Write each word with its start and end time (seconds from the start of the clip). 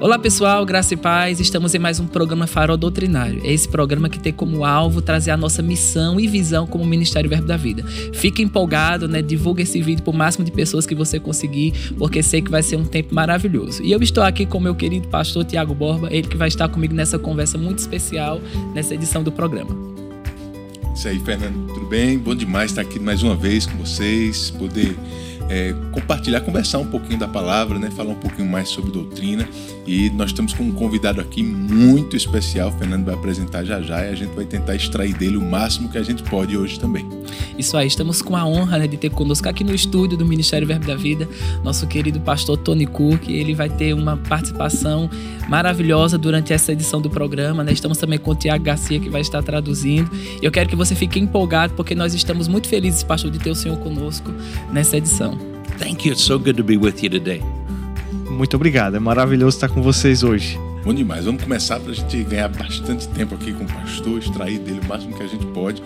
Olá 0.00 0.16
pessoal, 0.16 0.64
graça 0.64 0.94
e 0.94 0.96
paz. 0.96 1.40
Estamos 1.40 1.74
em 1.74 1.78
mais 1.80 1.98
um 1.98 2.06
programa 2.06 2.46
Farol 2.46 2.76
Doutrinário. 2.76 3.40
É 3.42 3.52
esse 3.52 3.68
programa 3.68 4.08
que 4.08 4.20
tem 4.20 4.32
como 4.32 4.64
alvo 4.64 5.02
trazer 5.02 5.32
a 5.32 5.36
nossa 5.36 5.60
missão 5.60 6.20
e 6.20 6.28
visão 6.28 6.68
como 6.68 6.86
Ministério 6.86 7.28
Verbo 7.28 7.48
da 7.48 7.56
Vida. 7.56 7.82
Fique 8.12 8.40
empolgado, 8.40 9.08
né? 9.08 9.20
Divulgue 9.20 9.64
esse 9.64 9.82
vídeo 9.82 10.04
para 10.04 10.12
o 10.12 10.16
máximo 10.16 10.44
de 10.44 10.52
pessoas 10.52 10.86
que 10.86 10.94
você 10.94 11.18
conseguir, 11.18 11.72
porque 11.98 12.22
sei 12.22 12.40
que 12.40 12.48
vai 12.48 12.62
ser 12.62 12.76
um 12.76 12.84
tempo 12.84 13.12
maravilhoso. 13.12 13.82
E 13.82 13.90
eu 13.90 14.00
estou 14.00 14.22
aqui 14.22 14.46
com 14.46 14.60
meu 14.60 14.74
querido 14.76 15.08
pastor 15.08 15.44
Tiago 15.44 15.74
Borba, 15.74 16.06
ele 16.12 16.28
que 16.28 16.36
vai 16.36 16.46
estar 16.46 16.68
comigo 16.68 16.94
nessa 16.94 17.18
conversa 17.18 17.58
muito 17.58 17.80
especial 17.80 18.40
nessa 18.72 18.94
edição 18.94 19.24
do 19.24 19.32
programa. 19.32 19.76
Isso 20.94 21.08
aí, 21.08 21.18
Fernando. 21.18 21.74
Tudo 21.74 21.86
bem? 21.86 22.16
Bom 22.16 22.36
demais 22.36 22.70
estar 22.70 22.82
aqui 22.82 23.00
mais 23.00 23.24
uma 23.24 23.34
vez 23.34 23.66
com 23.66 23.76
vocês, 23.76 24.50
poder 24.52 24.96
é, 25.48 25.74
compartilhar, 25.92 26.40
conversar 26.42 26.78
um 26.78 26.86
pouquinho 26.86 27.18
da 27.18 27.26
palavra, 27.26 27.78
né? 27.78 27.90
falar 27.90 28.10
um 28.10 28.20
pouquinho 28.20 28.48
mais 28.48 28.68
sobre 28.68 28.92
doutrina. 28.92 29.48
E 29.88 30.10
nós 30.10 30.28
estamos 30.28 30.52
com 30.52 30.64
um 30.64 30.70
convidado 30.70 31.18
aqui 31.18 31.42
muito 31.42 32.14
especial, 32.14 32.68
o 32.68 32.72
Fernando 32.72 33.06
vai 33.06 33.14
apresentar 33.14 33.64
já 33.64 33.80
já, 33.80 34.04
e 34.04 34.10
a 34.10 34.14
gente 34.14 34.34
vai 34.34 34.44
tentar 34.44 34.74
extrair 34.74 35.14
dele 35.14 35.38
o 35.38 35.40
máximo 35.40 35.88
que 35.88 35.96
a 35.96 36.02
gente 36.02 36.22
pode 36.24 36.54
hoje 36.58 36.78
também. 36.78 37.08
Isso 37.56 37.74
aí, 37.74 37.86
estamos 37.86 38.20
com 38.20 38.36
a 38.36 38.44
honra 38.44 38.80
né, 38.80 38.86
de 38.86 38.98
ter 38.98 39.08
conosco 39.08 39.48
aqui 39.48 39.64
no 39.64 39.74
estúdio 39.74 40.18
do 40.18 40.26
Ministério 40.26 40.68
Verbo 40.68 40.86
da 40.86 40.94
Vida, 40.94 41.26
nosso 41.64 41.86
querido 41.86 42.20
pastor 42.20 42.58
Tony 42.58 42.84
Cook. 42.84 43.30
Ele 43.30 43.54
vai 43.54 43.70
ter 43.70 43.94
uma 43.94 44.18
participação 44.18 45.08
maravilhosa 45.48 46.18
durante 46.18 46.52
essa 46.52 46.70
edição 46.72 47.00
do 47.00 47.08
programa. 47.08 47.64
Né? 47.64 47.72
Estamos 47.72 47.96
também 47.96 48.18
com 48.18 48.32
o 48.32 48.34
Tiago 48.34 48.62
Garcia, 48.62 49.00
que 49.00 49.08
vai 49.08 49.22
estar 49.22 49.42
traduzindo. 49.42 50.10
Eu 50.42 50.52
quero 50.52 50.68
que 50.68 50.76
você 50.76 50.94
fique 50.94 51.18
empolgado, 51.18 51.72
porque 51.72 51.94
nós 51.94 52.12
estamos 52.12 52.46
muito 52.46 52.68
felizes, 52.68 53.02
pastor, 53.02 53.30
de 53.30 53.38
ter 53.38 53.50
o 53.50 53.54
Senhor 53.54 53.78
conosco 53.78 54.30
nessa 54.70 54.98
edição. 54.98 55.38
Thank 55.78 56.06
you. 56.06 56.12
It's 56.12 56.24
so 56.24 56.38
good 56.38 56.58
to 56.58 56.64
be 56.64 56.76
with 56.76 57.02
you 57.02 57.08
today. 57.08 57.57
Muito 58.30 58.56
obrigado. 58.56 58.96
É 58.96 59.00
maravilhoso 59.00 59.56
estar 59.56 59.68
com 59.68 59.82
vocês 59.82 60.22
hoje. 60.22 60.58
Bom 60.84 60.94
demais. 60.94 61.24
Vamos 61.24 61.42
começar 61.42 61.78
para 61.80 61.92
a 61.92 61.94
gente 61.94 62.22
ganhar 62.24 62.48
bastante 62.48 63.08
tempo 63.08 63.34
aqui 63.34 63.52
com 63.52 63.64
o 63.64 63.66
pastor, 63.66 64.18
extrair 64.18 64.58
dele 64.58 64.80
o 64.82 64.88
máximo 64.88 65.14
que 65.16 65.22
a 65.22 65.26
gente 65.26 65.46
pode. 65.46 65.82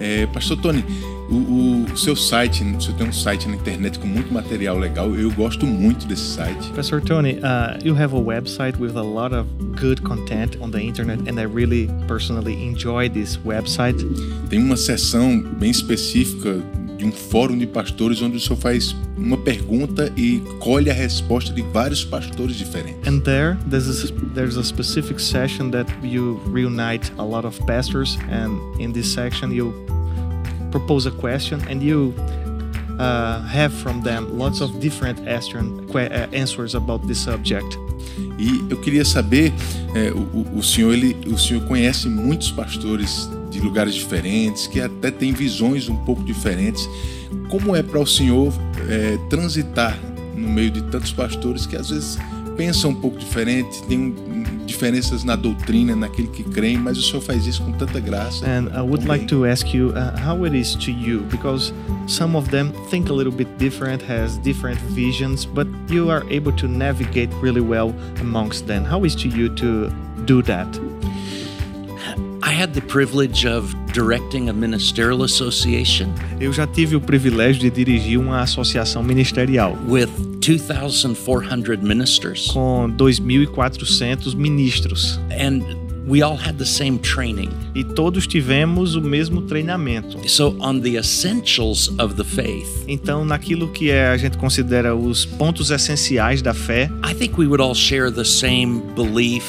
É, 0.00 0.26
pastor 0.28 0.56
Tony, 0.56 0.82
o, 1.30 1.84
o, 1.92 1.96
seu 1.96 2.16
site, 2.16 2.64
você 2.64 2.90
tem 2.92 3.06
um 3.06 3.12
site 3.12 3.46
na 3.46 3.54
internet 3.54 3.98
com 3.98 4.06
muito 4.06 4.32
material 4.32 4.78
legal. 4.78 5.14
Eu 5.14 5.30
gosto 5.30 5.66
muito 5.66 6.06
desse 6.06 6.22
site. 6.22 6.70
Pastor 6.74 7.02
Tony, 7.02 7.34
uh, 7.34 7.78
you 7.84 7.94
have 7.94 8.14
a 8.16 8.18
website 8.18 8.78
with 8.80 8.96
a 8.96 9.02
lot 9.02 9.34
of 9.34 9.46
good 9.78 10.02
content 10.02 10.56
on 10.60 10.70
the 10.70 10.80
internet, 10.80 11.20
and 11.28 11.38
I 11.38 11.44
really 11.44 11.88
personally 12.08 12.54
enjoy 12.66 13.10
this 13.10 13.38
website. 13.44 14.02
Tem 14.48 14.58
uma 14.58 14.76
seção 14.76 15.38
bem 15.58 15.70
específica 15.70 16.62
de 17.00 17.06
um 17.06 17.10
fórum 17.10 17.56
de 17.56 17.66
pastores 17.66 18.20
onde 18.20 18.36
o 18.36 18.40
senhor 18.40 18.56
faz 18.56 18.94
uma 19.16 19.38
pergunta 19.38 20.12
e 20.16 20.40
colhe 20.58 20.90
a 20.90 20.92
resposta 20.92 21.50
de 21.50 21.62
vários 21.62 22.04
pastores 22.04 22.56
diferentes. 22.56 23.08
And 23.08 23.20
there 23.20 23.56
there's 23.70 23.88
a, 23.88 24.12
there's 24.34 24.58
a 24.58 24.62
specific 24.62 25.18
session 25.18 25.70
that 25.70 25.90
you 26.02 26.38
reunite 26.52 27.10
a 27.16 27.24
lot 27.24 27.46
of 27.46 27.58
pastors 27.64 28.18
and 28.30 28.60
in 28.78 28.92
this 28.92 29.10
section 29.10 29.50
you 29.50 29.72
propose 30.70 31.08
a 31.08 31.10
question 31.10 31.58
and 31.70 31.82
you 31.82 32.14
uh, 32.98 33.40
have 33.48 33.72
from 33.82 34.02
them 34.02 34.36
lots 34.36 34.60
of 34.60 34.78
different 34.78 35.18
uh, 35.26 36.26
answers 36.34 36.74
about 36.74 37.06
this 37.06 37.18
subject. 37.18 37.78
E 38.38 38.62
eu 38.68 38.76
queria 38.76 39.04
saber, 39.06 39.54
é, 39.94 40.12
o, 40.12 40.58
o 40.58 40.62
senhor 40.62 40.92
ele, 40.92 41.16
o 41.26 41.38
senhor 41.38 41.62
conhece 41.66 42.08
muitos 42.08 42.50
pastores 42.50 43.28
de 43.50 43.60
lugares 43.60 43.94
diferentes, 43.94 44.66
que 44.66 44.80
até 44.80 45.10
tem 45.10 45.32
visões 45.32 45.88
um 45.88 45.96
pouco 45.96 46.22
diferentes. 46.22 46.88
Como 47.48 47.74
é 47.74 47.82
para 47.82 48.00
o 48.00 48.06
senhor 48.06 48.52
é, 48.88 49.18
transitar 49.28 49.98
no 50.34 50.48
meio 50.48 50.70
de 50.70 50.82
tantos 50.84 51.12
pastores 51.12 51.66
que 51.66 51.76
às 51.76 51.90
vezes 51.90 52.18
pensam 52.56 52.90
um 52.90 52.94
pouco 52.94 53.18
diferente, 53.18 53.82
tem 53.84 54.14
diferenças 54.66 55.24
na 55.24 55.34
doutrina, 55.34 55.96
naquele 55.96 56.28
que 56.28 56.44
creem, 56.44 56.78
mas 56.78 56.98
o 56.98 57.02
senhor 57.02 57.20
faz 57.20 57.46
isso 57.46 57.62
com 57.62 57.72
tanta 57.72 57.98
graça. 57.98 58.46
And 58.46 58.68
I 58.76 58.82
would 58.82 59.06
like 59.06 59.26
to 59.26 59.46
ask 59.46 59.74
you 59.74 59.88
uh, 59.90 60.12
how 60.22 60.44
it 60.44 60.56
is 60.56 60.74
to 60.76 60.90
you 60.90 61.22
because 61.30 61.72
some 62.06 62.36
of 62.36 62.50
them 62.50 62.70
think 62.90 63.10
a 63.10 63.14
little 63.14 63.32
bit 63.32 63.48
different, 63.58 64.02
has 64.02 64.38
different 64.38 64.78
visions, 64.94 65.44
but 65.44 65.66
you 65.88 66.10
are 66.10 66.24
able 66.30 66.52
to 66.52 66.68
navigate 66.68 67.30
really 67.42 67.60
well 67.60 67.94
amongst 68.20 68.66
them. 68.66 68.84
How 68.84 69.04
is 69.04 69.14
to 69.16 69.28
you 69.28 69.48
to 69.56 69.90
do 70.24 70.42
that? 70.42 70.68
Eu 76.40 76.52
já 76.52 76.66
tive 76.66 76.96
o 76.96 77.00
privilégio 77.00 77.60
de 77.62 77.70
dirigir 77.70 78.18
uma 78.18 78.40
associação 78.40 79.04
ministerial. 79.04 79.78
With 79.88 80.08
2,400 80.40 81.80
ministers. 81.80 82.48
Com 82.48 82.92
2.400 82.96 84.34
ministros. 84.34 85.20
And 85.30 85.62
we 86.08 86.22
all 86.22 86.36
had 86.36 86.56
the 86.56 86.64
same 86.64 86.98
training. 86.98 87.50
E 87.72 87.84
todos 87.84 88.26
tivemos 88.26 88.96
o 88.96 89.00
mesmo 89.00 89.42
treinamento. 89.42 90.18
So 90.28 90.56
on 90.58 90.80
the 90.80 90.96
essentials 90.96 91.88
of 92.00 92.14
the 92.16 92.24
faith. 92.24 92.84
Então 92.88 93.24
naquilo 93.24 93.68
que 93.68 93.90
é 93.90 94.08
a 94.08 94.16
gente 94.16 94.36
considera 94.36 94.96
os 94.96 95.24
pontos 95.24 95.70
essenciais 95.70 96.42
da 96.42 96.52
fé. 96.52 96.90
I 97.08 97.14
think 97.14 97.38
we 97.38 97.46
would 97.46 97.62
all 97.62 97.76
share 97.76 98.10
the 98.10 98.24
same 98.24 98.82
belief 98.96 99.44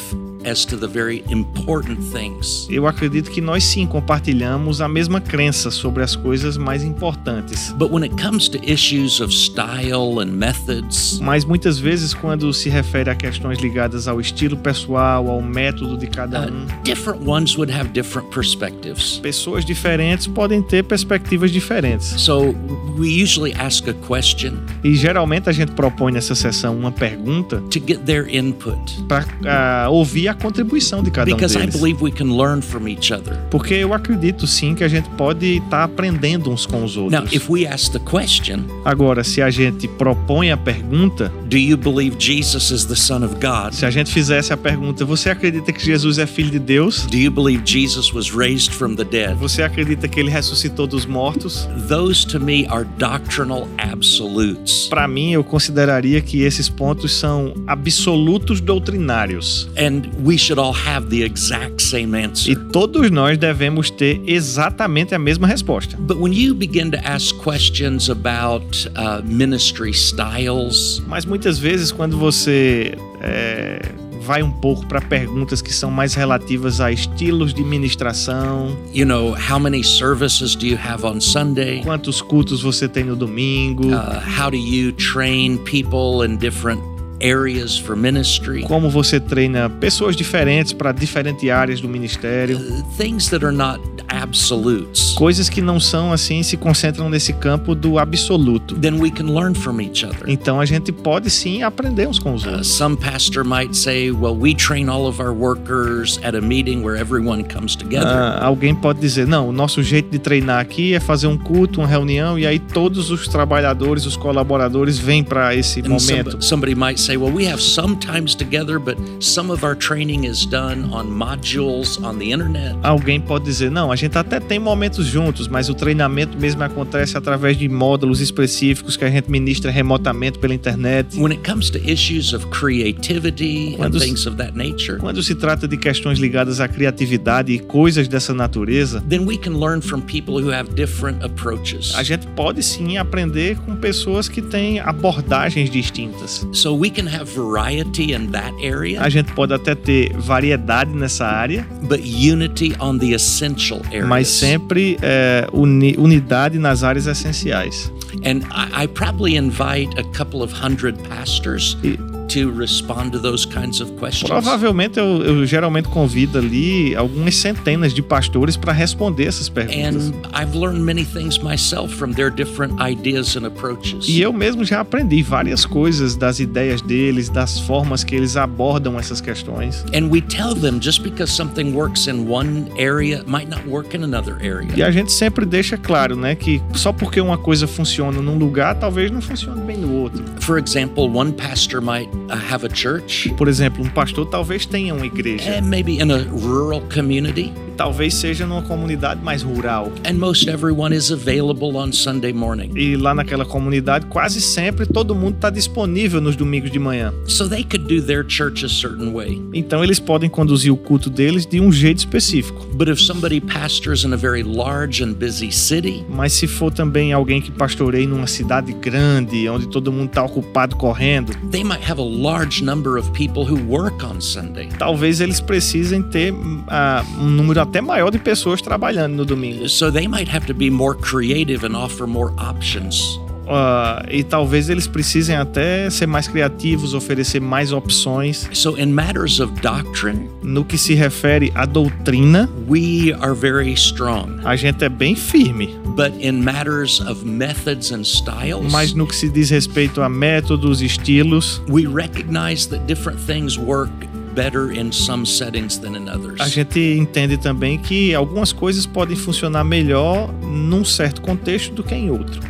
as 0.46 0.66
to 0.66 0.78
the 0.78 0.88
very 0.88 1.24
important 1.30 2.00
things. 2.12 2.68
Eu 2.70 2.88
acredito 2.88 3.30
que 3.30 3.42
nós 3.42 3.64
sim 3.64 3.86
compartilhamos 3.86 4.82
a 4.82 4.88
mesma 4.88 5.22
crença 5.22 5.70
sobre 5.70 6.04
as 6.04 6.16
coisas 6.16 6.58
mais 6.58 6.84
importantes. 6.84 7.72
But 7.78 7.92
when 7.92 8.04
it 8.04 8.22
comes 8.22 8.48
to 8.50 8.60
issues 8.64 9.20
of 9.20 9.34
style 9.34 10.20
and 10.20 10.32
methods, 10.32 11.20
mas 11.22 11.46
muitas 11.46 11.78
vezes 11.78 12.14
quando 12.14 12.52
se 12.54 12.70
refere 12.70 13.10
a 13.10 13.16
questões 13.16 13.60
ligadas 13.60 14.08
ao 14.08 14.20
estilo 14.20 14.58
pessoal, 14.58 15.30
ao 15.30 15.42
método 15.42 15.98
de 15.98 16.08
cada 16.08 16.42
uh, 16.42 16.52
um, 16.52 16.64
uh, 16.64 16.84
different 16.84 17.28
ones 17.28 17.56
would 17.56 17.72
have 17.72 17.90
different 17.90 18.30
perspectives. 18.30 19.20
Pessoas 19.20 19.64
diferentes 19.64 20.28
podem 20.28 20.62
ter 20.62 20.84
perspectivas 20.84 21.52
diferentes. 21.52 22.08
So 22.22 22.56
we 22.98 23.22
usually 23.22 23.54
ask 23.54 23.88
a 23.88 23.94
question. 23.94 24.64
E 24.84 24.96
geralmente 24.96 25.50
a 25.50 25.52
gente 25.52 25.72
propõe 25.74 26.12
nessa 26.12 26.36
sessão 26.36 26.76
uma 26.78 26.92
pergunta 26.92 27.62
to 27.70 27.80
get 27.86 28.00
their 28.06 28.28
input. 28.34 28.78
Para 29.08 29.88
uh, 29.88 29.92
ouvir 29.92 30.31
a 30.32 30.34
contribuição 30.34 31.04
de 31.04 31.12
cada 31.12 31.26
Because 31.30 31.56
um 31.56 31.62
deles. 31.62 31.76
I 31.76 31.78
believe 31.78 32.04
we 32.04 32.12
can 32.12 32.36
learn 32.36 32.62
from 32.62 32.88
each 32.88 33.14
other. 33.14 33.38
Porque 33.50 33.74
eu 33.74 33.94
acredito 33.94 34.48
sim 34.48 34.76
que 34.76 34.84
a 34.84 34.88
gente 34.88 35.10
pode 35.12 35.58
estar 35.58 35.70
tá 35.70 35.84
aprendendo 35.84 36.52
uns 36.52 36.66
com 36.66 36.84
os 36.84 36.98
outros. 36.98 37.20
Now, 37.20 37.28
if 37.32 37.50
we 37.50 37.68
ask 37.68 37.92
the 37.92 38.00
question, 38.00 38.66
Agora, 38.84 39.24
se 39.24 39.42
a 39.42 39.50
gente 39.50 39.88
propõe 39.88 40.52
a 40.52 40.58
pergunta, 40.58 41.32
Do 41.48 41.58
you 41.58 41.78
believe 41.78 42.16
Jesus 42.18 42.72
is 42.72 42.86
the 42.86 42.96
Son 42.96 43.24
of 43.24 43.36
God? 43.36 43.74
Se 43.74 43.86
a 43.86 43.92
gente 43.92 44.12
fizesse 44.12 44.54
a 44.54 44.58
pergunta, 44.58 45.04
você 45.04 45.30
acredita 45.30 45.74
que 45.74 45.84
Jesus 45.84 46.18
é 46.18 46.26
filho 46.26 46.50
de 46.50 46.60
Deus? 46.60 47.06
Do 47.08 47.18
you 47.18 47.30
believe 47.30 47.64
Jesus 47.66 48.14
was 48.14 48.32
raised 48.32 48.72
from 48.72 48.96
the 48.96 49.04
dead? 49.04 49.36
Você 49.38 49.62
acredita 49.62 50.08
que 50.08 50.20
ele 50.20 50.30
ressuscitou 50.30 50.88
dos 50.88 51.06
mortos? 51.06 51.68
Those 51.88 52.26
to 52.28 52.40
me 52.40 52.66
are 52.70 52.86
doctrinal 52.98 53.68
absolutes. 53.78 54.88
Para 54.88 55.08
mim, 55.08 55.32
eu 55.32 55.44
consideraria 55.44 56.22
que 56.22 56.42
esses 56.42 56.70
pontos 56.70 57.14
são 57.14 57.54
absolutos 57.68 58.62
doutrinários. 58.62 59.70
And 59.78 60.04
we 60.24 60.38
should 60.38 60.60
all 60.60 60.74
have 60.74 61.10
the 61.10 61.24
exact 61.24 61.82
same 61.82 62.16
answer. 62.16 62.52
E 62.52 62.56
todos 62.56 63.10
nós 63.10 63.38
devemos 63.38 63.90
ter 63.90 64.22
exatamente 64.26 65.14
a 65.16 65.20
mesma 65.20 65.48
resposta. 65.48 65.98
But 65.98 66.18
when 66.18 66.34
you 66.34 66.54
begin 66.54 66.92
to 66.92 66.98
ask 67.04 67.36
questions 67.38 68.10
about 68.10 68.88
uh, 68.96 69.22
ministry 69.24 69.92
styles, 69.92 71.02
mas 71.08 71.26
muitas 71.26 71.58
vezes 71.58 71.92
quando 71.92 72.18
você 72.18 72.96
é, 73.22 73.82
vai 74.22 74.44
um 74.44 74.52
pouco 74.52 74.86
para 74.86 75.02
perguntas 75.02 75.62
que 75.62 75.74
são 75.74 75.90
mais 75.90 76.14
relativas 76.14 76.80
a 76.80 76.92
estilos 76.92 77.54
de 77.54 77.64
ministração. 77.64 78.78
You 78.94 79.06
know, 79.06 79.36
how 79.36 79.60
many 79.60 79.84
services 79.84 80.56
do 80.56 80.66
you 80.66 80.78
have 80.78 81.04
on 81.04 81.20
Sunday? 81.20 81.82
Quantos 81.84 82.22
cultos 82.22 82.62
você 82.62 82.88
tem 82.88 83.04
no 83.04 83.16
domingo? 83.16 83.88
Uh, 83.88 84.22
how 84.40 84.50
do 84.50 84.58
you 84.58 84.92
train 84.94 85.58
people 85.66 86.26
in 86.26 86.38
different 86.38 86.82
areas 87.22 87.78
for 87.78 87.96
ministry. 87.96 88.64
Como 88.64 88.90
você 88.90 89.20
treina 89.20 89.70
pessoas 89.70 90.16
diferentes 90.16 90.74
para 90.74 90.92
diferentes 90.92 91.50
áreas 91.50 91.80
do 91.80 91.88
ministério. 91.88 92.58
Uh, 92.58 92.84
things 92.98 93.30
that 93.30 93.46
are 93.46 93.56
not 93.56 93.80
absolutes. 94.08 95.14
Coisas 95.14 95.50
que 95.50 95.62
não 95.62 95.80
são 95.80 96.12
assim, 96.12 96.44
se 96.44 96.58
concentram 96.58 97.10
nesse 97.10 97.34
campo 97.34 97.76
do 97.76 97.98
absoluto. 97.98 98.76
Then 98.76 99.00
we 99.00 99.10
can 99.12 99.34
learn 99.34 99.56
from 99.56 99.80
each 99.82 100.06
other. 100.06 100.28
Então 100.28 100.60
a 100.60 100.66
gente 100.66 100.92
pode 100.92 101.30
sim 101.30 101.64
aprender 101.64 102.08
uns 102.08 102.20
com 102.20 102.34
os 102.34 102.46
outros. 102.46 102.70
Uh, 102.70 102.74
some 102.74 102.98
pastor 102.98 103.44
might 103.44 103.76
say, 103.76 104.12
well, 104.12 104.36
we 104.36 104.54
train 104.54 104.90
all 104.90 105.08
of 105.08 105.22
our 105.22 105.34
workers 105.34 106.20
at 106.24 106.36
a 106.36 106.42
meeting 106.42 106.84
where 106.84 107.00
everyone 107.00 107.44
comes 107.44 107.76
together. 107.76 108.08
Uh, 108.08 108.44
alguém 108.44 108.76
pode 108.76 109.00
dizer, 109.00 109.28
não, 109.28 109.50
o 109.50 109.52
nosso 109.52 109.82
jeito 109.84 110.10
de 110.10 110.20
treinar 110.20 110.60
aqui 110.60 110.94
é 110.94 111.00
fazer 111.00 111.28
um 111.28 111.38
culto, 111.38 111.82
uma 111.82 111.88
reunião 111.88 112.38
e 112.38 112.46
aí 112.46 112.60
todos 112.60 113.12
os 113.12 113.28
trabalhadores, 113.28 114.06
os 114.06 114.18
colaboradores 114.18 114.98
vêm 114.98 115.24
para 115.24 115.56
esse 115.56 115.80
And 115.82 115.90
momento. 115.90 116.42
Somebody 116.44 116.76
might 116.76 117.00
say 117.00 117.11
say, 117.12 117.18
well, 117.18 117.32
we 117.34 117.46
have 117.46 117.62
some 117.62 117.96
times 117.98 118.34
together, 118.36 118.80
but 118.80 118.98
some 119.20 119.52
of 119.52 119.64
our 119.66 119.76
training 119.76 120.24
is 120.26 120.46
done 120.46 120.90
on 120.94 121.10
modules 121.10 122.02
on 122.04 122.18
the 122.18 122.32
internet. 122.32 122.76
Alguém 122.84 123.20
pode 123.20 123.44
dizer, 123.46 123.70
não, 123.70 123.92
a 123.92 123.96
gente 123.96 124.18
até 124.18 124.40
tem 124.40 124.60
momentos 124.60 125.06
juntos, 125.08 125.48
mas 125.48 125.68
o 125.70 125.74
treinamento 125.74 126.38
mesmo 126.38 126.64
acontece 126.64 127.18
através 127.18 127.58
de 127.58 127.68
módulos 127.68 128.22
específicos 128.22 128.96
que 128.96 129.04
a 129.04 129.10
gente 129.10 129.30
ministra 129.30 129.70
remotamente 129.72 130.40
pela 130.40 130.54
internet. 130.54 131.18
When 131.18 131.32
it 131.34 131.42
comes 131.50 131.70
to 131.72 131.78
issues 131.80 132.34
of 132.34 132.48
creativity 132.48 133.74
and 133.74 133.78
Quando 133.78 133.98
s- 133.98 134.06
things 134.06 134.26
of 134.26 134.38
that 134.38 134.56
nature, 134.56 134.98
Quando 135.00 135.22
se 135.22 135.36
trata 135.36 135.68
de 135.68 135.78
questões 135.78 136.18
ligadas 136.20 136.60
à 136.60 136.68
criatividade 136.68 137.52
e 137.52 137.60
coisas 137.60 138.08
dessa 138.08 138.34
natureza, 138.34 139.02
then 139.10 139.26
we 139.26 139.38
can 139.38 139.60
learn 139.60 139.82
from 139.82 140.02
people 140.02 140.36
who 140.42 140.52
have 140.54 140.74
different 140.76 141.24
approaches. 141.24 141.94
a 141.96 142.04
gente 142.04 142.26
pode 142.36 142.64
sim 142.64 142.98
aprender 142.98 143.58
com 143.66 143.76
pessoas 143.76 144.30
que 144.30 144.42
têm 144.42 144.80
abordagens 144.80 145.70
distintas. 145.70 146.46
So 146.54 146.74
we 146.76 146.90
can 146.90 147.01
have 147.08 147.26
variety 147.34 148.14
in 148.14 148.32
that 148.32 148.54
area, 148.62 149.02
A 149.02 149.10
gente 149.10 149.32
pode 149.34 149.54
até 149.54 149.76
ter 149.76 150.12
variedade 150.18 150.92
nessa 150.92 151.26
área, 151.26 151.66
but 151.84 152.00
unity 152.04 152.76
on 152.80 152.98
the 152.98 153.14
essential 153.14 153.82
areas. 153.92 154.08
mas 154.08 154.28
sempre 154.28 154.98
é, 155.02 155.48
uni- 155.54 155.96
unidade 155.98 156.58
nas 156.60 156.84
áreas 156.84 157.08
essenciais. 157.08 157.92
And 158.26 158.42
I, 158.52 158.84
I 158.84 158.88
probably 158.88 159.36
invite 159.38 159.90
a 159.98 160.04
couple 160.16 160.42
of 160.44 160.52
hundred 160.54 160.98
pastors 161.08 161.78
E 161.84 161.98
to 162.34 162.52
respond 162.52 163.12
to 163.12 163.20
those 163.20 163.46
kinds 163.46 163.82
of 163.82 163.92
questions. 164.00 164.30
provavelmente 164.30 165.00
eu, 165.00 165.24
eu 165.24 165.46
geralmente 165.46 165.88
convido 165.90 166.38
ali 166.38 166.96
algumas 166.96 167.36
centenas 167.36 167.94
de 167.94 168.02
pastores 168.02 168.56
para 168.58 168.72
responder 168.74 169.26
essas 169.26 169.50
perguntas. 169.50 170.08
And 170.10 170.14
I've 170.34 170.56
learned 170.58 170.82
many 170.84 171.04
things 171.06 171.38
myself 171.40 171.94
from 171.96 172.14
their 172.14 172.30
different 172.32 172.76
ideas 172.82 173.36
and 173.36 173.46
approaches. 173.46 174.08
E 174.08 174.22
eu 174.22 174.32
mesmo 174.34 174.64
já 174.64 174.80
aprendi 174.82 175.22
várias 175.24 175.66
coisas 175.66 176.16
das 176.16 176.40
ideias 176.40 176.82
deles, 176.82 177.30
das 177.30 177.60
formas 177.60 178.04
que 178.04 178.16
eles 178.16 178.36
abordam 178.38 178.98
essas 179.00 179.22
questões. 179.22 179.84
And 179.94 180.10
we 180.10 180.22
tell 180.22 180.54
them 180.54 180.80
just 180.82 181.02
because 181.04 181.32
something 181.32 181.74
works 181.74 182.08
in 182.08 182.28
one 182.30 182.68
area 182.78 183.20
it 183.20 183.30
might 183.30 183.50
not 183.50 183.68
work 183.68 183.96
in 183.96 184.04
another 184.04 184.38
E 184.42 184.48
area. 184.48 184.86
a 184.88 184.92
gente 184.92 185.12
sempre 185.12 185.46
deixa 185.46 185.78
claro, 185.78 186.16
né, 186.16 186.36
que 186.36 186.62
só 186.74 186.92
porque 186.94 187.20
uma 187.20 187.38
coisa 187.38 187.68
funciona 187.68 188.22
num 188.22 188.38
lugar, 188.38 188.76
talvez 188.76 189.12
não 189.12 189.22
funcione 189.22 189.62
bem 189.62 189.78
no 189.78 189.94
outro. 189.94 190.24
For 190.40 190.58
example, 190.58 191.04
one 191.14 191.32
pastor 191.34 191.82
might 191.82 192.10
uh, 192.30 192.36
have 192.36 192.66
a 192.66 192.70
church, 192.70 193.30
Por 193.38 193.48
exemplo, 193.48 193.84
um 193.84 193.90
pastor 193.90 194.26
talvez 194.26 194.66
tenha 194.66 194.94
uma 194.94 195.06
igreja, 195.06 195.58
and 195.58 195.64
maybe 195.64 196.00
in 196.00 196.12
a 196.12 196.24
rural 196.32 196.82
community, 196.94 197.54
talvez 197.82 198.14
seja 198.14 198.46
numa 198.46 198.62
comunidade 198.62 199.24
mais 199.24 199.42
rural. 199.42 199.92
and 200.06 200.14
most 200.14 200.48
everyone 200.48 200.96
is 200.96 201.10
available 201.10 201.76
on 201.78 201.92
Sunday 201.92 202.32
morning. 202.32 202.70
E 202.76 202.96
lá 202.96 203.16
naquela 203.16 203.44
comunidade, 203.44 204.06
quase 204.06 204.40
sempre 204.40 204.86
todo 204.86 205.16
mundo 205.16 205.36
está 205.36 205.50
disponível 205.50 206.22
nos 206.22 206.36
domingos 206.36 206.70
de 206.70 206.78
manhã. 206.78 207.12
So 207.26 207.50
they 207.50 207.64
could 207.64 207.88
do 207.88 208.00
their 208.00 208.24
church 208.24 208.64
a 208.64 208.70
certain 208.70 209.12
way. 209.14 209.42
Então 209.52 209.84
eles 209.84 210.00
podem 210.00 210.30
conduzir 210.30 210.72
o 210.72 210.78
culto 210.78 211.10
deles 211.10 211.48
de 211.48 211.60
um 211.60 211.72
jeito 211.72 211.98
específico. 211.98 212.68
But 212.76 212.88
if 212.88 213.02
somebody 213.02 213.42
pastors 213.42 214.04
in 214.04 214.14
a 214.14 214.18
very 214.18 214.44
large 214.44 215.04
and 215.04 215.14
busy 215.14 215.52
city, 215.52 216.06
Mas 216.08 216.34
se 216.34 216.46
for 216.46 216.72
também 216.72 217.12
alguém 217.14 217.42
que 217.42 217.52
pastoreie 217.52 218.06
numa 218.06 218.28
cidade 218.28 218.74
grande, 218.74 219.50
onde 219.50 219.68
todo 219.68 219.92
mundo 219.92 220.10
está 220.10 220.24
ocupado 220.24 220.76
correndo, 220.76 221.34
they 221.50 221.64
might 221.64 221.84
have 221.84 222.00
a 222.00 222.06
large 222.06 222.64
number 222.64 223.00
of 223.00 223.10
people 223.14 223.44
who 223.44 223.58
work 223.68 224.06
on 224.06 224.22
Sunday. 224.22 224.70
talvez 224.78 225.20
eles 225.20 225.40
precisem 225.40 226.04
ter 226.04 226.32
ah, 226.68 227.04
um 227.20 227.26
número 227.30 227.60
até 227.72 227.80
maior 227.80 228.12
de 228.12 228.20
pessoas 228.20 228.62
trabalhando 228.62 229.16
no 229.16 229.24
domingo. 229.26 229.70
So 229.70 229.90
they 229.90 230.06
might 230.06 230.30
have 230.30 230.46
to 230.48 230.54
be 230.54 230.70
more 230.70 230.94
creative 230.94 231.66
and 231.66 231.74
offer 231.74 232.06
more 232.06 232.34
options. 232.38 233.18
Ah, 233.54 234.06
e 234.10 234.24
talvez 234.24 234.70
eles 234.70 234.88
precisem 234.88 235.36
até 235.36 235.90
ser 235.90 236.06
mais 236.06 236.28
criativos, 236.28 236.94
oferecer 236.94 237.42
mais 237.42 237.72
opções. 237.74 238.48
So, 238.54 238.78
in 238.78 238.88
matters 238.94 239.40
of 239.40 239.52
doctrine, 239.62 240.30
No 240.44 240.64
que 240.64 240.78
se 240.78 240.94
refere 240.94 241.52
à 241.56 241.66
doutrina, 241.66 242.50
we 242.70 243.14
are 243.20 243.34
very 243.34 243.74
strong. 243.74 244.40
a 244.46 244.56
gente 244.56 244.84
é 244.86 244.90
bem 244.90 245.16
firme. 245.16 245.68
But 245.98 246.14
in 246.22 246.42
matters 246.44 247.02
of 247.02 247.26
methods 247.26 247.92
and 247.92 248.04
styles, 248.04 248.72
Mas 248.72 248.94
no 248.94 249.06
que 249.06 249.16
se 249.16 249.28
diz 249.30 249.50
respeito 249.50 250.02
a 250.02 250.08
métodos, 250.08 250.82
estilos, 250.82 251.62
we 251.68 251.86
recognize 251.86 252.68
that 252.70 252.86
different 252.86 253.20
things 253.26 253.58
work 253.58 253.92
better 254.34 254.72
in 254.72 254.92
some 254.92 255.26
settings 255.26 255.78
than 255.78 255.96
in 255.96 256.10
a 256.10 256.16
others. 256.16 256.42
gente 256.50 256.80
entende 256.80 257.38
também 257.38 257.78
que 257.78 258.14
algumas 258.14 258.52
coisas 258.52 258.86
podem 258.86 259.16
funcionar 259.16 259.64
melhor 259.64 260.32
num 260.42 260.84
certo 260.86 261.22
contexto 261.22 261.74
do 261.74 261.84
que 261.84 261.96
em 261.96 262.10
outro. 262.10 262.42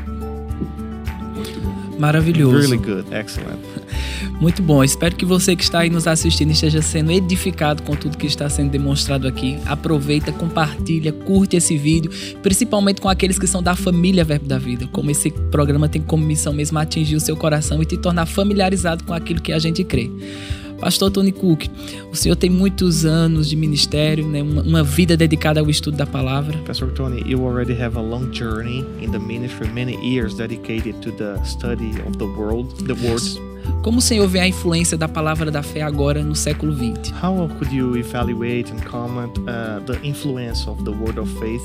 Maravilhoso. 1.98 2.58
Really 2.58 2.78
good, 2.78 3.14
excellent. 3.14 3.60
Muito 4.42 4.60
bom. 4.64 4.84
Espero 4.84 5.16
que 5.16 5.24
você 5.24 5.56
que 5.56 5.62
está 5.62 5.82
aí 5.82 5.90
nos 5.92 6.08
assistindo 6.08 6.50
esteja 6.50 6.82
sendo 6.82 7.12
edificado 7.12 7.84
com 7.84 7.96
tudo 7.96 8.18
que 8.18 8.26
está 8.26 8.50
sendo 8.50 8.72
demonstrado 8.72 9.28
aqui. 9.28 9.60
Aproveita, 9.68 10.32
compartilha, 10.32 11.12
curte 11.12 11.56
esse 11.56 11.78
vídeo, 11.78 12.10
principalmente 12.42 13.00
com 13.00 13.08
aqueles 13.08 13.38
que 13.38 13.46
são 13.46 13.62
da 13.62 13.76
família 13.76 14.24
Verbo 14.24 14.48
da 14.48 14.58
Vida. 14.58 14.88
Como 14.88 15.12
esse 15.12 15.30
programa 15.30 15.88
tem 15.88 16.02
como 16.02 16.26
missão 16.26 16.54
mesmo 16.54 16.80
atingir 16.80 17.16
o 17.16 17.20
seu 17.20 17.38
coração 17.38 17.84
e 17.84 17.86
te 17.86 17.98
tornar 17.98 18.26
familiarizado 18.26 19.04
com 19.04 19.14
aquilo 19.14 19.40
que 19.40 19.54
a 19.54 19.60
gente 19.60 19.84
crê. 19.84 20.10
Pastor 20.82 21.12
Tony 21.12 21.32
Cook, 21.32 21.70
o 22.12 22.16
senhor 22.16 22.36
tem 22.36 22.50
muitos 22.50 23.06
anos 23.06 23.48
de 23.48 23.56
ministério, 23.56 24.28
né? 24.28 24.42
uma, 24.42 24.64
uma 24.64 24.84
vida 24.84 25.16
dedicada 25.16 25.60
ao 25.60 25.70
estudo 25.70 25.96
da 25.96 26.08
palavra. 26.08 26.58
Pastor 26.66 26.92
Tony, 26.92 27.24
you 27.26 27.46
already 27.46 27.80
have 27.80 27.96
a 27.96 28.02
long 28.02 28.34
journey 28.34 28.84
in 29.00 29.12
the 29.12 29.20
ministry, 29.20 29.68
many 29.68 29.96
years 30.04 30.36
dedicated 30.36 30.96
to 31.02 31.12
the 31.12 31.40
study 31.46 31.92
of 32.08 32.18
the 32.18 32.26
world, 32.26 32.76
the 32.88 32.96
word. 33.08 33.51
Como 33.82 33.98
o 33.98 34.02
senhor 34.02 34.28
vê 34.28 34.40
a 34.40 34.48
influência 34.48 34.98
da 34.98 35.08
palavra 35.08 35.50
da 35.50 35.64
fé 35.64 35.82
agora 35.82 36.24
no 36.24 36.36
século 36.36 36.74
XX? 36.74 37.12
How 37.22 37.48
could 37.58 37.74
you 37.76 37.96
evaluate 37.98 38.72
and 38.72 38.80
comment 38.86 39.32
uh, 39.40 39.80
the 39.86 39.98
influence 40.04 40.68
of 40.70 40.84
the 40.84 40.92
word 40.92 41.18
of 41.20 41.28
faith 41.40 41.64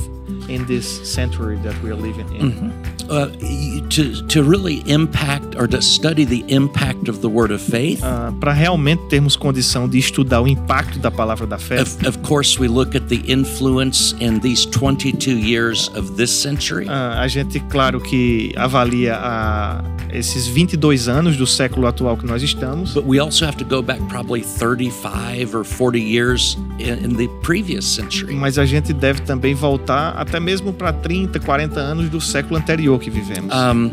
in 0.49 0.65
this 0.65 0.87
century 1.05 1.57
that 1.63 1.75
we 1.83 1.91
are 1.91 2.01
living 2.01 2.27
in? 2.35 2.73
Uh, 3.09 3.29
y- 3.41 3.83
to, 3.91 4.27
to 4.27 4.43
really 4.43 4.83
impact 4.87 5.55
or 5.57 5.69
to 5.69 5.81
study 5.81 6.25
the 6.25 6.43
impact 6.49 7.09
of 7.09 7.21
the 7.21 7.29
word 7.29 7.51
of 7.53 7.61
faith, 7.61 8.01
Para 8.41 8.53
realmente 8.53 9.03
termos 9.09 9.37
condição 9.37 9.89
de 9.89 9.99
estudar 9.99 10.41
o 10.43 10.49
impacto 10.49 10.99
da 10.99 11.11
palavra 11.11 11.47
da 11.47 11.59
fé, 11.59 11.83
of, 11.83 11.97
of 12.09 12.19
course, 12.23 12.59
we 12.59 12.67
look 12.67 12.97
at 12.97 13.07
the 13.09 13.23
influence 13.31 14.15
in 14.21 14.41
these 14.41 14.67
22 14.67 15.37
years 15.39 15.89
of 15.95 16.17
this 16.17 16.31
century. 16.31 16.87
ah, 16.89 17.21
a 17.21 17.29
gente, 17.29 17.61
claro 17.71 18.01
que 18.01 18.53
avalia 18.57 19.17
a, 19.17 19.85
esses 20.11 20.47
22 20.49 21.09
anos 21.09 21.37
do 21.37 21.47
século 21.47 21.86
atual 21.87 22.17
que 22.17 22.27
nós 22.27 22.43
estamos, 22.43 22.95
But 22.95 23.05
we 23.07 23.19
also 23.21 23.45
have 23.45 23.57
to 23.59 23.65
go 23.65 23.83
back 23.83 24.01
probably 24.09 24.43
35 24.43 25.55
or 25.57 25.65
40 25.65 25.99
years 26.01 26.59
in, 26.79 27.05
in 27.05 27.17
the 27.17 27.29
previous 27.43 27.85
century. 27.87 28.35
mas 28.35 28.59
a 28.59 28.65
gente 28.67 28.93
deve 28.93 29.21
também 29.23 29.55
voltar 29.55 30.11
até 30.17 30.39
mesmo 30.41 30.73
para 30.73 30.93
30, 30.93 31.39
40 31.41 31.79
anos 31.81 32.09
do 32.09 32.21
século 32.21 32.57
anterior 32.59 32.99
que 32.99 33.11
vivemos. 33.11 33.53
Um, 33.55 33.91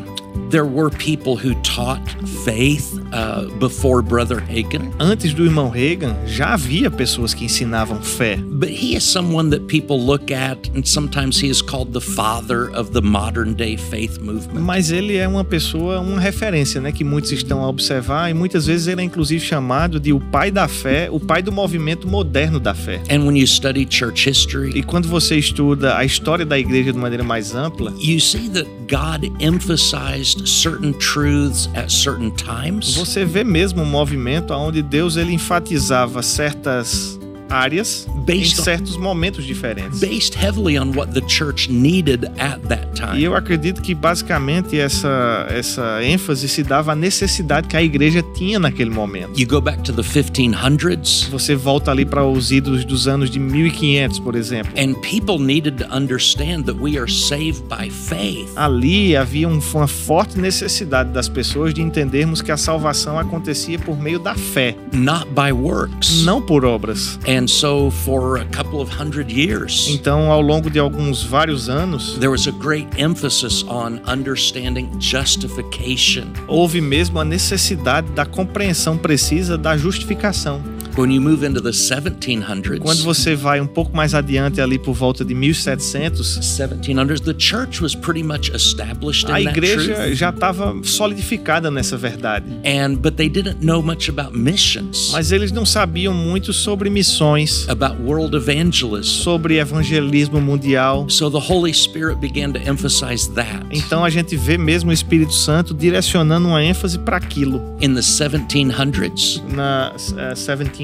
there 0.50 0.66
were 0.66 0.90
people 0.90 1.36
who 1.36 1.54
taught 1.64 2.02
faith 2.44 3.00
uh, 3.12 3.46
before 3.60 4.02
Brother 4.02 4.40
Hagen, 4.40 4.92
Antes 5.00 5.34
do 5.34 5.44
irmão 5.46 5.70
Reagan, 5.70 6.16
já 6.26 6.54
havia 6.54 6.90
pessoas 6.92 7.34
que 7.34 7.46
ensinavam 7.46 8.02
fé. 8.02 8.38
but 8.38 8.70
he 8.70 8.96
is 8.96 9.04
someone 9.04 9.50
that 9.50 9.66
people 9.68 10.00
look 10.00 10.32
at, 10.32 10.58
and 10.76 10.88
sometimes 10.88 11.40
he 11.42 11.50
is 11.50 11.62
called 11.62 11.92
the 11.94 12.02
father 12.02 12.70
of 12.76 12.92
the 12.94 13.02
modern 13.02 13.54
day 13.56 13.76
faith 13.78 14.20
movement. 14.20 14.62
Mas 14.62 14.92
ele 14.92 15.16
é 15.18 15.28
uma 15.28 15.44
pessoa, 15.44 16.00
uma 16.00 16.20
referência, 16.20 16.80
né? 16.80 16.92
Que 16.92 17.04
muitos 17.04 17.32
estão 17.32 17.64
a 17.64 17.68
observar 17.68 18.30
e 18.30 18.34
muitas 18.34 18.66
vezes 18.66 18.88
ele 18.88 19.02
é 19.02 19.04
inclusive 19.04 19.44
chamado 19.44 20.00
de 20.00 20.14
o 20.14 20.20
pai 20.20 20.50
da 20.52 20.68
fé, 20.68 21.10
o 21.12 21.20
pai 21.20 21.42
do 21.42 21.52
movimento 21.52 22.08
moderno 22.08 22.60
da 22.60 22.74
fé. 22.74 23.02
And 23.10 23.26
when 23.26 23.38
you 23.38 23.48
study 23.48 23.86
church 23.90 24.30
history, 24.30 24.72
E 24.76 24.84
quando 24.84 25.08
você 25.08 25.38
estuda 25.38 25.98
a 25.98 26.06
história 26.06 26.46
da 26.46 26.58
igreja 26.58 26.92
de 26.92 26.98
maneira 26.98 27.24
mais 27.24 27.54
ampla, 27.56 27.94
you 28.00 28.20
see 28.20 28.50
that 28.50 28.68
God 28.88 29.26
emphasized 29.42 30.23
certain 30.24 30.94
truths 30.94 31.70
at 31.76 31.90
certain 31.90 32.32
times. 32.32 32.96
você 32.96 33.26
vê 33.26 33.44
mesmo 33.44 33.82
um 33.82 33.86
movimento 33.86 34.54
onde 34.54 34.82
Deus 34.82 35.18
ele 35.18 35.34
enfatizava 35.34 36.22
certas 36.22 37.20
áreas 37.54 38.08
em 38.10 38.22
Based 38.22 38.60
on- 38.60 38.64
certos 38.64 38.98
momentos 38.98 39.46
diferentes. 39.46 40.00
Based 40.00 40.36
heavily 40.38 40.78
on 40.80 40.92
what 40.96 41.12
the 41.14 41.22
church 41.28 41.70
needed 41.72 42.26
at 42.40 42.60
that 42.68 42.88
E 42.94 42.96
time. 42.96 43.24
eu 43.24 43.36
acredito 43.36 43.82
que 43.82 43.94
basicamente 43.94 44.78
essa, 44.78 45.46
essa 45.50 46.04
ênfase 46.04 46.48
se 46.50 46.64
dava 46.64 46.94
à 46.94 46.96
necessidade 46.96 47.68
que 47.68 47.78
a 47.78 47.84
igreja 47.84 48.24
tinha 48.36 48.60
naquele 48.60 48.90
momento. 48.90 49.40
You 49.40 49.48
go 49.48 49.62
back 49.62 49.84
to 49.84 49.94
the 49.94 50.02
1500s, 50.04 51.28
Você 51.30 51.56
volta 51.56 51.92
ali 51.92 52.06
para 52.06 52.26
os 52.26 52.52
ídolos 52.52 52.86
dos 52.86 53.08
anos 53.08 53.30
de 53.30 53.40
1500, 53.40 54.20
por 54.20 54.36
exemplo. 54.36 54.72
and 54.78 54.94
people 55.02 55.38
needed 55.44 55.78
to 55.78 55.86
understand 55.96 56.64
that 56.64 56.78
we 56.80 56.98
are 56.98 57.12
saved 57.12 57.64
by 57.70 57.90
faith. 57.90 58.50
Ali 58.56 59.16
havia 59.16 59.48
um- 59.48 59.60
uma 59.74 59.88
forte 59.88 60.40
necessidade 60.40 61.12
das 61.12 61.28
pessoas 61.28 61.74
de 61.74 61.82
entendermos 61.82 62.42
que 62.42 62.52
a 62.52 62.58
salvação 62.58 63.18
acontecia 63.20 63.78
por 63.80 64.00
meio 64.00 64.20
da 64.20 64.36
fé, 64.36 64.76
not 64.94 65.26
by 65.32 65.52
works. 65.52 66.24
não 66.24 66.42
por 66.42 66.64
obras. 66.66 67.20
And 67.28 67.43
And 67.44 67.50
so, 67.50 67.92
for 67.92 68.38
a 68.38 68.46
couple 68.46 68.80
of 68.80 68.90
hundred 68.90 69.30
years, 69.30 69.90
Então, 69.90 70.32
ao 70.32 70.40
longo 70.40 70.70
de 70.70 70.80
alguns 70.80 71.24
vários 71.24 71.68
anos, 71.68 72.18
there 72.18 72.32
was 72.32 72.48
a 72.48 72.54
great 72.54 72.88
emphasis 72.98 73.66
on 73.68 74.00
understanding 74.08 74.90
justification. 74.98 76.32
houve 76.48 76.80
mesmo 76.80 77.20
a 77.20 77.26
necessidade 77.26 78.10
da 78.12 78.26
compreensão 78.26 78.98
precisa 78.98 79.58
da 79.58 79.76
justificação. 79.76 80.62
When 80.96 81.12
you 81.12 81.20
move 81.20 81.44
into 81.44 81.60
the 81.60 81.72
1700s, 81.72 82.80
Quando 82.80 83.02
você 83.02 83.36
vai 83.36 83.60
um 83.60 83.66
pouco 83.66 83.96
mais 83.98 84.14
adiante 84.14 84.62
ali 84.62 84.78
por 84.78 84.94
volta 84.94 85.26
de 85.26 85.34
1700, 85.34 86.38
1700s, 86.40 87.20
the 87.22 87.34
church 87.36 87.82
was 87.82 87.96
pretty 87.96 88.22
much 88.22 88.52
established 88.54 89.26
a 89.32 89.40
in 89.42 89.46
that 89.46 89.58
igreja 89.58 89.96
truth. 89.96 90.14
já 90.14 90.30
estava 90.30 90.76
solidificada 90.84 91.72
nessa 91.72 91.98
verdade. 91.98 92.46
And 92.64 92.96
but 92.98 93.16
they 93.16 93.28
didn't 93.28 93.66
know 93.66 93.82
much 93.82 94.08
about 94.08 94.38
missions, 94.38 95.10
Mas 95.12 95.32
eles 95.32 95.52
não 95.52 95.66
sabiam 95.66 96.14
muito 96.14 96.54
sobre 96.54 96.92
missões, 96.92 97.68
about 97.68 98.00
world 98.04 98.36
evangelism. 98.36 99.24
sobre 99.24 99.58
evangelismo 99.58 100.40
mundial. 100.40 101.10
So 101.10 101.32
the 101.32 101.40
Holy 101.52 101.74
Spirit 101.74 102.20
began 102.20 102.52
to 102.52 102.60
emphasize 102.60 103.28
that. 103.34 103.66
Então 103.72 104.06
a 104.06 104.12
gente 104.12 104.36
vê 104.36 104.60
mesmo 104.60 104.92
o 104.92 104.94
Espírito 104.94 105.34
Santo 105.34 105.74
direcionando 105.74 106.48
uma 106.50 106.64
ênfase 106.64 107.00
para 107.00 107.18
aquilo. 107.18 107.60
In 107.82 107.96
the 107.96 108.02
1700s, 108.02 109.42
Na 109.52 109.92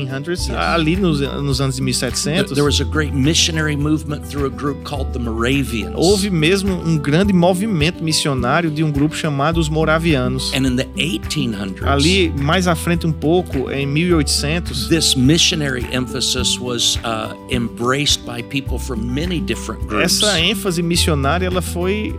eh, 0.07 0.19
1700s, 0.19 0.49
ali 0.55 0.95
nos, 0.95 1.19
nos 1.21 1.61
anos 1.61 1.75
de 1.75 1.81
th- 1.81 1.85
1700, 1.85 2.53
there 2.53 2.63
was 2.65 2.79
a 2.81 2.83
great 2.85 3.13
missionary 3.13 3.75
movement 3.75 4.21
through 4.29 4.45
a 4.45 4.49
group 4.49 4.83
called 4.83 5.11
the 5.13 5.19
Moravians. 5.19 5.93
houve 5.95 6.29
mesmo 6.29 6.73
um 6.73 6.97
grande 6.97 7.33
movimento 7.33 8.03
missionário 8.03 8.69
de 8.71 8.83
um 8.83 8.91
grupo 8.91 9.15
chamado 9.15 9.59
os 9.59 9.69
Moravianos. 9.69 10.51
And 10.53 10.65
in 10.67 10.75
the 10.75 10.85
1800s, 10.95 11.83
Ali, 11.87 12.33
mais 12.39 12.67
à 12.67 12.75
frente 12.75 13.05
um 13.07 13.11
pouco, 13.11 13.69
em 13.71 13.85
1800, 13.85 14.87
this 14.89 15.15
missionary 15.15 15.85
emphasis 15.93 16.57
was 16.59 16.97
uh, 17.03 17.35
embraced 17.49 18.23
by 18.25 18.41
people 18.43 18.77
from 18.79 18.97
many 18.97 19.39
different 19.39 19.85
groups. 19.87 20.21
essa 20.21 20.39
ênfase 20.39 20.81
missionária 20.81 21.45
ela 21.45 21.61
foi 21.61 22.15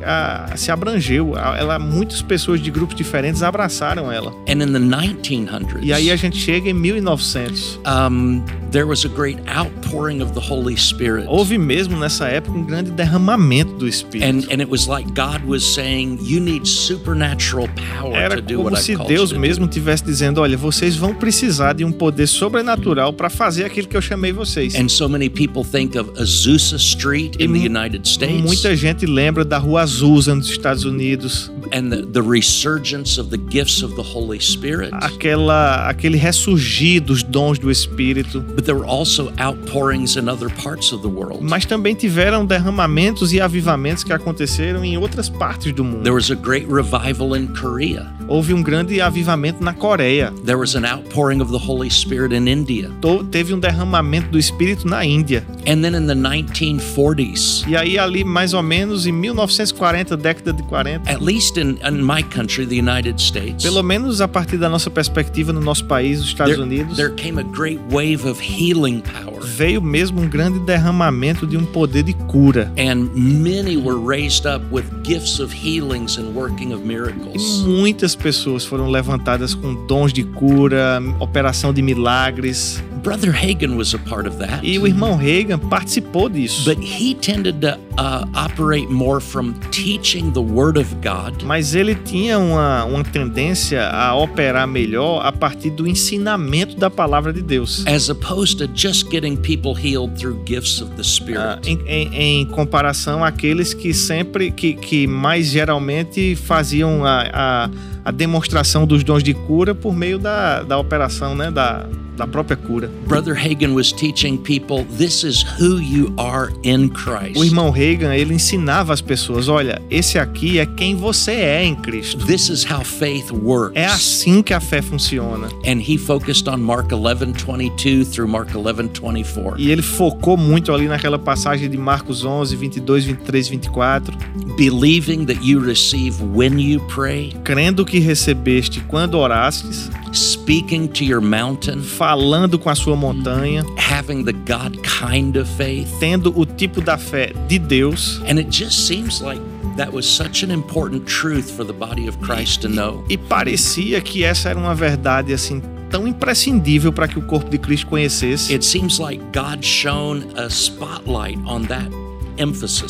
se 0.56 0.70
abrangeu. 0.70 1.34
Ela 1.36 1.78
muitas 1.78 2.22
pessoas 2.22 2.60
de 2.60 2.70
grupos 2.70 2.96
diferentes 2.96 3.42
abraçaram 3.42 4.10
ela. 4.10 4.32
And 4.48 4.62
in 4.62 4.72
the 4.72 4.78
1900s, 4.78 5.80
E 5.82 5.92
aí 5.92 6.10
a 6.10 6.16
gente 6.16 6.36
chega 6.36 6.68
em 6.70 6.74
1900. 6.74 7.69
Um, 7.84 8.44
there 8.70 8.86
was 8.86 9.04
a 9.04 9.08
great 9.08 9.38
outpouring 9.48 10.22
of 10.22 10.32
the 10.34 10.40
Holy 10.40 10.76
Spirit. 10.76 11.26
Houve 11.26 11.58
mesmo 11.58 11.98
nessa 11.98 12.28
época 12.28 12.56
um 12.56 12.64
grande 12.64 12.90
derramamento 12.90 13.72
do 13.74 13.86
Espírito. 13.86 14.24
And, 14.24 14.52
and 14.52 14.62
it 14.62 14.70
was 14.70 14.86
like 14.86 15.08
God 15.14 15.44
was 15.44 15.64
saying, 15.64 16.18
You 16.22 16.40
need 16.40 16.66
supernatural 16.66 17.68
power 17.76 18.14
Era 18.16 18.36
to 18.36 18.42
do 18.42 18.56
como 18.56 18.70
what 18.70 18.82
se 18.82 18.92
I've 18.92 19.06
Deus 19.06 19.32
mesmo 19.32 19.66
tivesse 19.66 20.04
dizendo: 20.04 20.40
Olha, 20.40 20.56
vocês 20.56 20.96
vão 20.96 21.14
precisar 21.14 21.72
de 21.72 21.84
um 21.84 21.92
poder 21.92 22.26
sobrenatural 22.26 23.12
para 23.12 23.28
fazer 23.28 23.64
aquilo 23.64 23.88
que 23.88 23.96
eu 23.96 24.02
chamei 24.02 24.32
vocês. 24.32 24.74
And 24.74 24.88
so 24.88 25.08
many 25.08 25.28
people 25.28 25.64
think 25.64 25.96
of 25.98 26.10
Azusa 26.20 26.76
Street 26.76 27.36
in 27.40 27.52
the 27.52 27.66
United 27.66 28.08
States 28.08 28.42
Muita 28.42 28.76
gente 28.76 29.06
lembra 29.06 29.44
da 29.44 29.58
Rua 29.58 29.82
Azusa 29.82 30.34
nos 30.34 30.48
Estados 30.48 30.84
Unidos, 30.84 31.50
and 31.72 31.90
the, 31.90 32.06
the 32.06 32.22
resurgence 32.22 33.20
of 33.20 33.30
the 33.30 33.38
gifts 33.50 33.82
of 33.82 33.94
the 33.94 34.02
Holy 34.02 34.40
Spirit. 34.40 34.90
aquela, 34.92 35.88
aquele 35.88 36.16
ressurgir 36.16 37.00
dos 37.00 37.22
dons 37.22 37.58
do 37.60 37.70
Espírito. 37.70 38.40
But 38.40 38.64
there 38.64 38.74
were 38.74 38.86
also 38.86 39.32
outpourings 39.38 40.16
in 40.16 40.28
other 40.28 40.48
parts 40.48 40.92
of 40.92 41.02
the 41.02 41.08
world. 41.08 41.42
Mas 41.42 41.64
também 41.64 41.94
tiveram 41.94 42.44
derramamentos 42.44 43.32
e 43.32 43.40
avivamentos 43.40 44.02
que 44.02 44.12
aconteceram 44.12 44.84
em 44.84 44.96
outras 44.96 45.28
partes 45.28 45.72
do 45.72 45.84
mundo. 45.84 46.02
There 46.02 46.14
was 46.14 46.30
a 46.30 46.34
great 46.34 46.66
revival 46.66 47.36
in 47.36 47.48
Korea. 47.48 48.19
Houve 48.30 48.54
um 48.54 48.62
grande 48.62 49.00
avivamento 49.00 49.60
na 49.60 49.74
Coreia. 49.74 50.32
There 50.44 50.56
was 50.56 50.76
an 50.76 50.84
outpouring 50.84 51.42
of 51.42 51.50
the 51.50 51.58
Holy 51.58 51.90
Spirit 51.90 52.32
in 52.32 52.46
India. 52.46 52.88
Teve 53.28 53.52
um 53.52 53.58
derramamento 53.58 54.28
do 54.30 54.38
Espírito 54.38 54.86
na 54.86 55.04
Índia. 55.04 55.44
And 55.66 55.82
then 55.82 55.96
in 55.96 56.06
the 56.06 56.14
1940s, 56.14 57.64
E 57.66 57.76
aí, 57.76 57.98
ali, 57.98 58.22
mais 58.22 58.54
ou 58.54 58.62
menos 58.62 59.04
em 59.04 59.10
1940, 59.12 60.16
década 60.16 60.52
de 60.52 60.62
40, 60.62 61.10
at 61.10 61.20
least 61.20 61.56
in, 61.58 61.76
in 61.84 62.02
my 62.02 62.22
country, 62.22 62.64
the 62.64 62.78
United 62.78 63.20
States, 63.20 63.64
pelo 63.64 63.82
menos 63.82 64.20
a 64.20 64.28
partir 64.28 64.56
da 64.58 64.68
nossa 64.68 64.88
perspectiva 64.90 65.52
no 65.52 65.60
nosso 65.60 65.84
país, 65.86 66.20
os 66.20 66.26
Estados 66.26 66.54
there, 66.54 66.62
Unidos, 66.64 66.96
there 66.96 67.12
came 67.14 67.38
a 67.40 67.44
great 67.44 67.80
wave 67.90 68.24
of 68.28 68.40
healing 68.40 69.00
power. 69.02 69.40
veio 69.42 69.82
mesmo 69.82 70.20
um 70.20 70.28
grande 70.28 70.60
derramamento 70.60 71.46
de 71.48 71.56
um 71.56 71.64
poder 71.64 72.04
de 72.04 72.12
cura. 72.12 72.72
And 72.78 73.10
many 73.14 73.76
were 73.76 73.98
raised 73.98 74.46
up 74.46 74.64
with 74.72 74.84
gifts 75.02 75.40
of 75.40 75.52
healings 75.52 76.16
and 76.16 76.32
working 76.34 76.72
of 76.72 76.82
E 76.84 76.86
miracles. 76.86 77.64
muitas 77.66 78.14
pessoas 78.20 78.64
foram 78.64 78.88
levantadas 78.88 79.54
com 79.54 79.74
dons 79.86 80.12
de 80.12 80.22
cura, 80.22 81.02
operação 81.18 81.72
de 81.72 81.82
milagres. 81.82 82.82
Brother 83.02 83.32
Hagan 83.32 83.76
was 83.76 83.94
a 83.94 83.98
part 83.98 84.28
of 84.28 84.36
that. 84.38 84.60
E 84.64 84.78
o 84.78 84.86
irmão 84.86 85.16
Reagan 85.16 85.58
participou 85.58 86.28
disso. 86.28 86.64
But 86.64 86.78
he 86.82 87.14
tended 87.14 87.60
to 87.60 87.78
uh, 87.98 88.26
operate 88.34 88.88
more 88.90 89.20
from 89.20 89.54
teaching 89.70 90.30
the 90.32 90.40
Word 90.40 90.78
of 90.78 90.94
God 90.96 91.42
Mas 91.44 91.74
ele 91.74 91.94
tinha 91.94 92.38
uma, 92.38 92.84
uma 92.84 93.02
tendência 93.04 93.88
a 93.88 94.14
operar 94.14 94.66
melhor 94.66 95.24
a 95.24 95.32
partir 95.32 95.70
do 95.70 95.86
ensinamento 95.86 96.76
da 96.76 96.90
palavra 96.90 97.32
de 97.32 97.42
Deus. 97.42 97.84
as 97.86 98.08
opposed 98.08 98.58
to 98.58 98.68
just 98.74 99.10
getting 99.10 99.36
people 99.36 99.72
healed 99.74 100.14
through 100.18 100.38
gifts 100.46 100.80
of 100.80 100.90
the 100.96 101.02
Spirit. 101.02 101.60
em, 101.66 101.78
em- 101.86 102.14
em 102.40 102.46
comparação 102.46 103.24
àqueles 103.24 103.72
que 103.74 103.94
sempre, 103.94 104.50
que, 104.50 104.74
que 104.74 105.06
mais 105.06 105.46
geralmente 105.50 106.36
faziam 106.36 107.04
a, 107.04 107.24
a, 107.32 107.70
a 108.04 108.10
demonstração 108.10 108.86
dos 108.86 109.02
dons 109.04 109.22
de 109.22 109.32
cura 109.34 109.74
por 109.74 109.94
meio 109.94 110.18
da, 110.18 110.62
da 110.62 110.78
operação, 110.78 111.34
né, 111.34 111.50
da, 111.50 111.86
da 112.20 112.26
própria 112.26 112.56
cura. 112.56 112.90
Brother 113.06 113.34
Hagan 113.34 113.74
was 113.74 113.92
teaching 113.92 114.36
people 114.36 114.84
this 114.96 115.24
is 115.24 115.42
who 115.58 115.80
you 115.80 116.12
are 116.18 116.52
in 116.62 116.90
Christ. 116.90 117.38
O 117.38 117.44
irmão 117.44 117.70
Reagan, 117.70 118.14
ele 118.14 118.34
ensinava 118.34 118.92
as 118.92 119.00
pessoas, 119.00 119.48
olha, 119.48 119.80
esse 119.90 120.18
aqui 120.18 120.58
é 120.58 120.66
quem 120.66 120.94
você 120.94 121.32
é 121.32 121.64
em 121.64 121.74
Cristo. 121.74 122.26
This 122.26 122.48
is 122.48 122.64
how 122.64 122.84
faith 122.84 123.30
works. 123.32 123.72
É 123.74 123.86
assim 123.86 124.42
que 124.42 124.52
a 124.52 124.60
fé 124.60 124.82
funciona. 124.82 125.48
And 125.66 125.80
he 125.80 125.96
focused 125.96 126.48
on 126.48 126.58
Mark 126.58 126.90
11:22 126.92 128.10
through 128.10 128.30
Mark 128.30 128.50
11:24. 128.54 129.58
E 129.58 129.70
ele 129.70 129.82
focou 129.82 130.36
muito 130.36 130.72
ali 130.72 130.86
naquela 130.86 131.18
passagem 131.18 131.70
de 131.70 131.76
Marcos 131.76 132.24
11, 132.24 132.54
22, 132.54 133.04
23, 133.04 133.48
24. 133.48 134.16
Believing 134.56 135.24
that 135.24 135.40
you 135.42 135.60
receive 135.60 136.22
when 136.22 136.60
you 136.60 136.80
pray, 136.88 137.32
Crendo 137.44 137.84
que 137.84 137.98
recebeste 137.98 138.80
quando 138.80 139.14
orastes, 139.14 139.90
speaking 140.12 140.86
to 140.88 141.04
your 141.04 141.20
mountain, 141.20 141.80
falando 142.10 142.58
com 142.58 142.68
a 142.68 142.74
sua 142.74 142.96
montanha, 142.96 143.64
having 143.76 144.24
the 144.24 144.32
God 144.32 144.76
kind 144.82 145.36
of 145.36 145.48
faith. 145.56 145.88
tendo 146.00 146.36
o 146.36 146.44
tipo 146.44 146.80
da 146.80 146.98
fé 146.98 147.32
de 147.46 147.56
Deus. 147.56 148.20
And 148.28 148.40
it 148.40 148.48
just 148.50 148.88
seems 148.88 149.20
like 149.20 149.40
that 149.76 149.92
was 149.92 150.06
such 150.06 150.42
an 150.42 150.50
important 150.50 151.06
truth 151.06 151.48
for 151.52 151.64
the 151.64 151.72
body 151.72 152.08
of 152.08 152.18
Christ 152.18 152.62
to 152.62 152.68
know. 152.68 153.04
E 153.08 153.16
parecia 153.16 154.00
que 154.00 154.24
essa 154.24 154.48
era 154.48 154.58
uma 154.58 154.74
verdade 154.74 155.32
assim 155.32 155.62
tão 155.88 156.04
imprescindível 156.04 156.92
para 156.92 157.06
que 157.06 157.16
o 157.16 157.22
corpo 157.22 157.48
de 157.48 157.58
Cristo 157.58 157.86
conhecesse. 157.86 158.52
It 158.52 158.64
seems 158.64 158.98
like 158.98 159.22
God 159.32 159.64
shone 159.64 160.26
a 160.36 160.50
spotlight 160.50 161.38
on 161.46 161.62
that. 161.68 162.09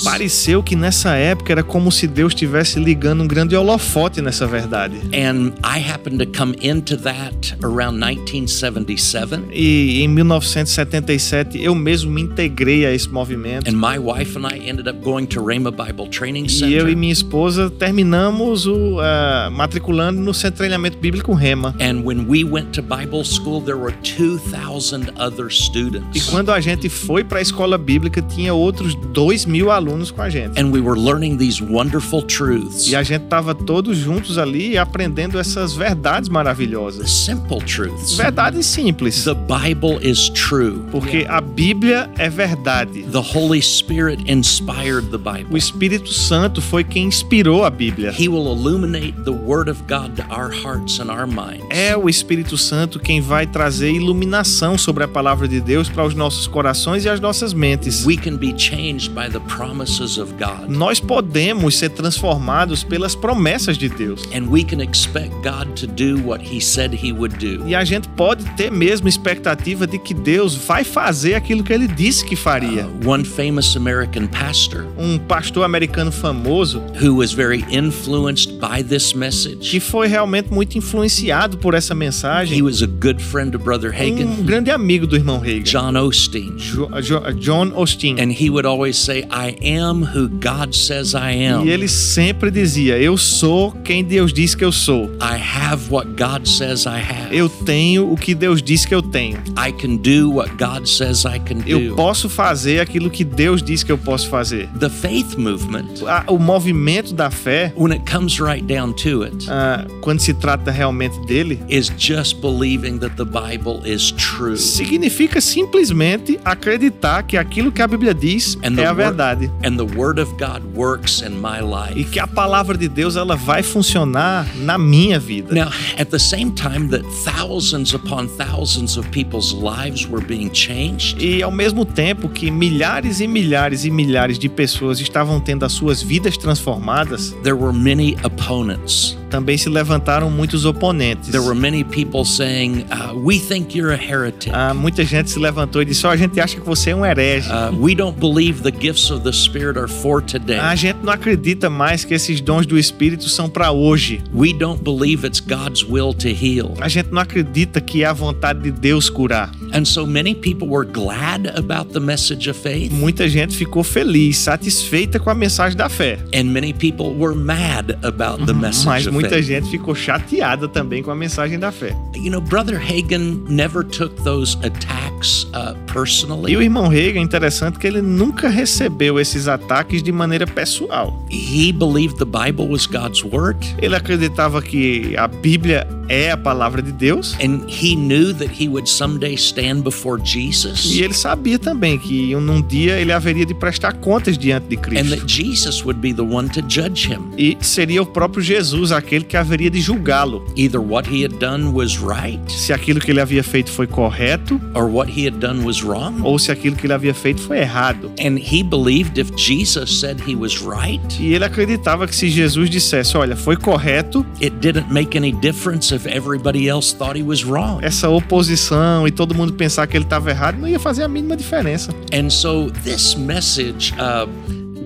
Pareceu 0.04 0.62
que 0.62 0.76
nessa 0.76 1.14
época 1.16 1.52
era 1.52 1.62
como 1.62 1.90
se 1.90 2.07
Deus 2.07 2.33
estivesse 2.33 2.78
ligando 2.78 3.23
um 3.23 3.26
grande 3.26 3.57
holofote 3.57 4.21
nessa 4.23 4.47
verdade. 4.47 4.97
And 5.14 5.52
I 5.64 5.80
happened 5.90 6.25
to 6.25 6.30
come 6.38 6.54
into 6.62 6.97
that 6.99 7.57
around 7.62 7.99
1977. 7.99 9.42
E 9.52 10.02
em 10.02 10.09
1977 10.09 11.62
eu 11.62 11.75
mesmo 11.75 12.11
me 12.11 12.23
integrei 12.23 12.87
a 12.87 12.92
esse 12.92 13.09
movimento. 13.09 13.69
And 13.69 13.75
my 13.76 13.99
wife 13.99 14.37
and 14.38 14.47
I 14.47 14.69
ended 14.69 14.88
up 14.88 15.00
going 15.02 15.26
to 15.26 15.42
Rhema 15.42 15.71
Bible 15.71 16.09
Training 16.09 16.47
E 16.47 16.62
eu 16.62 16.69
e 16.69 16.80
Center. 16.80 16.97
minha 16.97 17.12
esposa 17.12 17.71
terminamos 17.71 18.66
o 18.66 18.99
ah, 19.00 19.50
matriculando 19.52 20.21
no 20.21 20.33
Centro 20.35 20.50
de 20.52 20.59
Treinamento 20.59 20.99
Bíblico 20.99 21.33
Rema. 21.35 21.75
And 21.80 22.02
when 22.04 22.26
we 22.28 22.45
went 22.45 22.73
to 22.73 22.83
Bible 22.83 23.25
school, 23.25 23.61
there 23.62 23.78
were 23.78 23.95
2,000 24.02 25.11
other 25.19 25.47
E 25.49 25.52
students. 25.52 26.30
quando 26.30 26.50
a 26.52 26.61
gente 26.61 26.88
foi 26.88 27.25
para 27.25 27.38
a 27.38 27.42
escola 27.42 27.76
bíblica, 27.78 28.21
tinha 28.23 28.52
outros 28.54 28.95
dois 29.12 29.39
mil 29.47 29.70
alunos 29.70 30.11
com 30.11 30.23
a 30.23 30.28
gente. 30.28 30.61
And 30.61 30.70
we 30.70 30.80
were 30.80 30.99
learning 30.99 31.37
these 31.37 31.62
wonderful 31.62 32.23
truths. 32.23 32.88
E 32.88 32.97
a 32.97 33.02
gente 33.02 33.26
tava 33.26 33.54
todos 33.54 33.97
juntos 33.97 34.38
ali 34.38 34.76
aprendendo 34.76 35.38
essas 35.38 35.75
verdades 35.75 36.28
maravilhosas. 36.28 37.11
Simple 37.11 37.59
truths. 37.64 38.16
Verdades 38.16 38.66
simples. 38.66 39.25
The 39.25 39.35
Bible 39.35 39.99
is 40.02 40.28
true. 40.30 40.82
Porque 40.90 41.26
a 41.28 41.40
Bíblia 41.40 42.11
é 42.18 42.28
verdade. 42.28 43.02
The 43.04 43.18
Holy 43.18 43.61
Spirit 43.62 44.23
inspired 44.30 45.11
the 45.11 45.16
O 45.16 45.18
Bible. 45.18 45.56
Espírito 45.56 46.12
Santo 46.12 46.61
foi 46.61 46.82
quem 46.82 47.06
inspirou 47.06 47.64
a 47.64 47.70
Bíblia. 47.70 48.11
He 48.11 48.28
will 48.28 48.47
illuminate 48.47 49.14
the 49.25 49.30
Word 49.30 49.70
of 49.70 49.82
God 49.87 50.16
to 50.16 50.23
our 50.35 50.50
hearts 50.50 50.99
and 50.99 51.11
our 51.11 51.26
minds. 51.26 51.64
É 51.70 51.97
o 51.97 52.09
Espírito 52.09 52.56
Santo 52.56 52.99
quem 52.99 53.20
vai 53.20 53.47
trazer 53.47 53.92
iluminação 53.92 54.76
sobre 54.76 55.04
a 55.04 55.09
palavra 55.09 55.47
de 55.47 55.61
Deus 55.61 55.88
para 55.88 56.04
os 56.04 56.14
nossos 56.14 56.47
corações 56.47 57.04
e 57.04 57.09
as 57.09 57.20
nossas 57.20 57.52
mentes. 57.52 58.04
We 58.04 58.16
can 58.16 58.37
be 58.37 58.54
changed 58.59 59.11
by 59.11 59.29
by 59.30 59.38
the 59.38 59.40
promises 59.46 60.18
of 60.18 60.32
God. 60.38 60.68
Nós 60.68 61.00
podemos 61.00 61.76
ser 61.76 61.90
transformados 61.90 62.82
pelas 62.82 63.14
promessas 63.14 63.76
de 63.78 63.88
Deus. 63.88 64.22
And 64.34 64.49
we 64.50 64.64
can 64.64 64.80
expect 64.80 65.30
God 65.42 65.75
to 65.76 65.87
do 65.87 66.18
what 66.25 66.42
He 66.42 66.60
said 66.60 66.92
He 66.94 67.12
would 67.12 67.37
do. 67.38 67.66
E 67.66 67.75
a 67.75 67.84
gente 67.84 68.08
pode 68.10 68.44
ter 68.56 68.70
mesmo 68.70 69.08
expectativa 69.08 69.87
de 69.87 69.99
que 69.99 70.14
Deus 70.14 70.54
vai 70.54 70.84
fazer 70.84 71.34
aquilo 71.34 71.62
que 71.62 71.72
ele 71.72 71.87
disse 71.87 72.25
que 72.25 72.37
faria. 72.37 72.87
Uh, 72.87 73.08
one 73.08 73.25
famous 73.25 73.76
American 73.76 74.26
pastor 74.26 74.87
Um 74.99 75.18
pastor 75.18 75.64
americano 75.64 76.10
famoso 76.10 76.82
who 77.00 77.14
was 77.16 77.32
very 77.32 77.64
influenced 77.70 78.58
by 78.58 78.82
this 78.82 79.12
message. 79.14 79.70
que 79.70 79.80
foi 79.80 80.06
realmente 80.08 80.52
muito 80.52 80.76
influenciado 80.76 81.58
por 81.58 81.75
essa 81.75 81.92
He 81.94 81.96
mensagem, 81.96 82.62
was 82.62 82.82
a 82.82 82.87
good 82.87 83.20
friend 83.22 83.54
of 83.56 83.64
Brother 83.64 83.90
um 83.90 83.94
Hagen, 83.96 84.42
grande 84.44 84.70
amigo 84.70 85.06
do 85.06 85.16
irmão 85.16 85.38
Reagan, 85.38 85.62
John 85.64 85.96
Osteen. 85.96 86.54
Jo- 86.56 86.88
Jo- 87.00 87.32
John 87.38 87.72
Osteen. 87.75 88.18
And 88.20 88.30
he 88.32 88.49
would 88.50 88.66
always 88.66 88.96
say, 88.96 89.19
I 89.30 89.56
am 89.76 90.02
who 90.02 90.28
God 90.28 90.74
says 90.74 91.14
I 91.14 91.46
am. 91.46 91.66
E 91.66 91.70
ele 91.70 91.88
sempre 91.88 92.50
dizia: 92.50 92.98
Eu 92.98 93.16
sou 93.16 93.72
quem 93.84 94.04
Deus 94.04 94.32
diz 94.32 94.54
que 94.54 94.64
eu 94.64 94.72
sou. 94.72 95.06
I 95.20 95.38
have 95.40 95.90
what 95.90 96.08
God 96.10 96.46
says 96.46 96.84
I 96.84 97.00
have. 97.00 97.34
Eu 97.36 97.48
tenho 97.48 98.10
o 98.12 98.16
que 98.16 98.34
Deus 98.34 98.62
diz 98.62 98.84
que 98.84 98.94
eu 98.94 99.02
tenho. 99.02 99.38
I 99.58 99.72
can 99.72 99.96
do 99.96 100.30
what 100.32 100.50
God 100.56 100.86
says 100.86 101.24
I 101.24 101.38
can 101.38 101.58
Eu 101.66 101.90
do. 101.90 101.94
posso 101.96 102.28
fazer 102.28 102.80
aquilo 102.80 103.10
que 103.10 103.24
Deus 103.24 103.62
diz 103.62 103.82
que 103.82 103.92
eu 103.92 103.98
posso 103.98 104.28
fazer. 104.28 104.68
The 104.78 104.88
faith 104.88 105.36
movement, 105.36 105.86
O 106.26 106.38
movimento 106.38 107.14
da 107.14 107.30
fé, 107.30 107.72
when 107.76 107.92
it 107.92 108.04
comes 108.10 108.38
right 108.40 108.62
down 108.66 108.92
to 108.94 109.22
it, 109.24 109.46
ah, 109.50 109.86
quando 110.00 110.20
se 110.20 110.32
trata 110.34 110.70
realmente 110.70 111.18
dele, 111.26 111.60
is 111.68 111.90
just 111.98 112.40
believing 112.40 112.98
that 112.98 113.14
the 113.16 113.24
Bible 113.24 113.80
is 113.84 114.12
true. 114.12 114.56
significa 114.56 115.40
simplesmente 115.40 116.38
acreditar 116.44 117.22
que 117.22 117.36
aquilo 117.36 117.70
que 117.72 117.82
a 117.82 117.86
Bíblia 117.86 118.14
diz 118.14 118.56
And 118.62 118.78
é 118.78 118.86
a 118.86 118.92
verdade. 119.09 119.50
And 119.64 119.76
the 119.76 119.87
Word 119.97 120.21
of 120.21 120.33
God 120.38 120.62
works 120.75 121.23
in 121.23 121.40
my 121.40 121.59
E 121.59 121.62
life. 121.62 122.11
que 122.11 122.19
a 122.21 122.26
palavra 122.26 122.76
de 122.76 122.88
Deus 122.88 123.16
ela 123.16 123.37
vai 123.37 123.62
funcionar 123.62 124.47
na 124.57 124.76
minha 124.78 125.19
vida. 125.19 125.54
Now, 125.54 125.71
at 125.99 126.11
the 126.11 126.19
same 126.19 126.52
time 126.52 126.88
that 126.90 127.04
thousands 127.25 127.95
upon 127.95 128.28
thousands 128.28 128.97
of 128.97 129.09
people's 129.11 129.52
lives 129.52 130.07
were 130.07 130.25
being 130.25 130.50
changed, 130.50 131.21
E 131.21 131.42
ao 131.42 131.50
mesmo 131.50 131.85
tempo 131.85 132.28
que 132.28 132.50
milhares 132.50 133.21
e 133.21 133.26
milhares 133.26 133.85
e 133.85 133.90
milhares 133.90 134.38
de 134.38 134.49
pessoas 134.49 135.00
estavam 135.00 135.40
tendo 135.40 135.64
as 135.64 135.73
suas 135.73 136.02
vidas 136.02 136.37
transformadas, 136.37 137.33
there 137.42 137.57
were 137.57 137.73
many 137.73 138.16
opponents. 138.23 139.19
Também 139.30 139.56
se 139.56 139.68
levantaram 139.68 140.30
muitos 140.30 140.64
oponentes. 140.64 141.30
There 141.30 141.42
were 141.42 141.58
many 141.58 141.84
people 141.84 142.25
saying, 142.25 142.87
uh, 142.90 143.14
We 143.14 143.38
think 143.38 143.78
you're 143.78 143.94
a 143.94 143.96
heretic. 143.96 144.52
Ah, 144.52 144.75
muita 144.75 145.04
gente 145.04 145.30
se 145.30 145.38
levantou 145.38 145.80
e 145.80 145.84
disse: 145.84 146.06
"Ó, 146.06 146.10
a 146.10 146.16
gente 146.16 146.38
acha 146.40 146.56
que 146.58 146.66
você 146.66 146.90
é 146.90 146.96
um 146.96 147.06
herege. 147.06 147.49
Uh, 147.49 147.75
we 147.80 147.94
don't 147.94 148.18
believe 148.18 148.62
the 148.62 148.72
gifts 148.72 149.10
of 149.10 149.22
the 149.22 149.32
Spirit 149.32 149.78
are 149.78 149.88
for 149.88 150.20
today. 150.20 150.58
A 150.58 150.75
gente 150.75 150.99
não 151.02 151.12
acredita 151.12 151.70
mais 151.70 152.04
que 152.04 152.12
esses 152.12 152.40
dons 152.40 152.66
do 152.66 152.78
Espírito 152.78 153.28
são 153.28 153.49
para 153.49 153.70
hoje. 153.70 154.20
We 154.34 154.52
don't 154.52 154.82
believe 154.82 155.26
it's 155.26 155.40
God's 155.40 155.84
will 155.84 156.12
to 156.14 156.28
heal. 156.28 156.75
A 156.80 156.88
gente 156.88 157.10
não 157.10 157.22
acredita 157.22 157.80
que 157.80 158.02
é 158.02 158.06
a 158.06 158.12
vontade 158.12 158.60
de 158.60 158.72
Deus 158.72 159.08
curar. 159.08 159.50
And 159.72 159.84
so 159.86 160.04
many 160.06 160.34
people 160.34 160.68
were 160.68 160.84
glad 160.84 161.46
about 161.56 161.92
the 161.92 162.00
message 162.00 162.48
of 162.48 162.58
faith, 162.58 162.92
Muita 162.92 163.28
gente 163.28 163.56
ficou 163.56 163.82
feliz, 163.84 164.38
satisfeita 164.38 165.18
com 165.18 165.30
a 165.30 165.34
mensagem 165.34 165.76
da 165.76 165.88
fé. 165.88 166.18
and 166.34 166.44
many 166.52 166.72
people 166.72 167.14
were 167.14 167.34
mad 167.34 167.96
about 168.02 168.44
the 168.46 168.52
Mas 168.52 168.84
message 168.84 169.06
of 169.08 169.12
muita 169.14 169.30
faith. 169.36 169.44
gente 169.46 169.70
ficou 169.70 169.94
chateada 169.94 170.66
também 170.68 171.02
com 171.02 171.10
a 171.10 171.14
mensagem 171.14 171.58
da 171.58 171.70
fé. 171.70 171.94
You 172.16 172.30
know, 172.30 172.40
Brother 172.40 172.78
Hagen 172.80 173.44
never 173.48 173.84
took 173.84 174.14
those 174.24 174.56
attacks 174.62 175.44
uh, 175.54 175.74
personally. 175.92 176.52
E 176.52 176.56
o 176.56 176.62
irmão 176.62 176.88
Reagan, 176.88 177.20
interessante 177.20 177.78
que 177.78 177.86
ele 177.86 178.02
nunca 178.02 178.48
recebeu 178.48 179.18
esses 179.20 179.46
ataques 179.48 180.02
de 180.02 180.10
maneira 180.12 180.46
pessoal. 180.46 181.14
He 181.30 181.72
believed 181.72 182.18
the 182.18 182.24
Bible 182.24 182.68
was 182.68 182.86
God's 182.86 183.22
word, 183.22 183.58
Ele 183.80 183.94
acreditava 183.94 184.60
que 184.60 185.16
a 185.16 185.28
Bíblia 185.28 185.86
é 186.10 186.30
a 186.32 186.36
palavra 186.36 186.82
de 186.82 186.92
Deus. 186.92 187.34
and 187.40 187.60
he 187.68 187.94
knew 187.94 188.34
that 188.34 188.50
he 188.52 188.68
would 188.68 188.88
someday 188.88 189.34
stand 189.36 189.82
before 189.82 190.20
Jesus. 190.22 190.84
E 190.86 191.02
ele 191.02 191.14
sabia 191.14 191.58
também 191.58 191.96
que 191.98 192.34
num 192.34 192.60
dia 192.60 192.98
ele 192.98 193.12
haveria 193.12 193.46
de 193.46 193.54
prestar 193.54 193.92
contas 193.94 194.36
diante 194.36 194.66
de 194.68 194.76
And 194.76 194.80
Cristo. 194.80 195.16
that 195.16 195.26
Jesus 195.32 195.84
would 195.84 196.00
be 196.00 196.12
the 196.12 196.22
one 196.22 196.48
to 196.50 196.60
judge 196.68 197.06
him. 197.08 197.30
E 197.38 197.56
seria 197.60 198.02
o 198.02 198.06
próprio 198.06 198.42
Jesus 198.42 198.90
aquele 198.92 199.24
que 199.24 199.36
haveria 199.36 199.70
de 199.70 199.80
julgá-lo. 199.80 200.44
Either 200.56 200.80
what 200.80 201.08
he 201.08 201.24
had 201.24 201.38
done 201.38 201.72
was 201.72 201.96
right 201.98 202.40
Se 202.50 202.72
aquilo 202.72 202.98
que 203.00 203.10
ele 203.10 203.20
havia 203.20 203.42
feito 203.44 203.70
foi 203.70 203.86
correto 203.86 204.60
or 204.74 204.84
what 204.90 205.08
he 205.10 205.26
had 205.28 205.38
done 205.38 205.62
was 205.64 205.82
wrong. 205.82 206.20
ou 206.24 206.38
se 206.38 206.50
aquilo 206.50 206.74
que 206.74 206.86
ele 206.86 206.92
havia 206.92 207.14
feito 207.14 207.40
foi 207.40 207.58
errado. 207.58 208.10
And 208.20 208.36
he 208.38 208.62
believed 208.64 209.18
if 209.20 209.30
Jesus 209.36 210.00
said 210.00 210.18
he 210.26 210.34
was 210.34 210.58
right, 210.60 211.00
E 211.20 211.32
ele 211.34 211.44
acreditava 211.44 212.06
que 212.08 212.14
se 212.16 212.28
Jesus 212.28 212.68
dissesse, 212.68 213.16
olha, 213.16 213.36
foi 213.36 213.56
correto, 213.56 214.26
it 214.42 214.56
didn't 214.60 214.90
make 214.92 215.16
any 215.16 215.32
difference 215.32 215.94
if 216.00 216.07
everybody 216.07 216.69
else 216.69 216.92
thought 216.92 217.16
he 217.16 217.23
was 217.23 217.45
wrong. 217.45 217.80
essa 217.83 218.09
oposição 218.09 219.06
e 219.06 219.10
todo 219.10 219.34
mundo 219.34 219.52
pensar 219.52 219.86
que 219.86 219.97
ele 219.97 220.04
estava 220.04 220.30
errado 220.30 220.58
não 220.58 220.69
ia 220.69 220.78
fazer 220.78 221.02
a 221.02 221.08
mínima 221.08 221.36
diferença. 221.36 221.93
And 222.13 222.30
so 222.30 222.71
this 222.84 223.15
message 223.15 223.93
uh, 223.95 224.26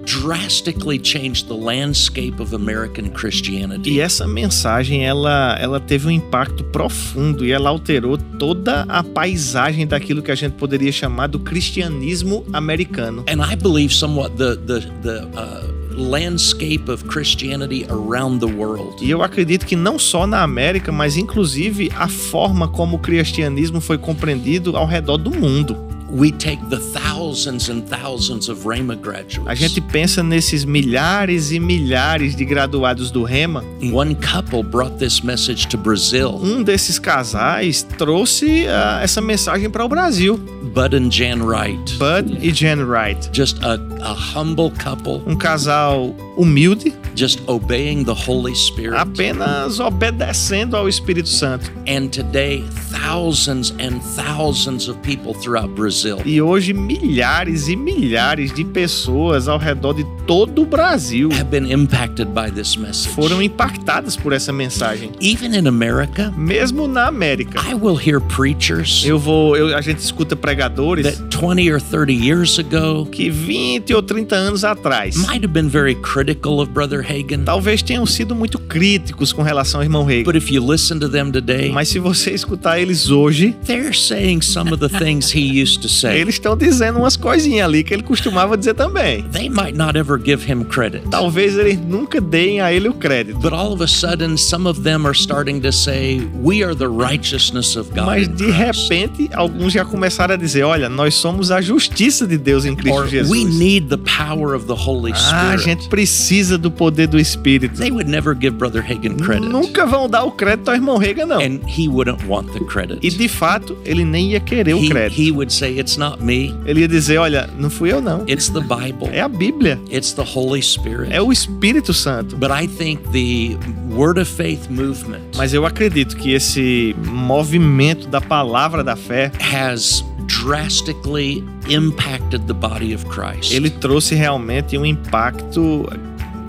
drastically 0.04 0.98
changed 0.98 1.48
the 1.48 1.54
landscape 1.54 2.40
of 2.40 2.54
American 2.54 3.10
Christianity. 3.10 3.90
E 3.90 4.00
essa 4.00 4.26
mensagem, 4.26 5.04
ela, 5.04 5.56
ela 5.60 5.80
teve 5.80 6.06
um 6.06 6.10
impacto 6.10 6.62
profundo 6.64 7.44
e 7.44 7.52
ela 7.52 7.70
alterou 7.70 8.18
toda 8.38 8.82
a 8.82 9.02
paisagem 9.02 9.86
daquilo 9.86 10.22
que 10.22 10.30
a 10.30 10.34
gente 10.34 10.52
poderia 10.52 10.92
chamar 10.92 11.28
do 11.28 11.38
cristianismo 11.38 12.44
americano. 12.52 13.24
And 13.28 13.42
I 13.42 13.56
believe 13.56 13.94
somewhat 13.94 14.36
the 14.36 14.56
the 14.56 14.80
the 15.02 15.24
uh, 15.36 15.83
landscape 15.96 16.90
of 16.90 17.04
Christianity 17.04 17.86
around 17.90 18.40
the 18.40 18.52
world. 18.52 19.04
E 19.04 19.10
eu 19.10 19.22
acredito 19.22 19.66
que 19.66 19.76
não 19.76 19.98
só 19.98 20.26
na 20.26 20.42
América, 20.42 20.90
mas 20.90 21.16
inclusive 21.16 21.90
a 21.96 22.08
forma 22.08 22.68
como 22.68 22.96
o 22.96 22.98
cristianismo 22.98 23.80
foi 23.80 23.98
compreendido 23.98 24.76
ao 24.76 24.86
redor 24.86 25.16
do 25.18 25.30
mundo. 25.30 25.93
We 26.14 26.30
take 26.30 26.60
the 26.70 26.78
thousands 26.78 27.68
and 27.68 27.82
thousands 27.88 28.48
of 28.48 28.64
Rhema 28.64 28.94
graduates. 28.94 29.48
A 29.48 29.54
gente 29.56 29.80
pensa 29.80 30.22
nesses 30.22 30.64
milhares 30.64 31.50
e 31.50 31.58
milhares 31.58 32.36
de 32.36 32.44
graduados 32.44 33.10
do 33.10 33.24
Rema. 33.24 33.64
One 33.92 34.14
couple 34.14 34.62
brought 34.62 34.96
this 34.98 35.22
message 35.22 35.66
to 35.70 35.76
Brazil. 35.76 36.38
Um 36.40 36.62
desses 36.62 37.00
casais 37.00 37.82
trouxe 37.82 38.68
ah, 38.68 39.00
essa 39.02 39.20
mensagem 39.20 39.68
para 39.68 39.84
o 39.84 39.88
Brasil. 39.88 40.38
Bud 40.72 40.94
and 40.94 41.10
Jan 41.10 41.42
Wright. 41.42 41.96
Bud 41.98 42.38
e 42.40 42.52
Jen 42.52 42.84
Wright. 42.84 43.28
Just 43.32 43.60
a, 43.64 43.74
a 44.00 44.14
humble 44.14 44.70
couple, 44.70 45.20
Um 45.26 45.36
casal 45.36 46.14
humilde, 46.36 46.92
just 47.14 47.40
obeying 47.48 48.04
the 48.04 48.12
Holy 48.14 48.54
Spirit. 48.54 48.96
apenas 48.98 49.78
obedecendo 49.80 50.76
ao 50.76 50.88
Espírito 50.88 51.28
Santo. 51.28 51.70
And 51.86 52.08
today, 52.08 52.64
thousands 52.90 53.72
and 53.78 54.00
thousands 54.16 54.88
of 54.88 54.98
people 55.02 55.34
throughout 55.34 55.68
Brazil 55.74 56.20
E 56.24 56.40
hoje 56.40 56.72
milhares 56.72 57.68
e 57.68 57.76
milhares 57.76 58.52
de 58.52 58.64
pessoas 58.64 59.46
ao 59.48 59.58
redor 59.58 59.94
de 59.94 60.04
todo 60.26 60.62
o 60.62 60.66
Brasil 60.66 61.28
have 61.32 61.50
been 61.50 61.70
impacted 61.70 62.28
by 62.34 62.50
this 62.50 62.76
message. 62.76 63.08
foram 63.14 63.42
impactadas 63.42 64.16
por 64.16 64.32
essa 64.32 64.52
mensagem. 64.52 65.12
Even 65.20 65.54
in 65.56 65.66
America, 65.68 66.32
Mesmo 66.36 66.88
na 66.88 67.06
América. 67.08 67.60
I 67.68 67.74
will 67.74 67.96
hear 67.96 68.20
preachers 68.20 69.04
Eu 69.04 69.18
vou, 69.18 69.56
eu- 69.56 69.76
a 69.76 69.80
gente 69.80 69.98
escuta 69.98 70.34
pregadores 70.34 71.04
that 71.04 71.36
20 71.36 71.70
or 71.70 71.80
30 71.80 72.12
years 72.12 72.58
ago 72.58 73.06
que 73.06 73.28
20 73.30 73.92
ou 73.94 74.02
30 74.02 74.34
anos 74.34 74.64
atrás 74.64 75.16
might 75.16 75.44
have 75.44 75.48
been 75.52 75.68
very 75.68 75.94
critical 75.96 76.23
of 76.30 76.70
Brother 76.72 77.00
Hagen. 77.04 77.44
talvez 77.44 77.82
tenham 77.82 78.06
sido 78.06 78.34
muito 78.34 78.58
críticos 78.58 79.32
com 79.32 79.42
relação 79.42 79.80
ao 79.80 79.84
irmão 79.84 80.04
Reagan. 80.04 80.24
But 80.24 80.36
if 80.36 80.50
you 80.50 80.64
listen 80.64 80.98
to 80.98 81.08
them 81.08 81.30
today, 81.30 81.70
Mas 81.72 81.88
se 81.88 81.98
você 81.98 82.30
escutar 82.32 82.78
eles 82.80 83.10
hoje, 83.10 83.54
they're 83.66 83.92
saying 83.96 84.40
some 84.42 84.72
of 84.72 84.78
the 84.86 84.98
things 84.98 85.34
he 85.34 85.62
used 85.62 85.80
to 85.82 85.88
say. 85.88 86.20
eles 86.20 86.34
estão 86.34 86.56
dizendo 86.56 86.98
umas 86.98 87.16
coisinhas 87.16 87.66
ali 87.66 87.82
que 87.84 87.92
ele 87.94 88.02
costumava 88.02 88.56
dizer 88.56 88.74
também. 88.74 89.22
They 89.32 89.48
might 89.48 89.76
not 89.76 89.96
ever 89.98 90.18
give 90.22 90.50
him 90.50 90.64
credit. 90.64 91.08
Talvez 91.10 91.56
eles 91.56 91.78
nunca 91.78 92.20
deem 92.20 92.60
a 92.60 92.72
ele 92.72 92.88
o 92.88 92.94
crédito. 92.94 93.38
But 93.38 93.52
all 93.52 93.72
of 93.72 93.82
a 93.82 93.86
sudden, 93.88 94.36
some 94.36 94.68
of 94.68 94.80
them 94.82 95.06
are 95.06 95.16
starting 95.16 95.60
to 95.60 95.72
say, 95.72 96.20
We 96.42 96.62
are 96.62 96.74
the 96.74 96.86
righteousness 96.88 97.76
of 97.76 97.90
God. 97.90 98.06
Mas 98.06 98.28
de 98.28 98.44
Christ." 98.44 98.58
repente, 98.58 99.30
alguns 99.34 99.72
já 99.72 99.84
começaram 99.84 100.34
a 100.34 100.36
dizer: 100.36 100.62
olha, 100.64 100.88
nós 100.88 101.14
somos 101.14 101.50
a 101.50 101.60
justiça 101.60 102.26
de 102.26 102.36
Deus 102.38 102.64
em 102.64 102.74
Cristo 102.74 102.98
Or 102.98 103.08
Jesus. 103.08 103.30
we 103.30 103.44
need 103.44 103.88
the 103.88 103.96
power 103.98 104.54
of 104.54 104.66
the 104.66 104.72
Holy 104.74 105.12
Ah, 105.12 105.14
a 105.14 105.18
Spirit. 105.58 105.64
gente 105.64 105.88
precisa 105.88 106.13
do 106.58 106.70
poder 106.70 107.06
do 107.06 107.18
Espírito. 107.18 107.78
They 107.78 107.90
would 107.90 108.08
never 108.10 108.34
give 108.38 108.56
Brother 108.56 108.82
Hagen 108.82 109.16
credit. 109.16 109.48
Nunca 109.48 109.84
vão 109.86 110.08
dar 110.08 110.24
o 110.24 110.30
crédito 110.32 110.68
ao 110.68 110.74
irmão 110.74 110.96
Reagan, 110.98 111.26
não. 111.26 111.40
And 111.40 111.60
he 111.66 111.88
wouldn't 111.88 112.24
want 112.26 112.52
the 112.52 112.60
credit. 112.60 112.98
E 113.02 113.10
de 113.10 113.28
fato, 113.28 113.76
ele 113.84 114.04
nem 114.04 114.32
ia 114.32 114.40
querer 114.40 114.74
o 114.74 114.82
He, 114.82 114.88
crédito. 114.88 115.20
he 115.20 115.30
would 115.30 115.52
say, 115.52 115.78
It's 115.78 115.96
not 115.96 116.22
me, 116.22 116.54
Ele 116.66 116.80
ia 116.80 116.88
dizer: 116.88 117.18
olha, 117.18 117.48
não 117.58 117.68
fui 117.70 117.92
eu, 117.92 118.00
não. 118.00 118.24
it's 118.28 118.48
the 118.48 118.60
Bible, 118.60 119.08
É 119.12 119.20
a 119.20 119.28
Bíblia. 119.28 119.78
it's 119.90 120.12
the 120.12 120.24
Holy 120.24 120.62
Spirit. 120.62 121.12
É 121.12 121.20
o 121.20 121.32
Espírito 121.32 121.92
Santo. 121.92 122.36
But 122.36 122.50
I 122.50 122.66
think 122.68 123.00
the 123.12 123.56
Word 123.94 124.20
of 124.20 124.30
Faith 124.30 124.68
movement 124.70 125.20
Mas 125.36 125.52
eu 125.54 125.64
acredito 125.66 126.16
que 126.16 126.32
esse 126.32 126.94
movimento 127.06 128.08
da 128.08 128.20
palavra 128.20 128.82
da 128.84 128.96
fé 128.96 129.30
has 129.52 130.04
drastically 130.42 131.44
impacted 131.68 132.46
the 132.46 132.54
body 132.54 132.94
of 132.94 133.04
Christ 133.06 133.52
Ele 133.52 133.70
trouxe 133.70 134.14
realmente 134.14 134.76
um 134.76 134.84
impacto 134.84 135.86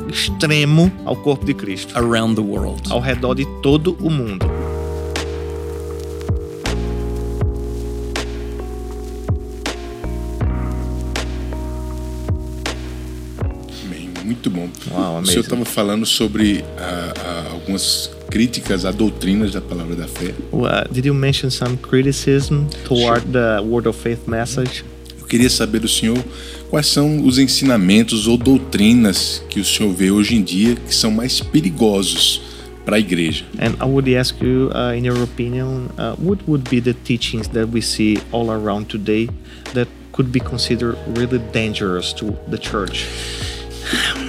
extremo 0.10 0.92
ao 1.06 1.16
corpo 1.16 1.46
de 1.46 1.54
Cristo, 1.54 1.98
around 1.98 2.36
the 2.36 2.42
world. 2.42 2.82
ao 2.92 3.00
redor 3.00 3.36
de 3.36 3.46
todo 3.62 3.98
o 4.02 4.10
mundo. 4.10 4.46
Amém. 13.86 14.10
Muito 14.24 14.50
bom. 14.50 14.70
Uau, 14.92 15.22
o 15.22 15.26
senhor 15.26 15.42
estava 15.42 15.66
falando 15.66 16.06
sobre 16.06 16.64
ah, 16.78 17.14
ah, 17.18 17.50
algumas 17.54 18.15
críticas 18.30 18.86
a 18.86 18.92
doutrinas 18.92 19.52
da 19.52 19.62
palavra 19.62 19.96
da 19.96 20.08
fé. 20.08 20.34
Uh, 20.52 20.84
did 20.92 21.06
you 21.06 21.14
mention 21.14 21.50
some 21.50 21.78
criticism 21.78 22.68
toward 22.86 23.22
the 23.32 23.62
Word 23.62 23.88
of 23.88 23.98
Faith 23.98 24.28
message? 24.28 24.84
Eu 25.20 25.28
queria 25.28 25.50
saber 25.50 25.80
do 25.80 25.88
senhor 25.88 26.18
quais 26.70 26.88
são 26.88 27.26
os 27.26 27.40
ensinamentos 27.40 28.28
ou 28.28 28.38
doutrinas 28.38 29.44
que 29.50 29.60
o 29.60 29.66
senhor 29.66 29.92
vê 29.92 30.12
hoje 30.12 30.36
em 30.36 30.44
dia 30.44 30.76
que 30.76 30.94
são 30.94 31.10
mais 31.10 31.42
perigosos 31.42 32.42
para 32.86 32.98
a 32.98 33.00
igreja. 33.00 33.44
And 33.60 33.76
I 33.82 33.86
would 33.86 34.16
ask 34.16 34.40
you, 34.42 34.70
uh, 34.74 34.96
in 34.96 35.06
your 35.06 35.22
opinion, 35.24 35.90
uh, 35.98 36.16
what 36.20 36.44
would 36.48 36.70
be 36.70 36.80
the 36.80 36.94
teachings 36.94 37.48
that 37.50 37.70
we 37.72 37.82
see 37.82 38.20
all 38.32 38.52
around 38.52 38.88
today 38.88 39.28
that 39.74 39.88
could 40.12 40.32
be 40.32 40.40
considered 40.40 40.96
really 41.18 41.40
dangerous 41.52 42.14
to 42.14 42.36
the 42.48 42.58
church? 42.58 43.08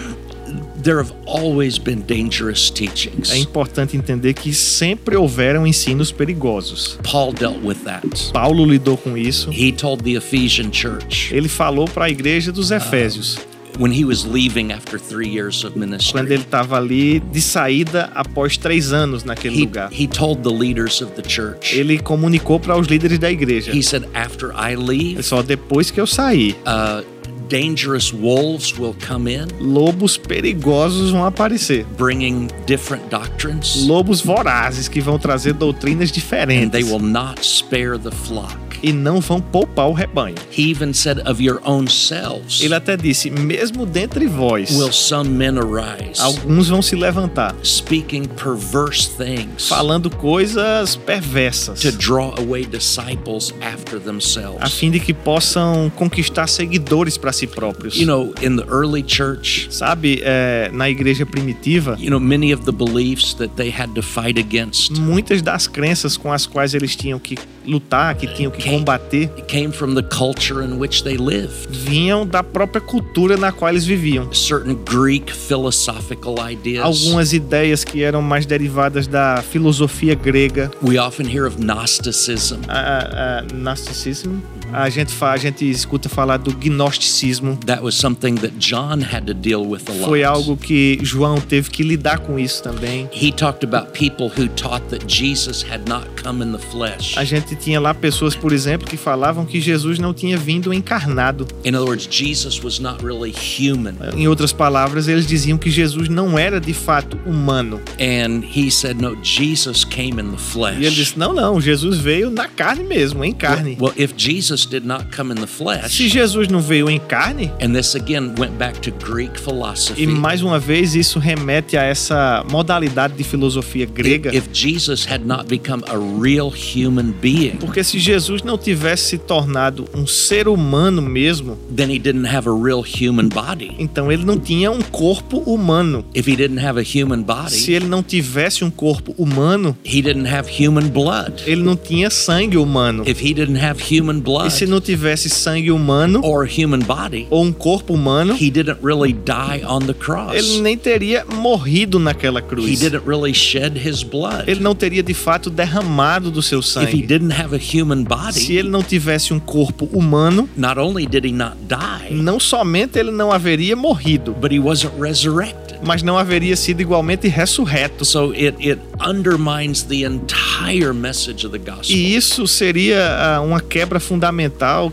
É 3.30 3.38
importante 3.38 3.96
entender 3.96 4.34
que 4.34 4.52
sempre 4.52 5.16
houveram 5.16 5.66
ensinos 5.66 6.12
perigosos. 6.12 6.98
Paul 7.02 7.32
dealt 7.32 7.58
with 7.64 7.76
that. 7.84 8.30
Paulo 8.32 8.64
lidou 8.64 8.96
com 8.96 9.16
isso. 9.16 9.50
He 9.50 9.72
told 9.72 10.02
the 10.02 10.16
Ephesian 10.16 10.70
church 10.72 11.34
Ele 11.34 11.48
falou 11.48 11.86
para 11.86 12.06
a 12.06 12.10
igreja 12.10 12.52
dos 12.52 12.70
Efésios, 12.70 13.38
when 13.78 13.92
he 13.92 14.04
was 14.04 14.24
leaving 14.24 14.72
after 14.72 14.98
three 14.98 15.28
years 15.28 15.62
of 15.64 15.72
quando 15.74 15.80
ministry. 15.90 16.20
ele 16.20 16.34
estava 16.42 16.76
ali 16.78 17.20
de 17.20 17.40
saída 17.42 18.10
após 18.14 18.56
três 18.56 18.92
anos 18.92 19.22
naquele 19.24 19.56
He, 19.56 19.60
lugar. 19.66 19.90
he 19.92 20.06
told 20.06 20.42
the 20.42 20.50
leaders 20.54 21.00
of 21.02 21.12
the 21.12 21.22
church, 21.28 21.76
Ele 21.78 21.98
comunicou 21.98 22.58
para 22.58 22.76
os 22.78 22.86
líderes 22.86 23.18
da 23.18 23.30
igreja. 23.30 23.72
he 23.74 23.82
said, 23.82 24.04
After 24.14 24.50
I 24.52 24.76
leave, 24.76 25.22
só 25.22 25.42
depois 25.42 25.90
que 25.90 26.00
eu 26.00 26.06
sair, 26.06 26.56
uh, 26.66 27.04
dangerous 27.48 28.12
wolves 28.12 28.78
will 28.78 28.94
come 29.06 29.28
in, 29.28 29.48
lobos 29.60 30.16
perigosos 30.16 31.10
vão 31.10 31.24
aparecer. 31.24 31.84
bringing 31.96 32.48
different 32.66 33.08
doctrines, 33.08 33.86
Lobos 33.86 34.20
vorazes 34.20 34.88
que 34.88 35.00
vão 35.00 35.18
trazer 35.18 35.52
doutrinas 35.52 36.10
and 36.10 36.14
diferentes 36.14 36.70
they 36.70 36.84
will 36.84 37.00
not 37.00 37.44
spare 37.44 37.98
the 37.98 38.10
flock. 38.10 38.65
E 38.82 38.92
não 38.92 39.20
vão 39.20 39.40
poupar 39.40 39.88
o 39.88 39.92
rebanho. 39.92 40.36
He 40.56 40.70
even 40.70 40.92
said, 40.92 41.20
Of 41.28 41.42
your 41.42 41.60
own 41.64 41.88
selves 41.88 42.60
Ele 42.60 42.74
até 42.74 42.96
disse: 42.96 43.30
mesmo 43.30 43.86
dentre 43.86 44.26
vós, 44.26 44.70
will 44.70 44.92
some 44.92 45.30
men 45.30 45.58
arise, 45.58 46.20
alguns 46.20 46.68
vão 46.68 46.82
se 46.82 46.94
levantar, 46.94 47.54
speaking 47.64 48.24
perverse 48.24 49.10
things 49.16 49.68
falando 49.68 50.10
coisas 50.10 50.96
perversas, 50.96 51.80
to 51.80 51.92
draw 51.92 52.34
away 52.38 52.64
disciples 52.64 53.52
after 53.60 53.96
a 53.96 54.00
themselves. 54.00 54.72
fim 54.72 54.90
de 54.90 55.00
que 55.00 55.12
possam 55.14 55.90
conquistar 55.96 56.46
seguidores 56.46 57.16
para 57.16 57.32
si 57.32 57.46
próprios. 57.46 57.96
You 57.96 58.06
know, 58.06 58.34
in 58.42 58.56
the 58.56 58.64
early 58.68 59.04
church, 59.06 59.68
Sabe, 59.70 60.20
é, 60.22 60.70
na 60.72 60.88
igreja 60.88 61.24
primitiva, 61.24 61.96
you 61.98 62.10
know, 62.10 62.20
many 62.20 62.52
of 62.52 62.64
the 62.64 62.72
beliefs 62.72 63.34
that 63.34 63.54
they 63.56 63.70
had 63.70 63.94
to 63.94 64.02
fight 64.02 64.38
against 64.38 64.92
muitas 64.98 65.42
das 65.42 65.66
crenças 65.66 66.16
com 66.16 66.32
as 66.32 66.46
quais 66.46 66.74
eles 66.74 66.94
tinham 66.94 67.18
que 67.18 67.36
lutar, 67.66 68.14
que 68.14 68.26
tinham 68.26 68.50
que 68.50 68.65
combater, 68.70 69.28
came 69.46 69.70
from 69.70 69.94
the 69.94 70.02
culture 70.02 70.62
in 70.62 70.78
which 70.78 71.02
they 71.04 71.16
lived. 71.16 71.68
vinham 71.70 72.26
da 72.26 72.42
própria 72.42 72.80
cultura 72.80 73.36
na 73.36 73.52
qual 73.52 73.70
eles 73.70 73.84
viviam. 73.84 74.32
Certain 74.32 74.74
Greek 74.74 75.32
philosophical 75.32 76.36
ideas. 76.50 76.84
Algumas 76.84 77.32
ideias 77.32 77.84
que 77.84 78.02
eram 78.02 78.22
mais 78.22 78.46
derivadas 78.46 79.06
da 79.06 79.42
filosofia 79.42 80.14
grega, 80.14 80.70
We 80.82 80.98
often 80.98 81.26
hear 81.28 81.46
of 81.46 81.56
Gnosticism. 81.60 82.60
a, 82.68 83.40
a, 83.40 83.54
Gnosticism. 83.54 84.40
A 84.72 84.88
gente, 84.90 85.12
a 85.20 85.36
gente 85.36 85.68
escuta 85.68 86.08
falar 86.08 86.36
do 86.36 86.52
gnosticismo. 86.52 87.56
That 87.66 87.82
was 87.82 87.94
something 87.94 88.34
that 88.36 88.56
John 88.58 89.00
had 89.00 89.26
to 89.26 89.34
deal 89.34 89.64
with 89.66 89.82
a 89.88 89.92
lot. 89.92 90.04
Foi 90.04 90.22
algo 90.24 90.56
que 90.56 90.98
João 91.02 91.40
teve 91.40 91.70
que 91.70 91.82
lidar 91.82 92.18
com 92.20 92.38
isso 92.38 92.62
também. 92.62 93.08
He 93.12 93.32
talked 93.32 93.64
about 93.64 93.92
people 93.92 94.26
who 94.26 94.48
taught 94.48 94.86
that 94.88 95.06
Jesus 95.06 95.62
had 95.62 95.88
not 95.88 96.06
come 96.22 96.44
in 96.44 96.52
the 96.52 96.58
flesh. 96.58 97.16
A 97.16 97.24
gente 97.24 97.56
tinha 97.56 97.80
lá 97.80 97.94
pessoas, 97.94 98.34
por 98.34 98.52
exemplo, 98.52 98.86
que 98.86 98.96
falavam 98.96 99.44
que 99.46 99.60
Jesus 99.60 99.98
não 99.98 100.12
tinha 100.12 100.36
vindo 100.36 100.72
encarnado. 100.72 101.46
In 101.64 101.74
other 101.74 101.88
words, 101.88 102.08
Jesus 102.10 102.62
was 102.62 102.78
not 102.78 103.02
really 103.04 103.32
human. 103.32 103.94
Em 104.14 104.28
outras 104.28 104.52
palavras, 104.52 105.08
eles 105.08 105.26
diziam 105.26 105.58
que 105.58 105.70
Jesus 105.70 106.08
não 106.08 106.38
era 106.38 106.60
de 106.60 106.74
fato 106.74 107.18
humano. 107.26 107.80
And 107.98 108.42
he 108.44 108.70
said, 108.70 109.00
No, 109.00 109.16
Jesus 109.22 109.84
came 109.84 110.20
in 110.20 110.30
the 110.30 110.38
flesh. 110.38 110.78
E 110.78 110.84
ele 110.84 110.94
disse: 110.94 111.18
não, 111.18 111.32
não, 111.32 111.60
Jesus 111.60 111.98
veio 111.98 112.30
na 112.30 112.48
carne 112.48 112.84
mesmo, 112.84 113.24
em 113.24 113.32
carne. 113.32 113.76
Well, 113.80 113.94
if 113.96 114.12
Jesus 114.16 114.55
did 114.64 114.84
not 114.86 115.06
come 115.14 115.32
in 115.32 115.36
the 115.40 115.46
flesh, 115.46 115.92
Se 115.96 116.08
Jesus 116.08 116.48
não 116.48 116.60
veio 116.60 116.88
em 116.88 116.98
carne, 117.00 117.50
and 117.60 117.72
this 117.72 117.94
again 117.96 118.32
went 118.38 118.52
back 118.58 118.78
to 118.80 118.90
Greek 119.04 119.38
philosophy. 119.40 120.02
e 120.02 120.06
mais 120.06 120.42
uma 120.42 120.58
vez 120.58 120.94
isso 120.94 121.18
remete 121.18 121.76
a 121.76 121.82
essa 121.82 122.44
modalidade 122.50 123.14
de 123.14 123.24
filosofia 123.24 123.86
grega. 123.86 124.34
If 124.34 124.44
Jesus 124.52 125.04
had 125.06 125.22
not 125.26 125.46
become 125.48 125.82
a 125.88 125.96
real 126.22 126.48
human 126.52 127.12
being, 127.20 127.56
Porque 127.58 127.82
se 127.82 127.98
Jesus 127.98 128.42
não 128.42 128.56
tivesse 128.56 129.06
se 129.06 129.18
tornado 129.18 129.86
um 129.94 130.06
ser 130.06 130.46
humano 130.48 131.02
mesmo, 131.02 131.58
then 131.74 131.90
he 131.90 131.98
didn't 131.98 132.26
have 132.28 132.48
a 132.48 132.52
real 132.52 132.82
human 132.82 133.28
body. 133.28 133.72
então 133.78 134.10
ele 134.12 134.24
não 134.24 134.38
tinha 134.38 134.70
um 134.70 134.80
corpo 134.82 135.38
humano. 135.38 136.04
If 136.14 136.26
he 136.28 136.36
didn't 136.36 136.60
have 136.64 136.78
a 136.78 136.82
human 136.82 137.18
Se 137.20 137.24
body, 137.24 137.72
ele 137.74 137.86
não 137.86 138.02
tivesse 138.02 138.64
um 138.64 138.70
corpo 138.70 139.14
humano, 139.18 139.76
he 139.84 140.00
didn't 140.02 140.28
have 140.28 140.48
human 140.48 140.88
blood. 140.88 141.42
ele 141.46 141.62
não 141.62 141.76
tinha 141.76 142.10
sangue 142.10 142.56
humano. 142.56 143.02
If 143.06 143.20
he 143.20 143.32
didn't 143.34 143.58
have 143.62 143.80
human 143.80 144.18
E 144.18 144.20
blood 144.46 144.58
se 144.58 144.66
não 144.66 144.80
tivesse 144.80 145.28
sangue 145.28 145.70
humano 145.70 146.20
or 146.24 146.46
human 146.46 146.80
body, 146.80 147.26
ou 147.30 147.44
um 147.44 147.52
corpo 147.52 147.94
humano, 147.94 148.34
he 148.34 148.50
didn't 148.50 148.78
really 148.82 149.12
die 149.12 149.64
on 149.66 149.80
the 149.80 149.94
cross. 149.94 150.34
ele 150.34 150.60
nem 150.60 150.76
teria 150.76 151.24
morrido 151.24 151.98
naquela 151.98 152.40
He 152.40 152.42
cruz. 152.42 152.78
didn't 152.80 153.06
really 153.06 153.32
shed 153.34 153.76
his 153.76 154.02
blood. 154.02 154.44
Ele 154.46 154.60
não 154.60 154.74
teria 154.74 155.02
de 155.02 155.14
fato 155.14 155.50
derramado 155.50 156.30
do 156.30 156.42
seu 156.42 156.60
If 156.60 156.66
he 156.66 156.70
sangue. 156.72 157.06
didn't 157.06 157.32
have 157.32 157.54
a 157.54 157.58
human 157.58 157.98
Se 157.98 158.04
body, 158.04 158.56
ele 158.56 158.68
não 158.68 158.82
tivesse 158.82 159.32
um 159.32 159.38
corpo 159.40 159.86
humano, 159.92 160.48
not 160.56 160.78
only 160.78 161.06
did 161.06 161.24
he 161.24 161.32
not 161.32 161.56
die, 161.68 162.14
não 162.14 162.38
somente 162.40 162.98
ele 162.98 163.10
não 163.10 163.30
haveria 163.32 163.74
morrido, 163.76 164.32
but 164.32 164.52
he 164.52 164.58
wasn't 164.58 164.92
resurrected. 165.00 165.78
mas 165.84 166.02
não 166.02 166.16
haveria 166.18 166.56
sido 166.56 166.80
igualmente 166.80 167.28
ressurreto. 167.28 168.04
So 168.04 168.32
it, 168.32 168.56
it 168.66 168.80
undermines 169.04 169.82
the 169.82 170.04
entire 170.04 170.92
message 170.94 171.46
of 171.46 171.50
the 171.56 171.58
gospel. 171.58 171.94
E 171.94 172.14
isso 172.16 172.46
seria 172.46 173.36
ah, 173.36 173.40
uma 173.42 173.60
quebra 173.60 174.00
fundamental 174.00 174.35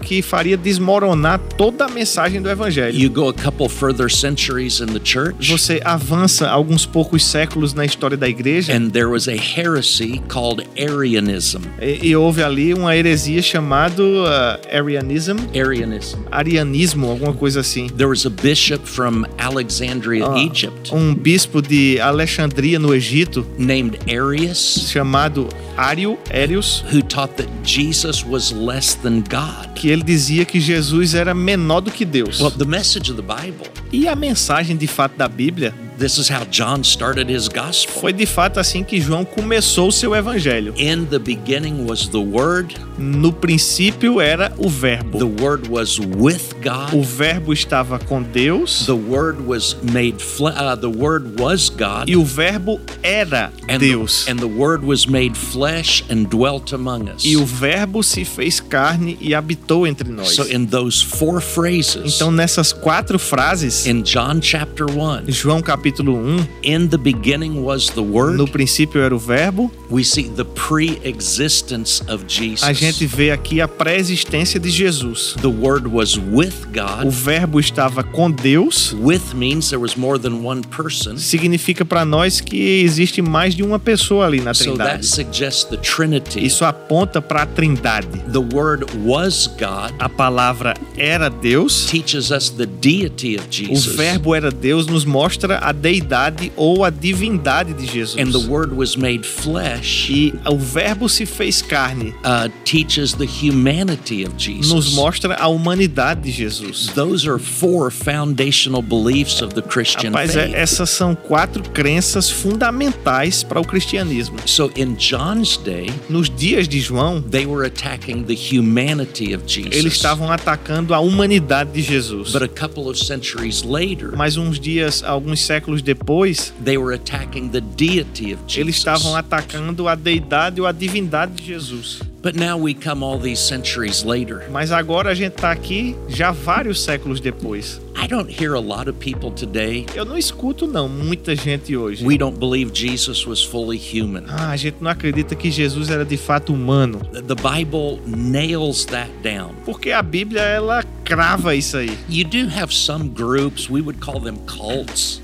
que 0.01 0.21
faria 0.21 0.55
desmoronar 0.57 1.39
toda 1.57 1.85
a 1.85 1.89
mensagem 1.89 2.41
do 2.41 2.49
evangelho. 2.49 2.97
You 2.97 3.09
go 3.09 3.29
a 3.29 3.33
couple 3.33 3.67
further 3.69 4.09
centuries 4.09 4.79
in 4.79 4.87
the 4.87 4.99
church, 5.03 5.49
Você 5.49 5.81
avança 5.83 6.49
alguns 6.49 6.85
poucos 6.85 7.23
séculos 7.25 7.73
na 7.73 7.85
história 7.85 8.15
da 8.17 8.27
igreja 8.29 8.73
and 8.75 8.89
there 8.89 9.07
was 9.07 9.27
a 9.27 9.35
heresy 9.35 10.21
called 10.27 10.65
Arianism. 10.79 11.61
e, 11.81 12.07
e 12.09 12.15
houve 12.15 12.41
ali 12.43 12.73
uma 12.73 12.95
heresia 12.95 13.41
chamada 13.41 14.01
ah, 14.27 14.59
Arianism, 14.71 15.37
Arianism. 15.55 16.19
arianismo, 16.31 17.09
alguma 17.09 17.33
coisa 17.33 17.59
assim. 17.59 17.87
There 17.89 18.07
was 18.09 18.25
a 18.25 18.29
bishop 18.29 18.85
from 18.87 19.25
Alexandria, 19.37 20.25
Ah, 20.25 20.37
Egypt, 20.39 20.91
Um 20.93 21.13
bispo 21.13 21.61
de 21.61 21.99
Alexandria 21.99 22.79
no 22.79 22.93
Egito 22.93 23.45
named 23.57 23.97
Arius, 24.09 24.89
chamado 24.91 25.47
Ario, 25.77 26.17
Arius, 26.31 26.83
who 26.91 27.01
taught 27.01 27.35
that 27.37 27.47
Jesus 27.63 28.23
was 28.23 28.51
less 28.51 28.95
than 28.95 29.21
God. 29.21 29.73
que 29.75 29.89
ele 29.89 30.03
dizia 30.03 30.45
que 30.45 30.59
Jesus 30.59 31.13
era 31.15 31.33
menor 31.33 31.81
do 31.81 31.91
que 31.91 32.05
Deus. 32.05 32.39
Well, 32.39 32.51
the 32.51 32.65
message 32.65 33.09
of 33.11 33.15
the 33.17 33.23
Bible, 33.23 33.67
E 33.91 34.07
a 34.07 34.15
mensagem 34.15 34.77
de 34.77 34.87
fato 34.87 35.15
da 35.17 35.27
Bíblia 35.27 35.73
this 35.97 36.17
is 36.17 36.29
how 36.29 36.43
John 36.45 36.83
started 36.83 37.29
his 37.31 37.47
gospel. 37.47 37.93
foi 38.01 38.13
de 38.13 38.25
fato 38.25 38.59
assim 38.59 38.83
que 38.83 38.99
João 38.99 39.23
começou 39.25 39.87
o 39.87 39.91
seu 39.91 40.15
evangelho. 40.15 40.73
In 40.77 41.05
the 41.05 41.19
beginning 41.19 41.85
was 41.85 42.07
the 42.07 42.17
Word, 42.17 42.75
No 42.97 43.31
princípio 43.33 44.19
era 44.21 44.51
o 44.57 44.63
the 44.63 44.69
Verbo. 44.69 45.25
Word 45.41 45.67
was 45.69 45.99
with 45.99 46.53
O 46.53 46.97
God, 46.97 47.05
Verbo 47.05 47.53
estava 47.53 47.99
com 47.99 48.21
Deus 48.21 48.85
the 48.85 48.93
Word 48.93 49.41
was 49.45 49.75
made 49.91 50.21
flesh, 50.21 50.55
uh, 50.57 50.75
the 50.75 50.87
Word 50.87 51.41
was 51.41 51.69
God. 51.69 52.07
e 52.07 52.15
o 52.15 52.23
Verbo 52.23 52.79
era 53.01 53.51
and 53.69 53.79
Deus. 53.79 54.25
The, 54.25 54.31
and 54.31 54.37
the 54.37 54.45
Word 54.47 54.85
was 54.85 55.05
made 55.05 55.35
flesh 55.37 56.03
and 56.09 56.25
dwelt 56.29 56.73
among 56.73 57.09
us. 57.09 57.23
E 57.25 57.35
o 57.37 57.45
Verbo 57.45 58.03
se 58.03 58.23
fez 58.25 58.59
carne 58.59 59.17
e 59.19 59.33
habitou 59.35 59.85
entre 59.87 60.09
nós. 60.09 60.35
So 60.35 60.43
in 60.43 60.65
those 60.65 61.03
four 61.03 61.41
phrases 61.41 62.15
Então 62.15 62.31
nessas 62.31 62.71
quatro 62.73 63.17
frases, 63.19 63.85
in 63.85 64.01
John 64.03 64.39
chapter 64.41 64.85
1, 64.89 65.29
João 65.31 65.61
capítulo 65.61 65.82
capítulo 65.83 66.13
1, 66.15 66.47
In 66.63 66.87
the 66.87 66.97
beginning 66.97 67.61
was 67.61 67.89
the 67.89 67.99
Word. 68.01 68.37
no 68.37 68.47
princípio 68.47 69.01
era 69.01 69.13
o 69.13 69.19
verbo, 69.19 69.69
We 69.89 70.03
see 70.05 70.29
the 70.29 70.45
pre-existence 70.45 72.01
of 72.07 72.23
Jesus. 72.25 72.63
a 72.63 72.71
gente 72.71 73.05
vê 73.05 73.31
aqui 73.31 73.59
a 73.59 73.67
pré-existência 73.67 74.59
de 74.61 74.69
Jesus. 74.69 75.35
The 75.41 75.47
Word 75.49 75.87
was 75.89 76.17
with 76.17 76.53
O 76.69 76.71
God. 77.03 77.11
verbo 77.11 77.59
estava 77.59 78.01
com 78.01 78.31
Deus, 78.31 78.93
With 78.97 79.33
means 79.35 79.69
there 79.69 79.81
was 79.81 79.95
more 79.97 80.17
than 80.17 80.45
one 80.45 80.61
person. 80.61 81.17
significa 81.17 81.83
para 81.83 82.05
nós 82.05 82.39
que 82.39 82.81
existe 82.81 83.21
mais 83.21 83.53
de 83.53 83.61
uma 83.61 83.77
pessoa 83.77 84.25
ali 84.25 84.39
na 84.39 84.53
So 84.53 84.77
that 84.77 84.99
Trindade. 85.01 85.05
suggests 85.05 85.65
the 85.65 85.75
Trinity. 85.77 86.45
Isso 86.45 86.63
aponta 86.63 87.21
para 87.21 87.41
a 87.41 87.45
Trindade. 87.45 88.07
The 88.31 88.39
Word 88.55 88.85
was 89.03 89.47
God. 89.59 89.93
A 89.99 90.07
palavra 90.07 90.75
era 90.95 91.29
Deus, 91.29 91.87
Teaches 91.87 92.31
us 92.31 92.49
the 92.49 92.65
deity 92.65 93.35
of 93.35 93.45
o 93.47 93.51
Jesus. 93.51 93.95
verbo 93.97 94.33
era 94.33 94.49
Deus, 94.49 94.87
nos 94.87 95.03
mostra 95.03 95.57
a 95.59 95.72
deidade 95.73 96.51
ou 96.55 96.83
a 96.85 96.89
divindade 96.89 97.73
de 97.73 97.85
Jesus. 97.85 98.17
And 98.17 98.31
the 98.31 98.47
Word 98.47 98.73
was 98.75 98.95
made 98.95 99.25
flesh. 99.27 100.09
E 100.09 100.33
o 100.45 100.57
verbo 100.57 101.09
se 101.09 101.25
fez 101.25 101.61
carne, 101.61 102.13
Uh, 102.23 102.49
teaches 102.63 103.13
the 103.13 103.25
humanity 103.25 104.23
of 104.23 104.33
nos 104.33 104.43
Jesus. 104.43 104.93
mostra 104.93 105.35
a 105.35 105.47
humanidade 105.47 106.21
de 106.21 106.31
Jesus. 106.31 106.87
Those 106.95 107.27
are 107.29 107.39
four 107.39 107.91
foundational 107.91 108.81
beliefs 108.81 109.41
of 109.41 109.53
the 109.55 109.61
Christian 109.61 110.11
Rapaz, 110.11 110.35
é- 110.35 110.43
faith. 110.47 110.55
essas 110.55 110.89
são 110.89 111.15
quatro 111.15 111.63
crenças 111.71 112.29
fundamentais 112.29 113.43
para 113.43 113.59
o 113.59 113.65
cristianismo. 113.65 114.37
So 114.45 114.71
in 114.75 114.95
John's 114.95 115.57
day, 115.57 115.89
Nos 116.09 116.29
dias 116.29 116.67
de 116.67 116.79
João, 116.79 117.21
they 117.21 117.45
were 117.45 117.65
attacking 117.65 118.23
the 118.23 118.35
humanity 118.35 119.33
of 119.33 119.43
Jesus. 119.47 119.73
eles 119.75 119.93
estavam 119.93 120.31
atacando 120.31 120.93
a 120.93 120.99
humanidade 120.99 121.71
de 121.71 121.81
Jesus. 121.81 122.31
But 122.31 122.43
a 122.43 122.47
couple 122.47 122.89
of 122.89 122.97
centuries 122.97 123.63
later, 123.63 124.15
Mas 124.15 124.37
uns 124.37 124.59
dias, 124.59 125.03
alguns 125.03 125.41
séculos 125.41 125.62
depois, 125.81 126.53
they 126.63 126.77
were 126.77 126.93
attacking 126.93 127.49
the 127.49 127.61
deity 127.61 128.33
of 128.33 128.41
eles 128.43 128.75
Jesus. 128.75 128.77
estavam 128.77 129.15
atacando 129.15 129.87
a 129.87 129.95
deidade 129.95 130.59
ou 130.59 130.67
a 130.67 130.71
divindade 130.71 131.33
de 131.33 131.43
Jesus. 131.45 132.01
But 132.21 132.35
now 132.37 132.57
we 132.57 132.73
come 132.73 133.03
all 133.03 133.19
these 133.19 133.41
centuries 133.41 134.03
later. 134.05 134.49
Mas 134.49 134.71
agora 134.71 135.09
a 135.09 135.13
gente 135.13 135.33
está 135.33 135.51
aqui 135.51 135.93
já 136.07 136.31
vários 136.31 136.81
séculos 136.81 137.19
depois. 137.19 137.81
I 138.01 138.07
don't 138.07 138.29
hear 138.31 138.53
a 138.55 138.59
lot 138.61 138.89
of 138.89 138.97
people 138.97 139.29
today. 139.29 139.85
Eu 139.93 140.05
não 140.05 140.17
escuto 140.17 140.65
não 140.65 140.87
muita 140.87 141.35
gente 141.35 141.75
hoje. 141.75 142.05
We 142.05 142.17
don't 142.17 142.37
believe 142.39 142.71
Jesus 142.73 143.25
was 143.27 143.43
fully 143.43 143.77
human. 143.77 144.23
Ah, 144.29 144.51
a 144.51 144.55
gente 144.55 144.77
não 144.79 144.89
acredita 144.89 145.35
que 145.35 145.51
Jesus 145.51 145.89
era 145.89 146.05
de 146.05 146.15
fato 146.15 146.53
humano, 146.53 146.99
The 147.11 147.35
Bible 147.35 147.99
nails 148.07 148.85
that 148.85 149.11
down. 149.21 149.51
porque 149.65 149.91
a 149.91 150.01
Bíblia 150.01 150.41
ela 150.43 150.81
crava 151.03 151.53
isso 151.55 151.75
aí. 151.75 151.97
You 152.09 152.23
do 152.23 152.47
have 152.57 152.73
some 152.73 153.09
groups, 153.09 153.69
we 153.69 153.81
would 153.81 153.99
call 153.99 154.21
them 154.21 154.37
cults, 154.47 155.21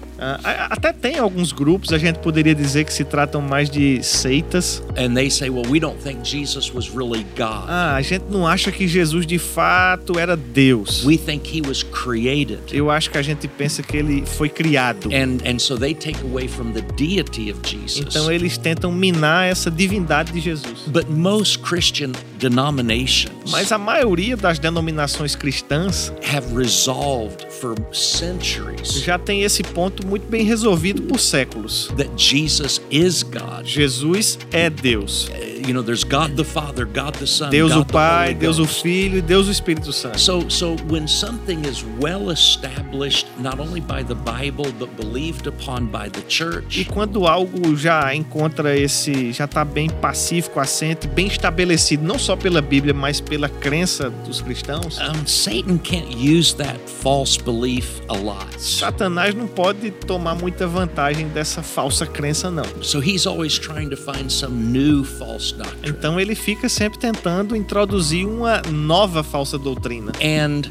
até 0.70 0.92
tem 0.92 1.18
alguns 1.18 1.52
grupos, 1.52 1.94
a 1.94 1.98
gente 1.98 2.20
poderia 2.20 2.54
dizer 2.54 2.84
que 2.84 2.94
se 2.94 3.04
tratam 3.04 3.42
mais 3.42 3.70
de 3.70 4.04
seitas. 4.04 4.84
and 4.98 5.16
they 5.16 5.30
say, 5.30 5.50
well, 5.50 5.66
we 5.70 5.80
don't 5.80 5.98
think 6.02 6.24
Jesus 6.24 6.74
was 6.74 6.90
really 6.90 7.26
God. 7.38 7.66
Ah, 7.68 7.96
a 7.96 8.02
gente 8.02 8.26
não 8.30 8.46
acha 8.46 8.72
que 8.72 8.88
Jesus 8.88 9.26
de 9.26 9.40
fato 9.40 10.20
era 10.20 10.36
Deus. 10.36 11.04
We 11.06 11.18
think 11.18 11.48
he 11.48 11.62
was 11.66 11.84
created. 11.84 12.60
Eu 12.72 12.90
acho 12.92 13.10
que 13.10 13.18
a 13.18 13.22
gente 13.22 13.48
pensa 13.48 13.82
que 13.82 13.96
ele 13.98 14.24
foi 14.26 14.50
criado. 14.50 15.10
And 15.10 15.38
and 15.46 15.60
so 15.60 15.78
they 15.78 15.94
take 15.94 16.20
away 16.22 16.48
from 16.48 16.72
the 16.74 16.82
deity 16.96 17.52
of 17.52 17.60
Jesus. 17.64 18.06
Então 18.08 18.32
eles 18.32 18.58
tentam 18.58 18.92
minar 18.92 19.48
essa 19.48 19.72
divindade 19.72 20.32
de 20.32 20.40
Jesus. 20.40 20.84
But 20.88 21.10
most 21.10 21.60
Christian 21.60 22.12
denominations 22.40 23.52
Mas 23.52 23.72
a 23.72 23.78
maioria 23.78 24.36
das 24.38 24.60
denominações 24.60 25.36
cristãs 25.36 26.12
have 26.34 26.56
resolved 26.56 27.46
for 27.60 27.76
centuries 27.94 29.02
já 29.04 29.18
tem 29.18 29.44
esse 29.44 29.64
ponto 29.64 30.06
muito 30.10 30.28
bem 30.28 30.44
resolvido 30.44 31.04
por 31.04 31.20
séculos. 31.20 31.90
that 31.98 32.10
Jesus 32.18 32.82
is 32.92 33.24
God. 33.24 33.66
Jesus 33.66 34.38
é 34.52 34.70
Deus. 34.70 35.30
Uh, 35.30 35.50
You 35.60 35.74
know, 35.74 35.84
there's 35.84 36.06
God 36.06 36.36
the 36.36 36.44
Father, 36.44 36.86
God 36.86 37.16
the 37.20 37.28
Son, 37.28 37.52
Deus 37.52 37.72
o 37.74 37.80
God 37.80 37.88
the 37.88 37.94
Pai, 37.94 38.34
Deus 38.34 38.58
o. 38.58 38.66
Filho 38.66 39.18
e 39.18 39.22
Deus 39.22 39.48
o 39.48 39.52
Espírito 39.52 39.92
Santo. 39.92 40.20
So, 40.20 40.50
so 40.50 40.76
when 40.90 41.08
something 41.08 41.62
is 41.68 41.84
well 42.02 42.32
established, 42.32 43.28
not 43.38 43.60
only 43.60 43.82
by 43.82 44.04
the 44.04 44.16
Bible 44.16 44.72
but 44.80 44.90
believed 44.96 45.48
upon 45.48 45.86
by 45.88 46.10
the 46.10 46.22
E 46.22 46.30
church, 46.30 46.86
quando 46.86 47.28
algo 47.28 47.76
já 47.76 48.16
encontra 48.16 48.76
esse, 48.76 49.32
já 49.32 49.46
está 49.46 49.64
bem 49.66 49.90
pacífico, 49.90 50.60
assente, 50.60 51.08
bem 51.08 51.28
estabelecido, 51.28 52.04
não 52.04 52.18
só 52.18 52.36
pela 52.36 52.62
Bíblia, 52.62 52.94
mas 52.94 53.20
pela 53.22 53.50
crença 53.50 54.10
dos 54.10 54.42
cristãos, 54.42 54.98
um, 54.98 55.28
Satan 55.28 55.78
can't 55.78 56.16
use 56.16 56.56
that 56.56 56.80
false 57.04 57.38
belief 57.38 58.02
a 58.08 58.16
lot. 58.16 58.48
Satanás 58.58 59.36
não 59.36 59.46
pode 59.46 59.92
tomar 60.06 60.36
muita 60.36 60.68
vantagem 60.68 61.28
dessa 61.30 61.62
falsa 61.62 62.06
crença, 62.06 62.50
não. 62.50 62.66
So 62.82 63.00
he's 63.00 63.26
always 63.26 63.58
trying 63.58 63.90
to 63.90 63.98
find 63.98 64.32
some 64.32 64.56
new 64.56 65.04
false 65.04 65.54
doctrine. 65.54 65.90
Então 65.90 66.20
ele 66.20 66.36
fica 66.36 66.68
sempre 66.70 67.00
tentando 67.00 67.56
introduzir 67.56 68.26
uma 68.28 68.62
nova 68.72 69.24
falsa 69.24 69.58
doutrina. 69.58 70.12
And 70.22 70.70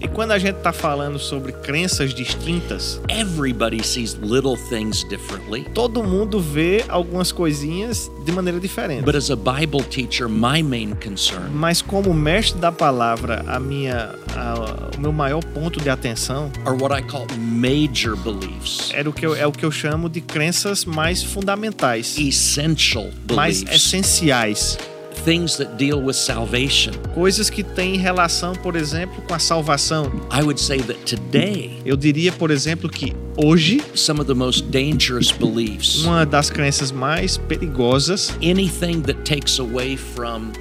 E 0.00 0.08
quando 0.08 0.30
a 0.32 0.38
gente 0.38 0.56
está 0.56 0.72
falando 0.72 1.18
sobre 1.18 1.52
crenças 1.52 2.14
distintas, 2.14 3.00
everybody 3.08 3.84
sees 3.84 4.14
little 4.14 4.56
things 4.56 5.04
differently. 5.08 5.64
todo 5.74 6.02
mundo 6.02 6.40
vê 6.40 6.84
algumas 6.88 7.32
coisinhas 7.32 8.10
de 8.24 8.32
maneira 8.32 8.58
diferente. 8.60 9.04
But 9.04 9.16
as 9.16 9.30
a 9.30 9.36
Bible 9.36 9.82
teacher, 9.82 10.28
my 10.28 10.62
main 10.62 10.94
concern 10.94 11.50
Mas 11.52 11.82
como 11.82 12.12
mestre 12.14 12.58
da 12.60 12.70
palavra, 12.72 13.44
a 13.46 13.58
minha, 13.58 14.14
a- 14.36 14.90
o 14.96 15.00
meu 15.00 15.12
maior 15.12 15.42
ponto 15.44 15.80
de 15.80 15.90
atenção 15.90 16.50
are 16.64 16.76
what 16.80 16.94
I 16.94 17.02
call 17.02 17.26
major 17.38 18.16
beliefs, 18.16 18.90
era 18.92 19.08
o 19.08 19.12
que 19.12 19.26
eu, 19.26 19.34
é 19.34 19.46
o 19.46 19.52
que 19.52 19.64
eu 19.64 19.70
chamo 19.70 20.08
de 20.08 20.20
crenças 20.20 20.84
mais 20.84 21.22
fundamentais, 21.22 22.16
essential 22.18 23.08
mais 23.34 23.62
beliefs, 23.62 23.86
essenciais, 23.86 24.78
things 25.22 25.56
that 25.56 25.76
deal 25.76 26.00
with 26.02 26.14
salvation. 26.14 26.92
coisas 27.14 27.48
que 27.50 27.62
têm 27.62 27.96
relação, 27.96 28.54
por 28.54 28.76
exemplo, 28.76 29.22
com 29.26 29.34
a 29.34 29.38
salvação. 29.38 30.10
I 30.32 30.42
would 30.42 30.60
say 30.60 30.78
that 30.82 30.98
today, 31.04 31.78
Eu 31.84 31.96
diria, 31.96 32.32
por 32.32 32.50
exemplo, 32.50 32.88
que 32.88 33.14
hoje 33.36 33.82
some 33.94 34.20
of 34.20 34.26
the 34.26 34.34
most 34.34 34.64
dangerous 34.64 35.30
beliefs, 35.30 36.04
uma 36.04 36.24
das 36.24 36.50
crenças 36.50 36.90
mais 36.92 37.36
perigosas 37.36 38.30
anything 38.42 39.00
that 39.02 39.20
takes 39.22 39.58
away 39.58 39.96
from 39.96 40.52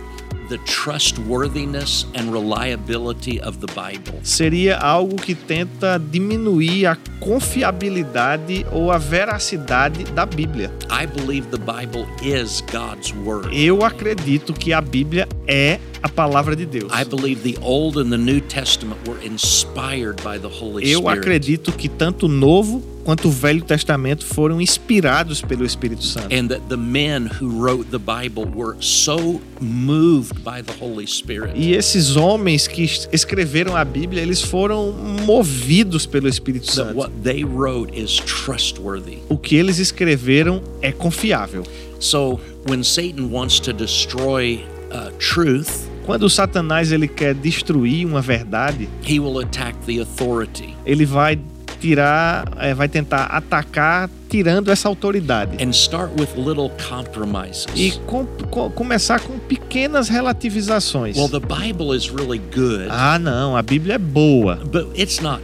the 0.50 0.58
trustworthiness 0.60 2.06
and 2.16 2.32
reliability 2.32 3.40
of 3.42 3.60
the 3.60 3.68
Bible. 3.74 4.20
seria 4.24 4.78
algo 4.78 5.16
que 5.16 5.36
tenta 5.36 5.98
diminuir 5.98 6.86
a 6.86 6.98
confiabilidade 7.20 8.66
ou 8.72 8.92
a 8.92 8.98
veracidade 8.98 10.04
da 10.06 10.26
Bíblia. 10.26 10.72
I 10.90 11.06
believe 11.06 11.50
the 11.50 11.58
Bible 11.58 12.08
is 12.22 12.62
God's 12.72 13.14
Word. 13.14 13.50
Eu 13.54 13.84
acredito 13.84 14.54
que 14.54 14.74
a 14.74 14.82
Bíblia 14.82 15.28
é 15.48 15.80
a 16.04 16.10
palavra 16.10 16.56
de 16.56 16.66
Deus. 16.66 16.92
I 16.94 17.04
believe 17.06 17.42
the 17.44 17.58
Old 17.62 17.98
and 17.98 18.12
the 18.12 18.18
New 18.18 18.42
Testament 18.42 19.08
were 19.08 19.18
inspired 19.26 20.22
by 20.22 20.38
the 20.38 20.50
Holy 20.50 20.84
Eu 20.92 21.00
Spirit. 21.00 21.20
acredito 21.20 21.72
que 21.72 21.88
tanto 21.88 22.26
o 22.26 22.30
Novo 22.30 22.84
quanto 23.06 23.28
o 23.28 23.32
Velho 23.32 23.62
Testamento 23.64 24.26
foram 24.26 24.62
inspirados 24.62 25.42
pelo 25.42 25.66
Espírito 25.66 26.04
Santo. 26.04 26.34
And 26.34 26.48
that 26.50 26.62
the 26.70 26.78
men 26.78 27.28
who 27.28 27.50
wrote 27.50 27.90
the 27.92 28.00
Bible 28.00 28.46
were 28.46 28.76
so 28.82 29.42
moved 29.62 30.42
by 30.44 30.62
the 30.62 30.74
Holy 30.80 31.06
Spirit 31.08 31.54
E 31.56 31.74
esses 31.76 32.16
homens 32.18 32.68
que 32.68 32.84
es- 32.84 33.08
escreveram 33.12 33.76
a 33.76 33.84
Bíblia, 33.86 34.22
eles 34.22 34.42
foram 34.42 34.92
movidos 35.26 36.06
pelo 36.06 36.28
Espírito 36.28 36.70
Santo. 36.72 36.96
what 36.98 37.12
they 37.24 37.44
wrote 37.46 37.94
is 37.98 38.16
trustworthy. 38.26 39.20
O 39.30 39.38
que 39.38 39.56
eles 39.56 39.80
escreveram 39.80 40.62
é 40.82 40.92
confiável. 40.92 41.64
So 42.00 42.40
when 42.68 42.84
Satan 42.84 43.30
wants 43.32 43.60
to 43.62 43.72
destroy 43.74 44.64
uh, 44.92 45.12
truth, 45.18 45.90
Quando 46.06 46.24
o 46.24 46.30
Satanás 46.30 46.92
ele 46.92 47.08
quer 47.08 47.34
destruir 47.34 48.06
uma 48.06 48.22
verdade, 48.22 48.90
he 49.08 49.20
will 49.20 49.40
attack 49.40 49.76
the 49.86 50.00
authority 50.00 50.76
ele 50.86 51.06
vai 51.06 51.40
tirar, 51.80 52.46
é, 52.60 52.74
vai 52.74 52.88
tentar 52.88 53.26
atacar 53.26 54.10
tirando 54.30 54.70
essa 54.72 54.88
autoridade. 54.88 55.62
and 55.64 55.70
start 55.72 56.12
with 56.20 56.28
little 56.38 56.72
compromises. 56.90 57.66
E 57.76 57.92
com- 58.06 58.26
co- 58.50 58.70
começar 58.70 59.20
com 59.20 59.38
pequenas 59.38 60.08
relativizações. 60.10 61.18
well, 61.18 61.30
the 61.30 61.40
Bible 61.40 61.96
is 61.96 62.10
really 62.10 62.40
good, 62.54 62.88
Ah, 62.90 63.20
não, 63.20 63.56
a 63.58 63.62
Bíblia 63.62 63.96
é 63.96 63.98
boa, 63.98 64.56
but 64.72 64.88
it's 64.98 65.20
not 65.20 65.42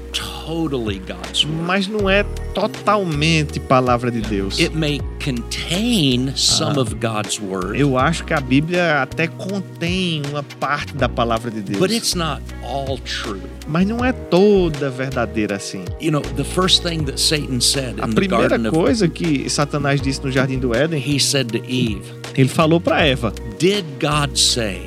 totally 0.50 1.00
God's 1.00 1.46
word. 1.46 1.62
mas 1.66 1.88
não 1.88 2.10
é 2.10 2.24
totalmente 2.54 3.60
palavra 3.60 4.10
de 4.10 4.22
Deus. 4.22 4.60
It 4.60 4.76
may 4.76 5.00
contain 5.24 6.34
some 6.36 6.80
of 6.80 6.96
God's 6.96 7.40
word, 7.40 7.80
Eu 7.80 7.98
acho 7.98 8.24
que 8.26 8.34
a 8.34 8.40
Bíblia 8.40 9.04
até 9.04 9.28
contém 9.28 10.24
uma 10.30 10.42
parte 10.60 10.96
da 10.96 11.08
palavra 11.08 11.52
de 11.52 11.62
Deus, 11.62 11.80
but 11.80 11.92
it's 11.92 12.16
not 12.16 12.42
all 12.64 12.98
true. 13.00 13.42
mas 13.68 13.86
não 13.88 14.04
é 14.04 14.12
toda 14.12 14.90
verdadeira 14.90 15.56
assim. 15.58 15.86
You 16.02 16.12
know, 16.12 16.22
the 16.22 16.44
first 16.44 16.82
thing 16.84 17.04
that 17.06 17.20
Satan 17.20 17.62
said 17.62 18.00
A 18.00 18.06
in 18.06 18.10
the 18.10 18.16
primeira 18.16 18.50
Garden 18.50 18.68
of 18.68 18.76
coisa 18.76 19.08
que 19.08 19.48
Satanás 19.50 20.02
disse 20.02 20.24
no 20.24 20.32
jardim 20.32 20.58
do 20.58 20.70
Éden, 20.72 20.98
he 20.98 21.20
said 21.20 21.48
to 21.52 21.58
Eve, 21.58 22.02
ele 22.36 22.50
falou 22.50 22.82
para 22.82 23.06
Eva: 23.06 23.32
Did 23.60 23.86
God 24.02 24.36
say? 24.36 24.86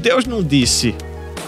Deus 0.00 0.26
não 0.26 0.42
disse 0.42 0.94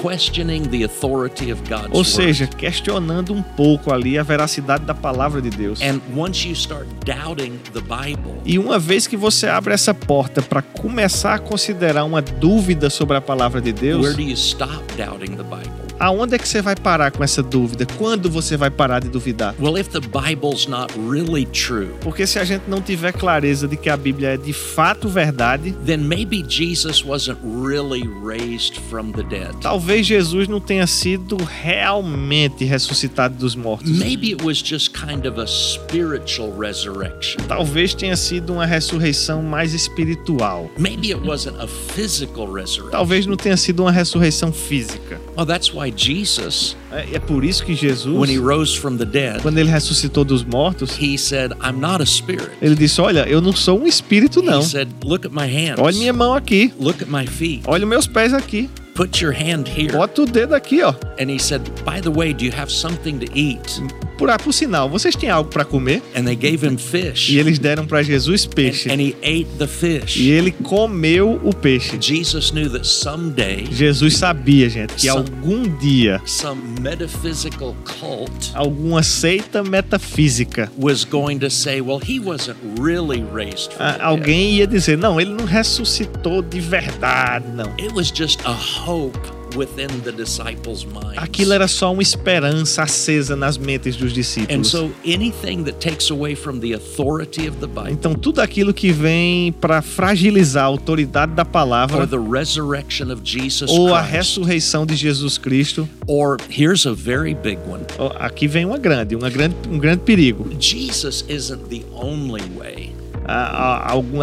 questioning 0.04 0.68
the 0.68 0.84
authority 0.84 1.50
of 1.50 1.62
God's 1.66 1.88
Ou 1.92 2.04
seja, 2.04 2.46
questionando 2.46 3.32
um 3.32 3.42
pouco 3.42 3.90
ali 3.90 4.18
a 4.18 4.22
veracidade 4.22 4.84
da 4.84 4.94
palavra 4.94 5.40
de 5.40 5.48
Deus. 5.48 5.80
And 5.80 5.98
once 6.14 6.46
you 6.46 6.52
start 6.52 6.86
doubting 7.06 7.58
the 7.72 7.80
Bible, 7.80 8.34
E 8.44 8.58
uma 8.58 8.78
vez 8.78 9.06
que 9.06 9.16
você 9.16 9.46
abre 9.46 9.72
essa 9.72 9.94
porta 9.94 10.42
para 10.42 10.60
começar 10.60 11.34
a 11.34 11.38
considerar 11.38 12.04
uma 12.04 12.20
dúvida 12.20 12.90
sobre 12.90 13.16
a 13.16 13.20
palavra 13.20 13.62
de 13.62 13.72
Deus, 13.72 14.04
where 14.04 14.14
do 14.14 14.22
you 14.22 14.34
stop 14.34 14.82
doubting 14.96 15.36
the 15.36 15.42
Bible? 15.42 15.84
aonde 15.98 16.34
é 16.34 16.38
que 16.38 16.46
você 16.48 16.60
vai 16.60 16.74
parar 16.74 17.10
com 17.12 17.22
essa 17.22 17.42
dúvida? 17.42 17.86
Quando 17.96 18.28
você 18.28 18.56
vai 18.56 18.68
parar 18.70 19.00
de 19.00 19.08
duvidar? 19.08 19.54
Well, 19.60 19.78
if 19.78 19.88
the 19.88 20.00
Bible's 20.00 20.66
not 20.66 20.92
really 20.98 21.46
true, 21.46 21.88
Porque 22.00 22.26
se 22.26 22.38
a 22.38 22.44
gente 22.44 22.64
não 22.68 22.80
tiver 22.80 23.12
clareza 23.12 23.66
de 23.68 23.76
que 23.76 23.88
a 23.88 23.96
Bíblia 23.96 24.34
é 24.34 24.36
de 24.36 24.52
fato 24.52 25.08
verdade, 25.08 25.72
then 25.86 25.98
maybe 25.98 26.44
Jesus 26.46 27.04
wasn't 27.04 27.38
really 27.44 28.02
raised 28.22 28.76
from 28.90 29.12
the 29.12 29.22
dead. 29.22 29.54
talvez 29.60 29.93
Jesus 30.02 30.48
não 30.48 30.60
tenha 30.60 30.86
sido 30.86 31.36
realmente 31.36 32.64
ressuscitado 32.64 33.34
dos 33.36 33.54
mortos. 33.54 33.90
Maybe 33.90 34.32
it 34.32 34.44
was 34.44 34.58
just 34.58 34.92
kind 34.92 35.26
of 35.26 35.40
a 35.40 35.46
spiritual 35.46 36.52
resurrection. 36.58 37.38
Talvez 37.46 37.94
tenha 37.94 38.16
sido 38.16 38.54
uma 38.54 38.66
ressurreição 38.66 39.42
mais 39.42 39.74
espiritual. 39.74 40.70
Maybe 40.78 41.12
it 41.12 41.26
wasn't 41.26 41.56
a 41.60 41.66
physical 41.66 42.46
resurrection. 42.52 42.90
Talvez 42.90 43.26
não 43.26 43.36
tenha 43.36 43.56
sido 43.56 43.80
uma 43.80 43.92
ressurreição 43.92 44.52
física. 44.52 45.20
Well, 45.36 45.46
that's 45.46 45.72
why 45.72 45.92
Jesus, 45.94 46.76
É, 46.90 47.16
é 47.16 47.18
por 47.18 47.44
isso 47.44 47.64
que 47.64 47.74
Jesus, 47.74 48.14
when 48.16 48.30
he 48.30 48.38
rose 48.38 48.76
from 48.76 48.96
the 48.96 49.04
dead, 49.04 49.40
quando 49.42 49.58
ele 49.58 49.70
ressuscitou 49.70 50.24
dos 50.24 50.42
mortos, 50.44 50.96
he 51.00 51.18
said, 51.18 51.52
I'm 51.62 51.78
not 51.80 52.02
a 52.02 52.06
spirit. 52.06 52.50
ele 52.62 52.74
disse: 52.74 53.00
Olha, 53.00 53.28
eu 53.28 53.40
não 53.40 53.52
sou 53.52 53.80
um 53.80 53.86
espírito, 53.86 54.42
não. 54.42 54.60
He 54.60 54.64
said, 54.64 54.88
Look 55.04 55.26
at 55.26 55.32
my 55.32 55.46
hands. 55.46 55.78
Olha 55.80 55.96
minha 55.96 56.12
mão 56.12 56.34
aqui. 56.34 56.72
Look 56.78 57.02
at 57.02 57.08
my 57.08 57.26
feet. 57.26 57.62
Olha 57.66 57.84
meus 57.86 58.06
pés 58.06 58.32
aqui. 58.32 58.70
Put 58.94 59.20
your 59.20 59.32
hand 59.32 59.68
here. 59.68 59.92
Bota 59.92 60.22
o 60.22 60.26
dedo 60.26 60.54
aqui, 60.54 60.80
ó. 60.82 60.94
And 61.18 61.28
he 61.28 61.38
said, 61.38 61.62
By 61.84 62.00
the 62.00 62.10
way, 62.10 62.32
do 62.32 62.44
you 62.44 62.52
have 62.52 62.70
something 62.70 63.18
to 63.18 63.26
eat? 63.34 63.80
Por, 64.16 64.30
ah, 64.30 64.38
por 64.38 64.52
sinal, 64.52 64.88
vocês 64.88 65.16
têm 65.16 65.28
algo 65.28 65.50
para 65.50 65.64
comer? 65.64 66.00
And 66.14 66.24
they 66.24 66.36
gave 66.36 66.64
him 66.64 66.76
fish. 66.76 67.28
E 67.30 67.38
eles 67.38 67.58
deram 67.58 67.84
para 67.86 68.02
Jesus 68.02 68.46
peixe. 68.46 68.88
And, 68.88 68.94
and 68.94 69.00
he 69.00 69.16
ate 69.22 69.50
the 69.58 69.66
fish. 69.66 70.16
E 70.16 70.30
ele 70.30 70.52
comeu 70.52 71.40
o 71.42 71.52
peixe. 71.52 71.98
Jesus 72.00 72.52
knew 72.52 72.70
that 72.70 72.86
someday 72.86 73.66
Jesus 73.72 74.16
sabia, 74.16 74.68
gente, 74.68 74.94
que 74.94 75.08
Some- 75.08 75.18
algum 75.18 75.76
dia 75.78 76.20
some 76.26 76.80
metaphysical 76.80 77.74
cult 77.84 78.52
alguma 78.54 79.02
seita 79.02 79.64
metafísica, 79.64 80.70
was 80.78 81.04
going 81.04 81.38
to 81.38 81.50
say, 81.50 81.80
well, 81.80 81.98
he 81.98 82.20
wasn't 82.20 82.56
really 82.78 83.24
raised 83.32 83.72
from 83.72 83.84
ah, 83.84 83.98
alguém 84.00 84.54
ia 84.54 84.66
dizer: 84.66 84.96
não, 84.96 85.20
ele 85.20 85.32
não 85.32 85.44
ressuscitou 85.44 86.40
de 86.40 86.60
verdade, 86.60 87.46
não. 87.52 87.72
It 87.78 87.92
was 87.92 88.12
just 88.14 88.38
a 88.44 88.52
hope 88.86 89.18
within 89.56 89.86
the 90.02 90.10
disciples' 90.10 90.84
minds. 90.84 91.16
Aquilo 91.16 91.52
era 91.52 91.68
só 91.68 91.92
uma 91.92 92.02
esperança 92.02 92.82
acesa 92.82 93.36
nas 93.36 93.56
mentes 93.56 93.94
dos 93.96 94.10
And 94.10 94.14
discípulos. 94.14 94.68
so 94.68 94.90
anything 95.06 95.62
that 95.62 95.78
takes 95.78 96.10
away 96.10 96.34
from 96.34 96.58
the 96.58 96.74
authority 96.74 97.48
of 97.48 97.58
the 97.60 97.66
Bible 97.68 97.92
Então, 97.92 98.14
tudo 98.14 98.40
aquilo 98.40 98.74
que 98.74 98.90
vem 98.90 99.52
para 99.52 99.80
fragilizar 99.80 100.64
a 100.64 100.66
autoridade 100.66 101.32
da 101.34 101.42
or 101.42 101.46
palavra 101.46 102.06
the 102.06 102.18
resurrection 102.18 103.12
of 103.12 103.20
Jesus 103.24 103.70
ou 103.70 103.94
a 103.94 104.00
ressurreição 104.00 104.84
de 104.84 104.96
Jesus 104.96 105.38
Cristo, 105.38 105.88
or 106.08 106.36
here's 106.50 106.84
a 106.84 106.92
very 106.92 107.34
big 107.34 107.58
one. 107.68 107.84
aqui 108.18 108.48
vem 108.48 108.64
uma 108.64 108.78
grande, 108.78 109.14
uma 109.14 109.30
grande, 109.30 109.54
um 109.70 109.78
grande 109.78 110.02
perigo. 110.02 110.50
Jesus 110.58 111.24
isn't 111.28 111.68
the 111.68 111.82
only 111.94 112.42
way. 112.58 112.92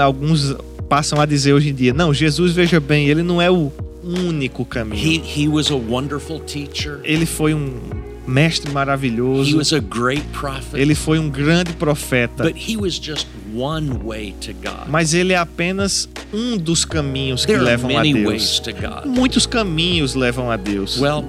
Alguns 0.03 0.55
passam 0.89 1.19
a 1.21 1.25
dizer 1.25 1.53
hoje 1.53 1.69
em 1.69 1.73
dia: 1.73 1.93
não, 1.93 2.13
Jesus, 2.13 2.51
veja 2.51 2.79
bem, 2.79 3.07
ele 3.07 3.23
não 3.23 3.41
é 3.41 3.49
o 3.49 3.71
único 4.03 4.65
caminho. 4.65 4.95
He 5.01 5.19
he 5.19 5.47
was 5.47 5.69
a 5.71 5.75
wonderful 5.75 6.39
teacher. 6.39 6.99
Ele 7.03 7.25
foi 7.25 7.53
um 7.53 7.79
mestre 8.27 8.69
He 8.69 8.73
maravilhoso, 8.73 9.57
was 9.57 9.73
a 9.73 9.79
great 9.79 10.23
prophet. 10.31 10.79
ele 10.79 10.95
foi 10.95 11.19
um 11.19 11.29
grande 11.29 11.73
profeta, 11.73 12.43
But 12.43 12.55
he 12.55 12.77
was 12.77 12.93
just 12.99 13.27
one 13.53 13.99
way 14.03 14.33
to 14.41 14.53
God. 14.53 14.87
mas 14.89 15.13
ele 15.13 15.33
é 15.33 15.37
apenas 15.37 16.07
um 16.33 16.57
dos 16.57 16.85
caminhos 16.85 17.45
que 17.45 17.51
There 17.51 17.63
levam 17.63 17.97
a 17.97 18.03
Deus. 18.03 18.61
Muitos 19.05 19.45
caminhos 19.45 20.15
levam 20.15 20.49
a 20.49 20.55
Deus. 20.55 20.97
Well, 20.99 21.25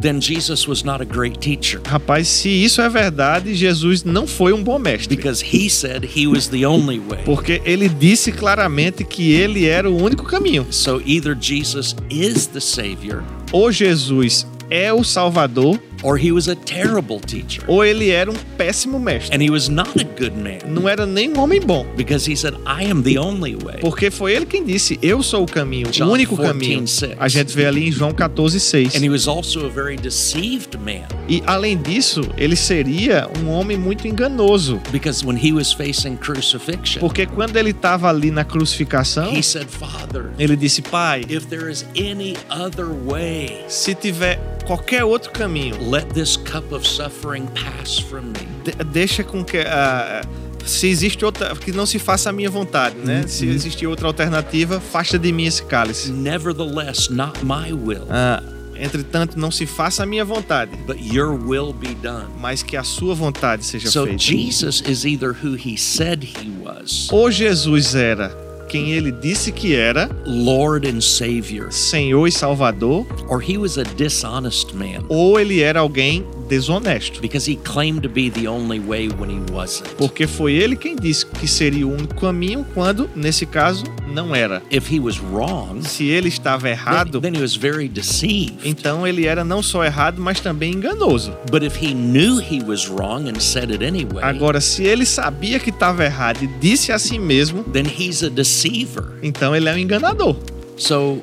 then 0.00 0.20
Jesus 0.20 0.66
was 0.66 0.82
not 0.84 1.00
a 1.02 1.04
great 1.04 1.38
teacher 1.38 1.80
Rapaz, 1.86 2.28
se 2.28 2.48
isso 2.48 2.80
é 2.80 2.88
verdade, 2.88 3.54
Jesus 3.54 4.02
não 4.04 4.26
foi 4.26 4.52
um 4.52 4.62
bom 4.62 4.78
mestre. 4.78 5.14
because 5.14 5.42
he 5.42 5.68
said 5.68 6.04
he 6.16 6.26
was 6.26 6.48
the 6.48 6.64
only 6.66 6.98
way. 6.98 7.22
Porque 7.24 7.60
ele 7.64 7.88
disse 7.88 8.32
claramente 8.32 9.04
que 9.04 9.32
ele 9.32 9.66
era 9.66 9.90
o 9.90 10.02
único 10.02 10.24
caminho. 10.24 10.66
So 10.70 11.00
either 11.04 11.36
Jesus 11.40 11.94
is 12.10 12.46
the 12.46 12.60
Savior 12.60 13.22
Ou 13.52 13.70
Jesus 13.72 14.46
é 14.70 14.92
o 14.92 15.02
Salvador, 15.02 15.78
or 16.02 16.18
he 16.18 16.32
was 16.32 16.48
a 16.48 16.54
terrible 16.56 17.20
teacher. 17.20 17.62
ou 17.66 17.84
ele 17.84 18.10
era 18.10 18.30
um 18.30 18.34
péssimo 18.56 18.98
mestre. 18.98 19.34
And 19.36 19.42
he 19.42 19.50
was 19.50 19.68
not 19.68 19.90
a 20.00 20.04
good 20.18 20.36
man 20.36 20.58
Não 20.68 20.88
era 20.88 21.04
nem 21.06 21.30
um 21.30 21.38
homem 21.40 21.60
bom. 21.60 21.86
because 21.96 22.30
he 22.30 22.36
said, 22.36 22.54
I 22.66 22.90
am 22.90 23.02
the 23.02 23.18
only 23.18 23.56
way. 23.56 23.78
Porque 23.80 24.10
foi 24.10 24.32
ele 24.34 24.46
quem 24.46 24.64
disse: 24.64 24.98
Eu 25.02 25.22
sou 25.22 25.44
o 25.44 25.46
caminho, 25.46 25.88
John 25.90 26.06
o 26.06 26.12
único 26.12 26.36
14, 26.36 26.52
caminho. 26.58 26.86
6. 26.88 27.12
A 27.18 27.28
gente 27.28 27.54
vê 27.54 27.66
ali 27.66 27.88
em 27.88 27.92
João 27.92 28.12
14, 28.12 28.58
6. 28.60 28.94
And 28.96 29.04
he 29.04 29.08
was 29.08 29.26
also 29.28 29.66
a 29.66 29.68
very 29.68 29.96
deceived 29.96 30.76
man 30.78 31.06
E 31.28 31.42
além 31.46 31.76
disso, 31.76 32.22
ele 32.36 32.56
seria 32.56 33.28
um 33.42 33.48
homem 33.50 33.76
muito 33.76 34.06
enganoso. 34.06 34.80
because 34.92 35.24
when 35.24 35.36
he 35.36 35.52
was 35.52 35.72
facing 35.72 36.16
crucifixion, 36.16 37.00
Porque 37.00 37.26
quando 37.26 37.56
ele 37.56 37.70
estava 37.70 38.08
ali 38.08 38.30
na 38.30 38.44
crucificação, 38.44 39.32
he 39.34 39.42
said, 39.42 39.66
Father, 39.68 40.30
ele 40.38 40.56
disse: 40.56 40.82
Pai, 40.82 41.22
if 41.28 41.46
there 41.46 41.70
is 41.70 41.84
any 41.96 42.36
other 42.50 42.86
way, 42.86 43.64
se 43.68 43.94
tiver 43.94 44.38
qualquer 44.76 45.02
outro 45.04 45.32
caminho, 45.32 45.74
let 45.90 46.06
this 46.14 46.36
cup 46.36 46.70
of 46.72 46.86
suffering 46.86 47.46
pass 47.48 47.98
from 47.98 48.22
me. 48.26 48.46
de- 48.64 48.84
deixa 48.84 49.24
com 49.24 49.42
que. 49.44 49.58
ah, 49.58 50.22
se 50.64 50.86
existe 50.86 51.24
outra. 51.24 51.56
Que 51.56 51.72
não 51.72 51.86
se 51.86 51.98
faça 51.98 52.30
a 52.30 52.32
minha 52.32 52.48
vontade, 52.50 52.94
né? 52.98 53.24
Se 53.26 53.46
existir 53.48 53.86
outra 53.88 54.06
alternativa, 54.06 54.78
faça 54.78 55.18
de 55.18 55.32
mim 55.32 55.44
esse 55.46 55.62
cálice. 55.64 56.12
Nevertheless, 56.12 57.08
not 57.10 57.40
my 57.44 57.72
will, 57.72 58.06
Ah, 58.08 58.42
entretanto, 58.76 59.36
não 59.38 59.50
se 59.50 59.66
faça 59.66 60.04
a 60.04 60.06
minha 60.06 60.24
vontade, 60.24 60.70
but 60.86 60.98
your 61.00 61.32
will 61.32 61.72
be 61.72 61.94
done. 61.96 62.26
mas 62.38 62.62
que 62.62 62.76
a 62.76 62.84
sua 62.84 63.14
vontade 63.14 63.64
seja 63.64 63.90
So 63.90 64.04
feita. 64.06 64.22
Jesus 64.22 64.82
is 64.86 65.04
either 65.04 65.32
who 65.32 65.54
he 65.56 65.76
said 65.76 66.22
he 66.22 66.48
was, 66.62 67.08
Ou 67.10 67.28
Jesus 67.30 67.94
era 67.96 68.28
quem 68.70 68.92
ele 68.92 69.10
disse 69.10 69.50
que 69.50 69.74
era, 69.74 70.08
Lord 70.24 70.88
and 70.88 71.00
Savior, 71.00 71.72
Senhor 71.72 72.28
e 72.28 72.30
Salvador, 72.30 73.04
or 73.28 73.42
he 73.42 73.58
was 73.58 73.76
a 73.76 73.82
dishonest 73.82 74.72
man. 74.74 75.04
Ou 75.08 75.40
ele 75.40 75.60
era 75.60 75.80
alguém 75.80 76.24
desonesto. 76.50 77.20
because 77.20 77.48
he 77.50 77.56
claimed 77.56 78.02
to 78.02 78.08
be 78.08 78.28
the 78.30 78.46
only 78.46 78.78
way 78.80 79.08
when 79.08 79.30
he 79.30 79.40
wasn't. 79.52 79.88
Porque 79.96 80.26
foi 80.26 80.52
ele 80.54 80.76
quem 80.76 80.96
disse 80.96 81.24
que 81.24 81.46
seria 81.48 81.86
o 81.86 81.92
único 81.94 82.14
caminho, 82.20 82.66
quando, 82.74 83.08
nesse 83.16 83.46
caso, 83.46 83.84
não 84.12 84.34
era. 84.34 84.62
If 84.70 84.92
he 84.92 84.98
was 85.00 85.18
wrong, 85.18 85.82
Se 85.82 86.08
ele 86.08 86.28
estava 86.28 86.62
then, 86.64 86.72
errado, 86.72 87.20
then 87.20 87.34
he 87.36 87.40
was 87.40 87.54
very 87.54 87.88
deceived. 87.88 88.58
então 88.64 89.06
ele 89.06 89.26
era 89.26 89.44
não 89.44 89.62
só 89.62 89.84
errado, 89.84 90.20
mas 90.20 90.40
também 90.40 90.72
enganoso. 90.72 91.32
But 91.50 91.62
if 91.62 91.76
he 91.82 91.94
knew 91.94 92.38
he 92.40 92.62
was 92.62 92.88
wrong 92.88 93.28
and 93.30 93.40
said 93.40 93.70
it 93.70 93.84
anyway, 93.84 94.22
Agora, 94.22 94.60
se 94.60 94.82
ele 94.84 95.06
sabia 95.06 95.58
que 95.60 95.70
estava 95.70 96.04
errado 96.04 96.42
e 96.42 96.46
disse 96.60 96.90
a 96.92 96.98
si 96.98 97.18
mesmo, 97.18 97.62
then 97.64 97.84
he's 97.86 98.22
a 98.24 98.28
deceiver. 98.28 99.04
então 99.22 99.54
ele 99.54 99.68
é 99.68 99.72
um 99.74 99.78
enganador. 99.78 100.36
So 100.76 101.20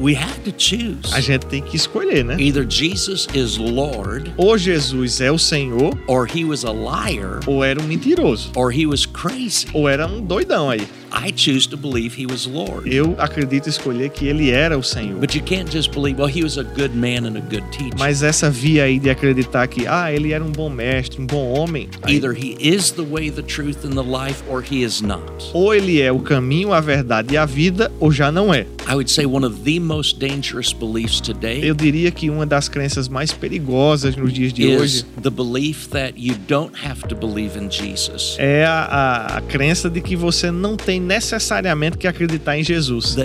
we 0.00 0.14
have 0.14 0.38
to 0.44 0.52
choose. 0.56 1.12
A 1.12 1.20
gente 1.20 1.46
tem 1.46 1.62
que 1.62 1.76
escolher, 1.76 2.24
né? 2.24 2.36
Either 2.38 2.64
Jesus 2.68 3.26
is 3.34 3.56
Lord, 3.58 4.32
Ou 4.36 4.56
Jesus 4.58 5.20
é 5.20 5.30
o 5.30 5.38
Senhor, 5.38 5.96
or 6.06 6.26
he 6.26 6.44
was 6.44 6.64
a 6.64 6.72
liar, 6.72 7.40
ou 7.46 7.62
era 7.64 7.80
um 7.80 7.84
mentiroso, 7.84 8.50
or 8.56 8.72
he 8.72 8.86
was 8.86 9.06
crazy. 9.06 9.66
ou 9.72 9.88
era 9.88 10.06
um 10.06 10.20
doidão 10.20 10.70
aí. 10.70 10.86
I 11.14 11.32
choose 11.34 11.66
to 11.68 11.76
believe 11.76 12.20
he 12.20 12.26
was 12.26 12.46
Lord. 12.46 12.92
Eu 12.92 13.14
acredito 13.18 13.68
escolher 13.68 14.10
que 14.10 14.26
ele 14.26 14.50
era 14.50 14.76
o 14.76 14.82
Senhor. 14.82 15.18
But 15.20 15.34
you 15.34 15.42
can't 15.42 15.70
just 15.70 15.92
believe, 15.92 16.18
well, 16.20 16.28
he 16.28 16.42
was 16.42 16.58
a 16.58 16.64
good 16.64 16.94
man 16.96 17.24
and 17.24 17.36
a 17.36 17.40
good 17.40 17.64
teacher. 17.70 17.96
Mas 17.98 18.22
essa 18.22 18.50
via 18.50 18.84
aí 18.84 18.98
de 18.98 19.08
acreditar 19.10 19.66
que, 19.68 19.86
ah, 19.86 20.12
ele 20.12 20.32
era 20.32 20.42
um 20.42 20.50
bom 20.50 20.68
mestre, 20.68 21.20
um 21.22 21.26
bom 21.26 21.52
homem, 21.52 21.88
Either 22.08 22.32
he 22.32 22.56
is 22.58 22.90
the 22.90 23.02
way, 23.04 23.30
the 23.30 23.42
truth, 23.42 23.84
and 23.84 23.90
the 23.90 24.02
life, 24.02 24.42
or 24.48 24.60
he 24.62 24.82
is 24.82 25.00
not. 25.00 25.22
ou 25.52 25.72
ele 25.72 26.00
é 26.00 26.10
o 26.10 26.18
caminho, 26.18 26.72
a 26.72 26.80
verdade 26.80 27.34
e 27.34 27.36
a 27.36 27.46
vida, 27.46 27.92
ou 28.00 28.10
já 28.10 28.32
não 28.32 28.52
é. 28.52 28.66
I 28.86 28.94
would 28.94 29.10
say 29.10 29.24
one 29.24 29.46
of 29.46 29.62
the 29.64 29.80
most 29.80 30.18
dangerous 30.18 30.70
beliefs 30.74 31.18
today 31.18 31.66
Eu 31.66 31.74
diria 31.74 32.10
que 32.10 32.28
uma 32.28 32.44
das 32.44 32.68
crenças 32.68 33.08
mais 33.08 33.32
perigosas 33.32 34.14
nos 34.14 34.30
dias 34.30 34.52
de 34.52 34.64
is 34.70 34.78
hoje 34.80 35.04
the 35.22 35.30
belief 35.30 35.88
that 35.88 36.12
you 36.18 36.34
don't 36.46 36.74
have 36.86 37.00
to 37.08 37.14
believe 37.14 37.58
in 37.58 37.70
Jesus. 37.70 38.36
é 38.38 38.66
a, 38.66 38.80
a, 38.84 39.38
a 39.38 39.40
crença 39.40 39.88
de 39.88 40.02
que 40.02 40.14
você 40.14 40.50
não 40.50 40.76
tem 40.76 41.00
necessariamente 41.04 41.98
que 41.98 42.08
acreditar 42.08 42.58
em 42.58 42.64
Jesus. 42.64 43.14
Go 43.14 43.22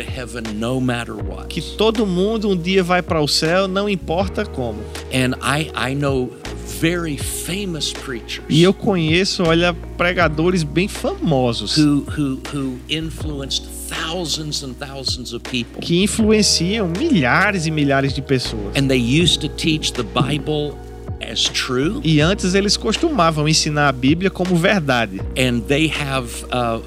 heaven. 0.00 0.44
Que 1.48 1.60
todo 1.60 2.06
mundo 2.06 2.50
um 2.50 2.56
dia 2.56 2.82
vai 2.82 3.02
para 3.02 3.20
o 3.20 3.28
céu, 3.28 3.66
não 3.66 3.88
importa 3.88 4.44
como. 4.44 4.80
And 5.12 5.34
I, 5.42 5.70
I 5.74 5.94
know 5.94 6.30
very 6.80 7.16
famous 7.18 7.92
preachers 7.92 8.44
E 8.48 8.62
eu 8.62 8.72
conheço, 8.72 9.42
olha, 9.42 9.74
pregadores 9.96 10.62
bem 10.62 10.88
famosos 10.88 11.76
who, 11.76 12.06
who, 12.16 12.40
who 12.54 12.78
influenced 12.88 13.66
thousands 13.88 14.62
and 14.62 14.74
thousands 14.74 15.32
of 15.32 15.42
people. 15.50 15.80
que 15.80 16.02
influenciam 16.02 16.88
milhares 16.88 17.66
e 17.66 17.70
milhares 17.70 18.14
de 18.14 18.22
pessoas. 18.22 18.76
And 18.76 18.88
they 18.88 18.98
used 18.98 19.40
to 19.40 19.48
teach 19.48 19.92
the 19.92 20.02
Bible 20.02 20.76
as 21.30 21.44
true. 21.44 22.00
E 22.04 22.20
antes 22.20 22.54
eles 22.54 22.76
costumavam 22.76 23.48
ensinar 23.48 23.88
a 23.88 23.92
Bíblia 23.92 24.30
como 24.30 24.56
verdade. 24.56 25.20
And 25.36 25.60
they 25.66 25.86
have, 25.88 26.44
uh, 26.52 26.82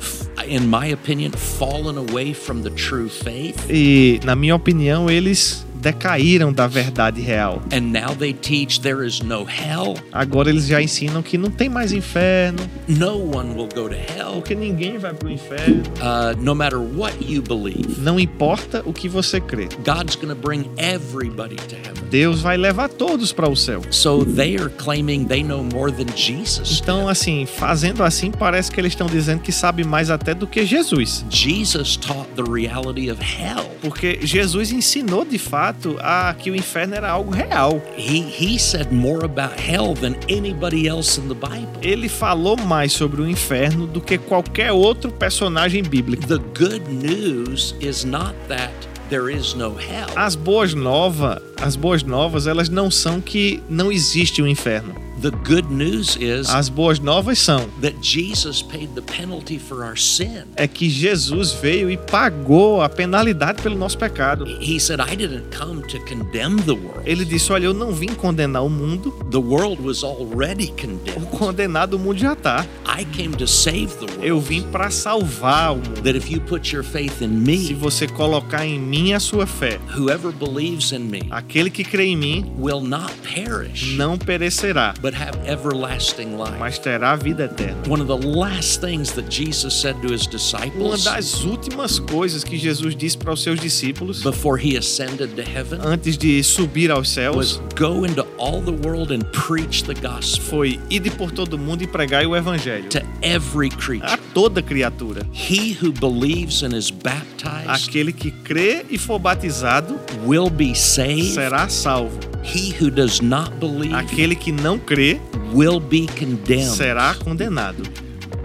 in 0.47 0.67
my 0.67 0.91
opinion, 0.91 1.31
fallen 1.31 1.97
away 1.97 2.33
from 2.33 2.61
the 2.61 2.69
true 2.71 3.09
faith. 3.09 3.57
E, 3.69 4.19
na 4.23 4.35
minha 4.35 4.55
opinião, 4.55 5.09
eles 5.09 5.65
decaíram 5.83 6.51
da 6.53 6.65
verdade 6.65 7.21
real. 7.21 7.61
And 7.73 7.91
now 7.91 8.15
they 8.15 8.33
teach 8.33 8.79
there 8.81 9.05
is 9.05 9.19
no 9.21 9.45
hell. 9.45 9.95
Agora 10.11 10.49
eles 10.49 10.65
já 10.65 10.81
ensinam 10.81 11.21
que 11.21 11.37
não 11.37 11.51
tem 11.51 11.67
mais 11.69 11.91
inferno, 11.91 12.59
No 12.87 13.17
one 13.17 13.49
will 13.55 13.67
go 13.73 13.89
to 13.89 13.95
hell, 13.95 14.35
porque 14.35 14.55
ninguém 14.55 14.97
vai 14.97 15.13
pro 15.13 15.29
inferno. 15.29 15.83
uh, 16.01 16.35
no 16.41 16.55
matter 16.55 16.79
what 16.79 17.13
you 17.21 17.41
believe. 17.41 17.99
Não 17.99 18.19
importa 18.19 18.81
o 18.85 18.93
que 18.93 19.09
você 19.09 19.41
crê. 19.41 19.67
God's 19.85 20.15
to 20.15 20.33
bring 20.35 20.69
everybody 20.77 21.55
to 21.55 21.75
heaven. 21.75 22.01
Deus 22.09 22.41
vai 22.41 22.55
levar 22.55 22.87
todos 22.89 23.33
para 23.33 23.49
o 23.49 23.55
céu. 23.55 23.81
So 23.91 24.23
they 24.23 24.55
are 24.55 24.69
claiming 24.69 25.25
they 25.25 25.43
know 25.43 25.63
more 25.63 25.91
than 25.91 26.15
Jesus. 26.15 26.79
Então, 26.81 27.09
assim, 27.09 27.45
fazendo 27.45 28.03
assim, 28.03 28.31
parece 28.31 28.71
que 28.71 28.79
eles 28.79 28.93
estão 28.93 29.07
dizendo 29.07 29.41
que 29.41 29.51
sabe 29.51 29.83
mais 29.83 30.09
até 30.09 30.33
do 30.33 30.47
que 30.47 30.65
Jesus. 30.65 31.25
Jesus 31.29 31.97
taught 31.97 32.29
the 32.35 32.43
reality 32.49 33.11
of 33.11 33.21
hell. 33.21 33.69
Porque 33.81 34.19
Jesus 34.21 34.71
ensinou 34.71 35.25
de 35.25 35.37
fato 35.37 35.72
a 35.99 36.33
que 36.33 36.49
o 36.49 36.55
inferno 36.55 36.95
era 36.95 37.09
algo 37.09 37.31
real. 37.31 37.81
He 37.97 38.21
he 38.21 38.59
said 38.59 38.91
more 38.91 39.25
about 39.25 39.59
hell 39.59 39.93
than 39.93 40.15
anybody 40.29 40.87
else 40.87 41.19
in 41.19 41.27
the 41.27 41.35
Bible. 41.35 41.69
Ele 41.81 42.07
falou 42.07 42.57
mais 42.57 42.93
sobre 42.93 43.21
o 43.21 43.27
inferno 43.27 43.87
do 43.87 44.01
que 44.01 44.17
qualquer 44.17 44.71
outro 44.71 45.11
personagem 45.11 45.83
bíblico. 45.83 46.25
The 46.27 46.39
good 46.57 46.89
news 46.89 47.75
is 47.79 48.03
not 48.03 48.33
that 48.47 48.71
there 49.09 49.29
is 49.29 49.53
no 49.53 49.75
hell. 49.77 50.07
As 50.15 50.35
boas 50.35 50.73
novas, 50.73 51.41
as 51.61 51.75
boas 51.75 52.03
novas, 52.03 52.47
elas 52.47 52.69
não 52.69 52.89
são 52.89 53.21
que 53.21 53.61
não 53.69 53.91
existe 53.91 54.41
o 54.41 54.47
inferno. 54.47 54.95
The 55.23 55.31
good 55.31 55.71
news 55.71 56.17
is 56.19 56.49
As 56.49 56.67
boas 56.67 56.99
novas 56.99 57.39
são 57.39 57.69
that 57.81 57.95
Jesus 58.01 58.61
paid 58.61 58.89
the 58.93 59.01
penalty 59.01 59.57
for 59.57 59.81
our 59.81 59.97
sin. 59.97 60.43
é 60.57 60.67
que 60.67 60.89
Jesus 60.89 61.53
veio 61.53 61.89
e 61.89 61.95
pagou 61.95 62.81
a 62.81 62.89
penalidade 62.89 63.61
pelo 63.61 63.77
nosso 63.77 63.97
pecado. 63.97 64.45
He 64.59 64.77
said, 64.81 64.99
I 64.99 65.15
didn't 65.15 65.45
come 65.57 65.81
to 65.87 65.97
condemn 66.01 66.57
the 66.65 66.73
world. 66.73 67.03
Ele 67.05 67.23
disse: 67.23 67.53
"Olha, 67.53 67.63
eu 67.67 67.73
não 67.73 67.93
vim 67.93 68.07
condenar 68.09 68.65
o 68.65 68.69
mundo. 68.69 69.11
The 69.31 69.37
world 69.37 69.81
was 69.81 70.03
already 70.03 70.65
O 70.65 70.75
condemned. 70.75 71.25
condenado 71.37 71.93
o 71.93 71.99
mundo 71.99 72.19
já 72.19 72.35
tá. 72.35 72.65
I 72.85 73.05
came 73.05 73.33
to 73.37 73.47
save 73.47 73.87
the 74.05 74.05
Eu 74.21 74.35
world. 74.35 74.49
vim 74.49 74.63
para 74.63 74.89
salvar 74.91 75.71
o 75.71 75.77
mundo. 75.77 76.01
That 76.03 76.17
if 76.17 76.29
you 76.29 76.41
put 76.41 76.75
your 76.75 76.83
faith 76.83 77.21
in 77.21 77.29
Se 77.45 77.71
me, 77.71 77.73
você 77.75 78.07
colocar 78.09 78.65
em 78.65 78.77
mim 78.77 79.13
a 79.13 79.21
sua 79.21 79.45
fé, 79.47 79.79
whoever 79.97 80.33
believes 80.33 80.91
in 80.91 80.99
me 80.99 81.21
aquele 81.31 81.69
que 81.69 81.85
crê 81.85 82.07
em 82.07 82.17
mim 82.17 82.51
will 82.59 82.81
not 82.81 83.13
perish, 83.23 83.95
não 83.95 84.17
perecerá, 84.17 84.93
but 85.01 85.12
have 85.13 85.37
everlasting 85.45 86.37
life. 86.37 86.57
mas 86.57 86.77
terá 86.79 87.11
a 87.11 87.15
vida 87.15 87.45
eterna. 87.45 87.77
One 87.87 88.01
of 88.01 88.07
the 88.07 88.27
last 88.27 88.81
things 88.81 89.11
that 89.13 89.29
Jesus 89.29 89.73
said 89.73 89.95
to 90.01 90.11
his 90.11 90.23
Uma 90.23 90.31
disciples 90.31 91.03
das 91.03 91.43
últimas 91.43 91.99
coisas 91.99 92.43
que 92.43 92.57
Jesus 92.57 92.95
disse 92.95 93.17
para 93.17 93.33
os 93.33 93.41
seus 93.41 93.59
discípulos 93.59 94.23
before 94.23 94.57
he 94.57 94.77
ascended 94.77 95.35
to 95.35 95.41
heaven 95.41 95.79
antes 95.81 96.17
de 96.17 96.43
subir 96.43 96.91
aos 96.91 97.09
céus 97.09 97.35
was 97.35 97.61
go 97.75 98.05
into 98.05 98.25
all 98.37 98.61
the 98.61 98.87
world 98.87 99.11
and 99.11 99.23
preach 99.31 99.83
the 99.83 99.95
gospel 99.95 100.43
foi 100.43 100.79
ide 100.89 101.09
por 101.11 101.31
todo 101.31 101.57
mundo 101.57 101.83
e 101.83 101.87
pregai 101.87 102.25
o 102.25 102.35
evangelho 102.35 102.89
to 102.89 103.01
every 103.21 103.63
a 103.67 103.77
creature. 103.77 104.22
Toda 104.33 104.61
criatura. 104.61 105.25
He 105.31 105.73
who 105.79 105.91
believes 105.91 106.63
and 106.63 106.73
is 106.73 106.89
baptized 106.91 107.67
Aquele 107.69 108.11
que 108.11 108.31
crê 108.31 108.85
e 108.89 108.97
for 108.97 109.19
batizado 109.19 109.95
will 110.25 110.49
be 110.49 110.73
saved. 110.75 111.33
será 111.35 111.69
salvo. 111.69 112.19
He 112.43 112.71
who 112.79 112.89
does 112.91 113.21
not 113.21 113.51
believe 113.59 113.93
Aquele 113.95 114.35
que 114.35 114.51
não 114.51 114.77
crê 114.77 115.19
will 115.53 115.79
be 115.79 116.07
condemned. 116.07 116.75
será 116.75 117.13
condenado. 117.15 117.83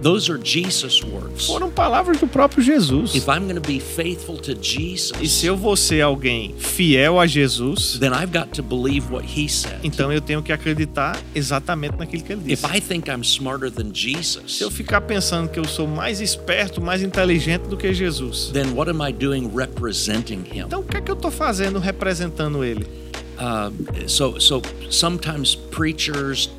Those 0.01 0.29
are 0.29 0.37
Jesus' 0.37 1.03
words. 1.03 1.45
Foram 1.45 1.69
palavras 1.69 2.19
do 2.19 2.27
próprio 2.27 2.63
Jesus. 2.63 3.15
If 3.15 3.27
I'm 3.27 3.47
going 3.47 3.61
to 3.61 3.67
be 3.67 3.79
faithful 3.79 4.37
to 4.37 4.51
E 4.53 4.55
Jesus, 4.61 5.31
se 5.31 5.45
eu 5.45 5.57
vou 5.57 5.75
ser 5.75 6.01
alguém 6.01 6.55
fiel 6.57 7.19
a 7.19 7.27
Jesus, 7.27 7.97
then 7.99 8.13
I've 8.13 8.31
got 8.31 8.53
to 8.53 8.63
believe 8.63 9.11
what 9.11 9.25
he 9.25 9.49
said. 9.49 9.79
então 9.83 10.11
eu 10.11 10.21
tenho 10.21 10.41
que 10.41 10.53
acreditar 10.53 11.19
exatamente 11.35 11.97
naquilo 11.97 12.23
que 12.23 12.31
ele 12.31 12.53
If 12.53 12.61
disse. 12.61 12.77
I 12.77 12.79
think 12.79 13.09
I'm 13.09 13.21
smarter 13.23 13.69
than 13.69 13.93
Se 13.93 14.11
Jesus, 14.11 14.61
eu 14.61 14.71
ficar 14.71 15.01
pensando 15.01 15.49
que 15.49 15.59
eu 15.59 15.65
sou 15.65 15.85
mais 15.85 16.21
esperto, 16.21 16.81
mais 16.81 17.03
inteligente 17.03 17.63
do 17.63 17.75
que 17.75 17.93
Jesus, 17.93 18.51
then 18.53 18.73
what 18.73 18.89
am 18.89 19.01
I 19.01 19.11
doing 19.11 19.49
representing 19.53 20.43
him? 20.49 20.65
então 20.65 20.79
o 20.79 20.83
que 20.83 20.97
é 20.97 21.01
que 21.01 21.11
eu 21.11 21.15
tô 21.15 21.29
fazendo 21.29 21.77
representando 21.77 22.63
ele? 22.63 22.87
Uh, 23.37 23.71
so, 24.07 24.37
so 24.39 24.61
sometimes 24.89 25.55
preachers 25.55 26.49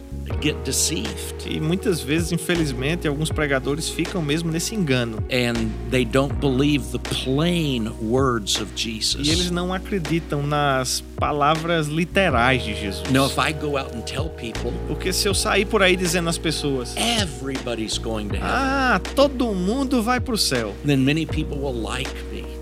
get 0.42 0.56
deceived 0.64 1.46
E 1.46 1.60
muitas 1.60 2.00
vezes, 2.00 2.32
infelizmente, 2.32 3.06
alguns 3.08 3.30
pregadores 3.30 3.88
ficam 3.88 4.22
mesmo 4.22 4.50
nesse 4.50 4.74
engano. 4.74 5.18
and 5.30 5.70
they 5.90 6.04
don't 6.04 6.34
believe 6.40 6.86
the 6.92 6.98
plain 7.24 7.90
words 8.00 8.56
of 8.60 8.70
E 8.76 8.80
eles 8.88 9.06
Jesus. 9.14 9.50
não 9.50 9.72
acreditam 9.72 10.46
nas 10.46 11.02
palavras 11.18 11.86
literais 11.88 12.62
de 12.62 12.74
Jesus. 12.74 13.02
Now, 13.10 13.26
if 13.26 13.36
I 13.38 13.52
go 13.52 13.76
out 13.76 13.94
and 13.94 14.02
tell 14.02 14.28
people 14.30 14.72
Porque 14.88 15.12
se 15.12 15.28
eu 15.28 15.34
sair 15.34 15.64
por 15.66 15.82
aí 15.82 15.96
dizendo 15.96 16.28
às 16.28 16.38
pessoas: 16.38 16.94
everybody's 16.96 17.98
going 17.98 18.28
to 18.28 18.36
heaven, 18.36 18.48
Ah, 18.50 19.00
todo 19.14 19.54
mundo 19.54 20.02
vai 20.02 20.20
pro 20.20 20.36
céu. 20.36 20.74
then 20.84 20.98
many 21.04 21.26
people 21.26 21.58
will 21.58 21.74
like. 21.74 22.10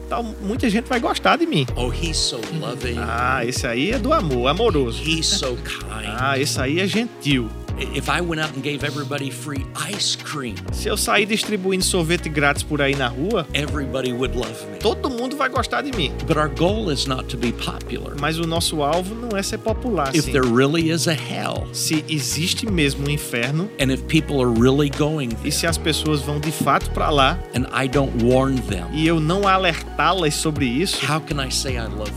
Tal, 0.08 0.22
muita 0.22 0.70
gente 0.70 0.86
vai 0.86 0.98
gostar 0.98 1.36
de 1.36 1.46
mim. 1.46 1.66
Oh, 1.76 1.90
he's 1.92 2.16
so 2.16 2.40
loving. 2.58 2.96
Ah, 2.98 3.44
esse 3.44 3.66
aí 3.66 3.90
é 3.90 3.98
do 3.98 4.12
amor, 4.12 4.48
amoroso. 4.48 5.02
He's 5.02 5.26
so 5.26 5.56
kind. 5.56 6.16
Ah, 6.18 6.38
esse 6.38 6.58
aí 6.60 6.80
é 6.80 6.86
gentil. 6.86 7.50
If 7.94 8.08
I 8.08 8.20
went 8.20 8.40
out 8.40 8.54
and 8.54 8.62
gave 8.62 8.84
everybody 8.84 9.30
free 9.30 9.64
ice 9.74 10.16
cream, 10.16 10.54
Se 10.72 10.88
eu 10.88 10.96
sair 10.96 11.26
distribuindo 11.26 11.84
sorvete 11.84 12.28
grátis 12.28 12.62
por 12.62 12.80
aí 12.82 12.94
na 12.94 13.08
rua, 13.08 13.46
everybody 13.54 14.12
would 14.12 14.36
love 14.36 14.64
me. 14.70 14.78
todo 14.78 15.08
mundo 15.08 15.36
vai 15.36 15.48
gostar 15.48 15.82
de 15.82 15.96
mim. 15.96 16.12
But 16.26 16.36
our 16.36 16.48
goal 16.48 16.90
is 16.90 17.06
not 17.06 17.28
to 17.28 17.36
be 17.36 17.52
popular. 17.52 18.14
Mas 18.20 18.38
o 18.38 18.46
nosso 18.46 18.82
alvo 18.82 19.14
não 19.14 19.36
é 19.36 19.42
ser 19.42 19.58
popular. 19.58 20.10
If 20.14 20.20
Assim. 20.24 20.32
there 20.32 20.44
really 20.46 20.90
is 20.90 21.06
a 21.08 21.12
hell, 21.14 21.68
Se 21.72 22.04
existe 22.08 22.66
mesmo 22.70 23.06
um 23.06 23.10
inferno 23.10 23.70
and 23.80 23.92
if 23.92 24.02
people 24.08 24.40
are 24.42 24.50
really 24.50 24.90
going 24.90 25.28
e 25.30 25.34
there, 25.36 25.52
se 25.52 25.66
as 25.66 25.78
pessoas 25.78 26.20
vão 26.20 26.40
de 26.40 26.50
fato 26.50 26.90
para 26.90 27.10
lá 27.10 27.38
and 27.54 27.66
I 27.72 27.86
don't 27.88 28.12
warn 28.24 28.60
them, 28.62 28.86
e 28.92 29.06
eu 29.06 29.20
não 29.20 29.46
alertá-las 29.46 30.34
sobre 30.34 30.66
isso, 30.66 30.98
how 31.10 31.20
can 31.20 31.40
I 31.44 31.50
say 31.50 31.76
I 31.76 31.86
love? 31.86 32.12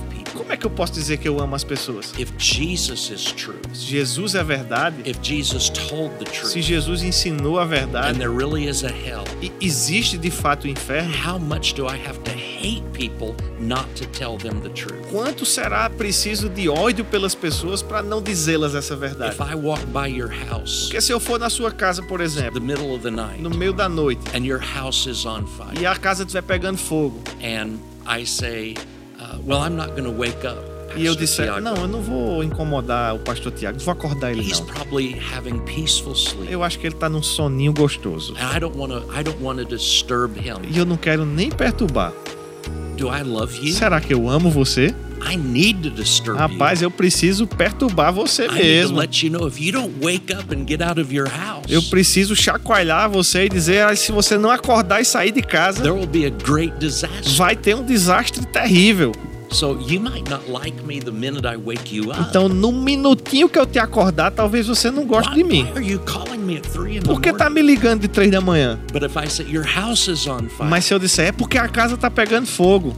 Como 0.52 0.56
é 0.56 0.58
que 0.58 0.66
eu 0.66 0.70
posso 0.70 0.92
dizer 0.92 1.18
que 1.18 1.30
eu 1.30 1.40
amo 1.40 1.56
as 1.56 1.64
pessoas? 1.64 2.14
If 2.20 2.30
Jesus 2.38 3.10
is 3.10 3.32
true, 3.32 3.58
Se 3.74 3.86
Jesus 3.86 4.36
é 4.36 4.44
verdade, 4.44 4.98
if 5.06 5.18
Jesus 5.24 5.70
told 5.70 6.14
the 6.20 6.26
se 6.26 6.40
truth, 6.42 6.62
Jesus 6.62 7.04
ensinou 7.04 7.58
a 7.58 7.64
and 7.64 7.68
verdade 7.68 8.18
there 8.20 8.30
really 8.30 8.68
is 8.68 8.84
a 8.84 8.90
hell, 8.90 9.24
e 9.42 9.50
existe 9.62 10.18
de 10.18 10.30
fato 10.30 10.66
o 10.66 10.68
inferno, 10.68 11.14
how 11.26 11.40
much 11.40 11.74
do 11.74 11.88
I 11.88 11.98
have 12.06 12.20
to 12.26 12.32
hate 12.32 12.84
people 12.92 13.34
not 13.62 13.88
to 13.96 14.06
tell 14.08 14.38
them 14.38 14.60
the 14.60 14.70
truth? 14.70 15.08
quanto 15.10 15.46
será 15.46 15.90
preciso 15.90 16.50
de 16.50 16.68
ódio 16.68 17.06
pelas 17.06 17.34
pessoas 17.34 17.82
para 17.82 18.04
não 18.04 18.22
dizê-las 18.22 18.76
essa 18.76 18.96
verdade? 18.98 19.34
If 19.36 19.40
I 19.40 19.56
walk 19.56 19.86
by 19.86 20.08
your 20.08 20.30
house 20.50 20.88
Porque 20.88 21.00
se 21.00 21.14
eu 21.14 21.20
for 21.22 21.40
na 21.40 21.50
sua 21.50 21.72
casa, 21.72 22.04
por 22.04 22.20
the 22.20 22.26
exemplo, 22.26 22.60
middle 22.60 22.94
of 22.94 23.04
the 23.04 23.12
night 23.12 23.42
no 23.42 23.50
meio 23.50 23.72
da 23.72 23.88
noite 23.88 24.22
and 24.36 24.46
your 24.46 24.60
house 24.60 25.08
is 25.08 25.26
on 25.26 25.48
fire, 25.48 25.80
e 25.80 25.86
a 25.86 25.96
casa 25.96 26.24
estiver 26.24 26.42
pegando 26.44 26.78
fogo 26.78 27.22
and 27.42 27.80
I 28.06 28.26
say, 28.26 28.76
well, 29.46 29.62
I'm 29.62 29.76
not 29.76 29.92
going 29.92 30.04
to 30.04 30.12
wake 30.12 30.46
up. 30.46 30.72
e 30.96 31.06
eu 31.06 31.16
Tiago. 31.16 31.62
não, 31.62 31.76
eu 31.76 31.88
não 31.88 32.02
vou 32.02 32.44
incomodar 32.44 33.16
o 33.16 33.20
pastor 33.20 33.52
Tiago, 33.52 33.78
não 33.78 33.86
vou 33.86 33.94
acordar 33.94 34.32
ele 34.32 34.42
He's 34.42 34.60
não. 34.60 34.66
probably 34.68 35.18
having 35.34 35.60
peaceful 35.60 36.14
sleep. 36.14 36.52
Eu 36.52 36.64
acho 36.64 36.80
que 36.80 36.88
ele 36.88 36.96
tá 36.96 37.08
num 37.08 37.24
soninho 37.24 37.74
gostoso. 37.74 38.36
And 38.38 38.56
I 38.56 38.60
don't 38.60 38.78
want 38.78 38.92
to 38.92 39.04
I 39.18 39.24
don't 39.24 39.42
want 39.42 39.60
to 39.60 39.66
disturb 39.66 40.38
him. 40.38 40.58
E 40.70 40.78
eu 40.78 40.86
não 40.86 40.98
quero 40.98 41.26
nem 41.26 41.50
perturbar. 41.50 42.12
Do 42.98 43.08
I 43.08 43.24
love 43.24 43.58
you? 43.66 43.74
Será 43.74 44.00
que 44.02 44.14
eu 44.14 44.30
amo 44.30 44.52
você? 44.52 44.94
I 45.24 45.38
need 45.38 45.84
to 45.84 45.90
disturb 45.92 46.38
Rapaz, 46.38 46.82
eu 46.82 46.90
preciso 46.90 47.46
perturbar 47.46 48.12
você 48.12 48.48
I 48.48 48.54
mesmo. 48.54 49.02
you 49.22 49.32
know 49.32 49.50
house, 51.26 51.66
Eu 51.70 51.84
preciso 51.84 52.36
chacoalhar 52.36 53.10
você 53.10 53.46
e 53.46 53.50
dizer, 53.50 53.86
ah, 53.86 53.96
se 53.96 54.12
você 54.12 54.38
não 54.38 54.50
acordar 54.50 55.00
e 55.00 55.06
sair 55.06 55.32
de 55.32 55.42
casa, 55.42 55.82
there 55.82 55.94
will 55.96 56.08
be 56.08 56.26
a 56.26 56.30
great 56.30 56.74
disaster. 56.80 57.32
vai 57.36 57.56
ter 57.56 57.76
um 57.76 57.84
desastre 57.84 58.46
terrível. 58.48 59.12
So 59.52 59.78
you 59.86 60.00
might 60.00 60.30
not 60.30 60.50
like 60.50 60.82
me 60.86 61.00
the 61.02 61.12
minute 61.12 61.46
I 61.46 61.58
wake 61.58 61.94
you 61.94 62.10
up. 62.12 62.22
Então, 62.30 62.48
no 62.48 62.72
minutinho 62.72 63.50
que 63.50 63.60
eu 63.60 63.66
te 63.66 63.80
acordar, 63.80 64.32
talvez 64.32 64.68
você 64.68 64.90
não 64.90 65.06
goste 65.06 65.34
de 65.34 65.44
mim. 65.44 65.68
Por 67.04 67.22
que 67.22 67.34
tá 67.34 67.50
me 67.50 67.62
ligando 67.62 68.02
de 68.02 68.08
três 68.08 68.32
da 68.32 68.40
manhã? 68.40 68.80
But 68.94 69.04
if 69.04 69.18
I 69.18 69.30
say 69.30 69.46
your 69.50 69.66
house 69.66 70.08
is 70.08 70.26
on 70.26 70.48
fire, 70.48 70.70
Mas 70.70 70.86
se 70.86 70.94
eu 70.94 71.00
disser, 71.00 71.28
é 71.28 71.32
porque 71.34 71.58
a 71.58 71.68
casa 71.68 71.98
tá 71.98 72.10
pegando 72.10 72.48
fogo. 72.48 72.96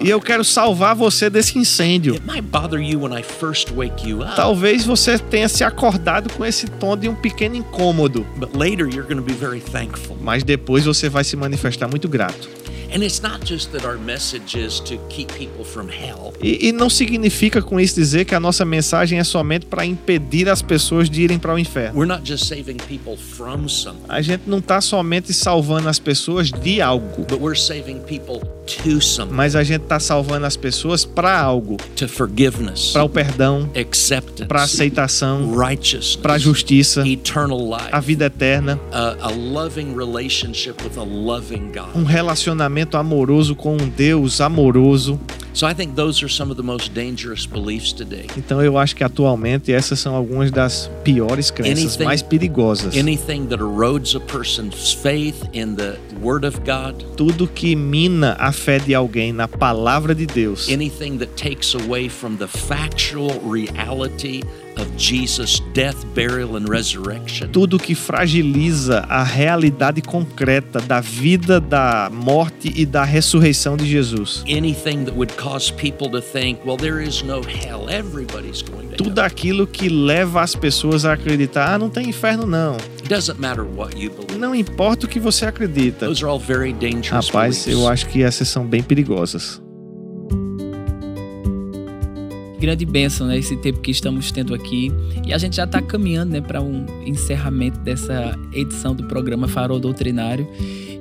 E 0.00 0.10
eu 0.10 0.20
quero 0.20 0.44
salvar 0.44 0.94
você 0.94 1.28
desse 1.28 1.58
incêndio. 1.58 2.14
It 2.14 2.24
might 2.24 2.42
bother 2.42 2.80
you 2.80 3.00
when 3.00 3.12
I 3.12 3.22
first 3.22 3.72
wake 3.72 4.08
you 4.08 4.22
up. 4.22 4.36
Talvez 4.36 4.84
você 4.86 5.18
tenha 5.18 5.48
se 5.48 5.64
acordado 5.64 6.32
com 6.32 6.44
esse 6.44 6.68
tom 6.68 6.96
de 6.96 7.08
um 7.08 7.14
pequeno 7.14 7.56
incômodo. 7.56 8.24
But 8.36 8.54
later 8.54 8.86
you're 8.88 9.02
going 9.02 9.16
to 9.16 9.22
be 9.22 9.34
very 9.34 9.60
thankful. 9.60 10.16
Mas 10.20 10.44
depois 10.44 10.84
você 10.84 11.08
vai 11.08 11.24
se 11.24 11.36
manifestar 11.36 11.88
muito 11.88 12.08
grato. 12.08 12.48
And 12.92 13.02
it's 13.02 13.20
not 13.20 13.44
just 13.44 13.72
that 13.72 13.84
our 13.84 13.96
message 13.98 14.56
is 14.56 14.80
to 14.80 14.96
keep 15.08 15.32
people 15.32 15.64
from 15.64 15.88
hell. 15.88 16.32
E, 16.42 16.68
e 16.68 16.72
não 16.72 16.90
significa 16.90 17.62
com 17.62 17.78
isso 17.80 17.94
dizer 17.94 18.24
que 18.24 18.34
a 18.34 18.40
nossa 18.40 18.64
mensagem 18.64 19.18
é 19.18 19.24
somente 19.24 19.66
para 19.66 19.84
impedir 19.84 20.48
as 20.48 20.62
pessoas 20.62 21.08
de 21.08 21.22
irem 21.22 21.38
para 21.38 21.54
o 21.54 21.58
inferno. 21.58 21.98
We're 21.98 22.12
not 22.12 22.26
just 22.26 22.46
saving 22.46 22.76
people 22.76 23.16
from 23.16 23.68
something, 23.68 24.04
A 24.08 24.22
gente 24.22 24.42
não 24.46 24.58
está 24.58 24.80
somente 24.80 25.32
salvando 25.32 25.88
as 25.88 25.98
pessoas 25.98 26.50
de 26.50 26.80
algo, 26.80 27.24
but 27.28 27.40
we're 27.40 27.58
saving 27.58 28.00
people 28.00 28.40
mas 29.30 29.54
a 29.54 29.62
gente 29.62 29.82
está 29.82 30.00
salvando 30.00 30.46
as 30.46 30.56
pessoas 30.56 31.04
para 31.04 31.38
algo, 31.38 31.76
to 31.96 32.08
forgiveness, 32.08 32.90
para 32.92 33.04
o 33.04 33.08
perdão, 33.08 33.70
para 34.48 34.62
aceitação, 34.62 35.52
para 36.22 36.34
a 36.34 36.38
justiça, 36.38 37.06
eternal 37.06 37.74
a 37.92 38.00
vida 38.00 38.26
eterna, 38.26 38.80
um 41.94 42.04
relacionamento 42.04 42.96
amoroso 42.96 43.54
com 43.54 43.74
um 43.74 43.88
Deus 43.88 44.40
amoroso. 44.40 45.20
So 45.54 45.68
I 45.68 45.72
think 45.72 45.94
those 45.94 46.20
are 46.24 46.28
some 46.28 46.50
of 46.50 46.56
the 46.56 46.64
most 46.64 46.92
dangerous 46.94 47.46
beliefs 47.46 47.92
today. 47.92 48.26
Então 48.36 48.60
eu 48.60 48.76
acho 48.76 48.96
que 48.96 49.04
atualmente 49.04 49.72
essas 49.72 50.00
são 50.00 50.12
algumas 50.14 50.50
das 50.50 50.90
piores 51.04 51.48
crenças, 51.50 51.78
Anything- 51.84 52.04
mais 52.04 52.22
perigosas. 52.22 52.96
Anything 52.96 53.46
that 53.46 53.62
erodes 53.62 54.16
a 54.16 54.20
person's 54.20 54.92
faith 54.92 55.36
in 55.52 55.76
the 55.76 55.96
Word 56.20 56.44
of 56.44 56.58
God, 56.66 57.04
Tudo 57.16 57.46
que 57.46 57.76
mina 57.76 58.36
a 58.40 58.50
fé 58.50 58.80
de 58.80 58.94
alguém 58.94 59.32
na 59.32 59.46
palavra 59.46 60.12
de 60.12 60.26
Deus. 60.26 60.68
anything 60.68 61.18
that 61.18 61.32
takes 61.36 61.72
away 61.76 62.08
from 62.08 62.36
the 62.36 62.48
factual 62.48 63.30
reality 63.48 64.42
of 64.76 64.86
Jesus' 64.96 65.60
death, 65.72 66.04
burial, 66.14 66.56
and 66.56 66.68
resurrection. 66.68 67.48
Tudo 67.50 67.78
que 67.78 67.94
fragiliza 67.94 69.00
a 69.08 69.22
realidade 69.22 70.02
concreta 70.02 70.80
da 70.80 71.00
vida, 71.00 71.60
da 71.60 72.10
morte 72.12 72.72
e 72.74 72.84
da 72.84 73.04
ressurreição 73.04 73.76
de 73.76 73.86
Jesus. 73.86 74.42
Anything 74.48 75.04
that 75.04 75.16
would 75.16 75.32
cause 75.36 75.72
people 75.72 76.08
to 76.10 76.20
think, 76.20 76.60
well, 76.64 76.76
there 76.76 77.02
is 77.02 77.22
no 77.22 77.40
hell, 77.42 77.88
everybody's 77.88 78.62
going 78.62 78.88
to 78.88 78.96
Tudo 78.96 79.20
aquilo 79.20 79.66
que 79.66 79.88
leva 79.88 80.40
as 80.42 80.54
pessoas 80.54 81.04
a 81.04 81.12
acreditar, 81.12 81.74
ah, 81.74 81.78
não 81.78 81.88
tem 81.90 82.08
inferno 82.08 82.46
não. 82.46 82.76
It 82.76 83.08
doesn't 83.08 83.38
matter 83.40 83.64
what 83.64 83.96
you 83.98 84.10
believe. 84.10 84.38
Não 84.38 84.54
importa 84.54 85.06
o 85.06 85.08
que 85.08 85.20
você 85.20 85.46
acredita. 85.46 86.06
Those 86.06 86.24
are 86.24 86.30
all 86.30 86.38
very 86.38 86.72
dangerous 86.72 87.28
Rapaz, 87.28 87.64
beliefs. 87.64 87.66
eu 87.68 87.88
acho 87.88 88.06
que 88.08 88.22
essas 88.22 88.48
são 88.48 88.66
bem 88.66 88.82
perigosas. 88.82 89.62
Grande 92.64 92.86
bênção, 92.86 93.26
né? 93.26 93.36
Esse 93.36 93.56
tempo 93.56 93.80
que 93.80 93.90
estamos 93.90 94.32
tendo 94.32 94.54
aqui. 94.54 94.90
E 95.26 95.34
a 95.34 95.38
gente 95.38 95.56
já 95.56 95.64
está 95.64 95.82
caminhando, 95.82 96.32
né, 96.32 96.40
para 96.40 96.62
um 96.62 96.86
encerramento 97.04 97.78
dessa 97.80 98.38
edição 98.52 98.94
do 98.94 99.04
programa 99.04 99.46
Farol 99.46 99.78
Doutrinário. 99.78 100.48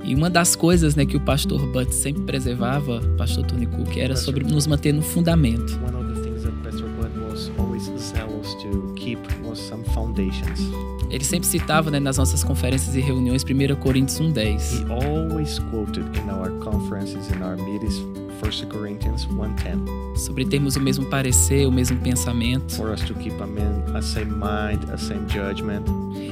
E 0.03 0.13
uma 0.13 0.29
das 0.29 0.57
coisas, 0.57 0.95
né, 0.95 1.05
que 1.05 1.15
o 1.15 1.21
pastor 1.21 1.65
Butt 1.71 1.95
sempre 1.95 2.23
preservava, 2.23 2.99
pastor 3.17 3.45
Tony 3.45 3.65
Cook, 3.65 3.95
era 3.97 4.17
sobre 4.17 4.43
nos 4.43 4.67
manter 4.67 4.91
no 4.91 5.01
fundamento. 5.01 5.79
One 5.81 5.95
of 5.95 6.13
the 6.13 6.21
things 6.21 6.43
that 6.43 6.53
Pastor 6.63 6.89
Bud 6.89 7.17
was 7.31 7.49
always 7.57 7.83
zealous 7.97 8.53
to 8.61 8.93
keep 8.97 9.19
was 9.45 9.57
some 9.57 9.85
foundations. 9.93 10.59
Ele 11.09 11.23
sempre 11.23 11.47
citava, 11.47 11.89
né, 11.89 11.99
nas 11.99 12.17
nossas 12.17 12.43
conferências 12.43 12.93
e 12.95 12.99
reuniões, 12.99 13.43
1 13.45 13.77
Coríntios 13.77 14.19
1:10. 14.19 14.81
He 14.81 14.85
always 14.91 15.59
quoted 15.71 16.05
in 16.19 16.29
our 16.29 16.51
conferences, 16.59 17.29
in 17.29 17.41
our 17.41 17.55
meetings, 17.55 18.03
1 18.43 18.69
Corinthians 18.69 19.25
1.10, 19.27 20.17
Sobre 20.17 20.45
termos 20.45 20.75
o 20.75 20.79
mesmo 20.79 21.05
parecer, 21.05 21.67
o 21.67 21.71
mesmo 21.71 21.97
pensamento. 21.99 22.75
for 22.75 22.91
us 22.91 23.01
to 23.01 23.13
keep 23.15 23.33
a, 23.41 23.47
man, 23.47 23.83
a 23.95 24.01
same 24.01 24.31
mind, 24.31 24.89
a 24.91 24.97
same 24.97 25.27
judgment. 25.29 25.83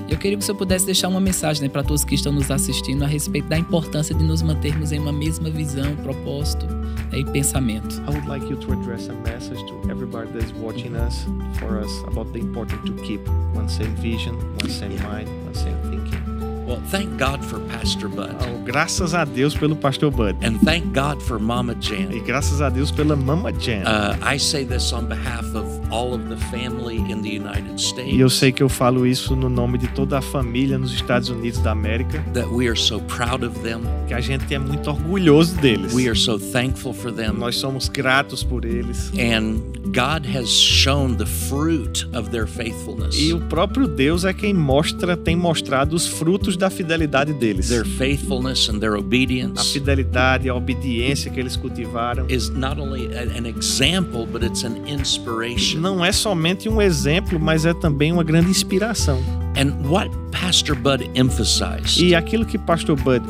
Eu 0.09 0.17
queria 0.17 0.37
que 0.37 0.43
o 0.43 0.45
senhor 0.45 0.57
pudesse 0.57 0.85
deixar 0.85 1.07
uma 1.07 1.19
mensagem, 1.21 1.63
né, 1.63 1.69
para 1.69 1.83
todos 1.83 2.03
que 2.03 2.15
estão 2.15 2.31
nos 2.31 2.51
assistindo 2.51 3.03
a 3.03 3.07
respeito 3.07 3.47
da 3.47 3.57
importância 3.57 4.13
de 4.13 4.23
nos 4.23 4.41
mantermos 4.41 4.91
em 4.91 4.99
uma 4.99 5.11
mesma 5.13 5.49
visão, 5.49 5.95
propósito 5.97 6.65
né, 6.65 7.19
e 7.19 7.25
pensamento. 7.25 8.01
I 8.07 8.11
would 8.13 8.27
like 8.27 8.45
you 8.49 8.57
to 8.57 8.73
address 8.73 9.09
a 9.09 9.13
message 9.29 9.59
to 9.67 9.89
everybody 9.89 10.29
that's 10.33 10.51
watching 10.61 10.95
us 10.95 11.25
for 11.59 11.79
us 11.79 11.91
about 12.07 12.31
the 12.33 12.39
importance 12.39 12.81
to 12.85 12.93
keep 13.03 13.21
one 13.55 13.69
same 13.69 13.95
vision, 13.95 14.35
one 14.61 14.69
same 14.69 14.95
mind, 15.03 15.27
one 15.45 15.55
same 15.55 15.77
thinking. 15.89 16.30
Well, 16.71 16.79
thank 16.87 17.17
God 17.17 17.43
for 17.43 17.59
Pastor 17.67 18.07
Bud. 18.07 18.33
Oh, 18.39 18.63
graças 18.63 19.13
a 19.13 19.25
Deus 19.25 19.57
pelo 19.57 19.75
Pastor 19.75 20.09
Bud. 20.09 20.37
And 20.41 20.57
thank 20.61 20.93
God 20.93 21.21
for 21.21 21.37
Mama 21.37 21.75
Jan. 21.75 22.13
E 22.13 22.21
graças 22.21 22.61
a 22.61 22.69
Deus 22.69 22.91
pela 22.91 23.17
Mama 23.17 23.51
Jan. 23.51 23.85
Uh, 23.85 24.17
I 24.23 24.37
say 24.37 24.63
this 24.63 24.93
on 24.93 25.09
behalf 25.09 25.43
of 25.53 25.80
all 25.91 26.13
of 26.13 26.23
the 26.29 26.37
family 26.49 26.97
in 26.97 27.21
the 27.21 27.29
United 27.29 27.79
States. 27.81 28.13
E 28.13 28.19
eu 28.19 28.29
sei 28.29 28.51
que 28.51 28.63
eu 28.63 28.69
falo 28.69 29.05
isso 29.05 29.35
no 29.35 29.49
nome 29.49 29.77
de 29.77 29.87
toda 29.89 30.17
a 30.17 30.21
família 30.21 30.77
nos 30.77 30.93
Estados 30.93 31.29
Unidos 31.29 31.59
da 31.59 31.71
América, 31.71 32.23
that 32.33 32.47
we 32.49 32.67
are 32.67 32.79
so 32.79 32.99
proud 33.01 33.43
of 33.45 33.59
them. 33.59 33.81
que 34.07 34.13
a 34.13 34.21
gente 34.21 34.53
é 34.53 34.59
muito 34.59 34.89
orgulhoso 34.89 35.55
deles. 35.57 35.93
We 35.93 36.07
are 36.07 36.17
so 36.17 36.39
thankful 36.39 36.93
for 36.93 37.11
them. 37.11 37.33
Nós 37.37 37.57
somos 37.57 37.87
gratos 37.89 38.43
por 38.43 38.65
eles. 38.65 39.11
And 39.17 39.59
God 39.93 40.25
has 40.35 40.49
shown 40.49 41.15
the 41.15 41.25
fruit 41.25 42.07
of 42.13 42.29
their 42.29 42.47
faithfulness. 42.47 43.17
E 43.19 43.33
o 43.33 43.39
próprio 43.41 43.87
Deus 43.87 44.23
é 44.25 44.33
quem 44.33 44.53
mostra, 44.53 45.17
tem 45.17 45.35
mostrado 45.35 45.95
os 45.95 46.07
frutos 46.07 46.55
da 46.55 46.69
fidelidade 46.69 47.33
deles. 47.33 47.67
Their 47.69 47.85
faithfulness 47.85 48.69
and 48.69 48.79
their 48.79 48.93
A 48.95 48.99
obedience 48.99 49.71
fidelidade, 49.73 50.47
a 50.49 50.55
obediência 50.55 51.29
que 51.31 51.39
eles 51.39 51.55
cultivaram. 51.55 52.25
is 52.29 52.49
not 52.49 52.79
only 52.79 53.07
a- 53.13 53.37
an 53.37 53.45
example, 53.47 54.25
but 54.25 54.43
it's 54.43 54.63
an 54.65 54.77
inspiration. 54.87 55.80
Não 55.81 56.05
é 56.05 56.11
somente 56.11 56.69
um 56.69 56.79
exemplo, 56.79 57.39
mas 57.39 57.65
é 57.65 57.73
também 57.73 58.11
uma 58.11 58.23
grande 58.23 58.51
inspiração. 58.51 59.19
And 59.57 59.85
what 59.85 60.09
Pastor 60.31 60.73
Bud 60.75 61.09
emphasized 61.13 61.99
E 62.01 62.15
aquilo 62.15 62.45
que 62.45 62.57
Pastor 62.57 62.95
Bud 62.95 63.21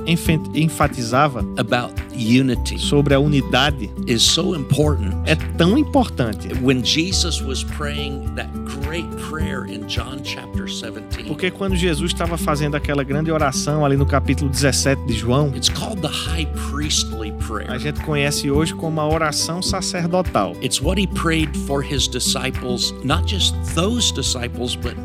enfatizava 0.53 1.39
about 1.57 1.93
unity 2.13 2.78
sobre 2.78 3.15
a 3.15 3.19
unidade 3.19 3.89
is 4.07 4.22
so 4.22 4.55
important. 4.55 5.13
é 5.26 5.36
tão 5.57 5.78
importante. 5.78 6.47
When 6.61 6.84
Jesus 6.84 7.41
was 7.41 7.63
praying 7.63 8.36
that 8.36 8.47
great 8.86 9.07
prayer 9.30 9.65
in 9.65 9.88
John 9.88 10.22
chapter 10.24 10.67
17, 10.67 11.28
Porque 11.28 11.49
quando 11.49 11.76
Jesus 11.76 12.11
estava 12.11 12.38
fazendo 12.38 12.76
aquela 12.76 13.03
grande 13.03 13.32
oração 13.32 13.84
ali 13.84 13.97
no 13.97 14.05
capítulo 14.05 14.49
17 14.49 15.03
de 15.07 15.13
João, 15.13 15.51
it's 15.55 15.69
called 15.69 16.01
the 16.01 16.07
high 16.07 16.45
priestly 16.69 17.32
a 17.32 17.43
prayer. 17.43 17.80
gente 17.80 17.99
conhece 18.01 18.51
hoje 18.51 18.74
como 18.76 19.01
a 19.01 19.07
oração 19.07 19.61
sacerdotal. 19.61 20.55
It's 20.61 20.80
what 20.82 21.01
he 21.01 21.07
prayed 21.07 21.49
for 21.65 21.84
his 21.84 22.07
disciples, 22.07 22.93
not 23.03 23.26
just 23.28 23.55
those 23.74 24.13
disciples, 24.13 24.76
but. 24.76 24.95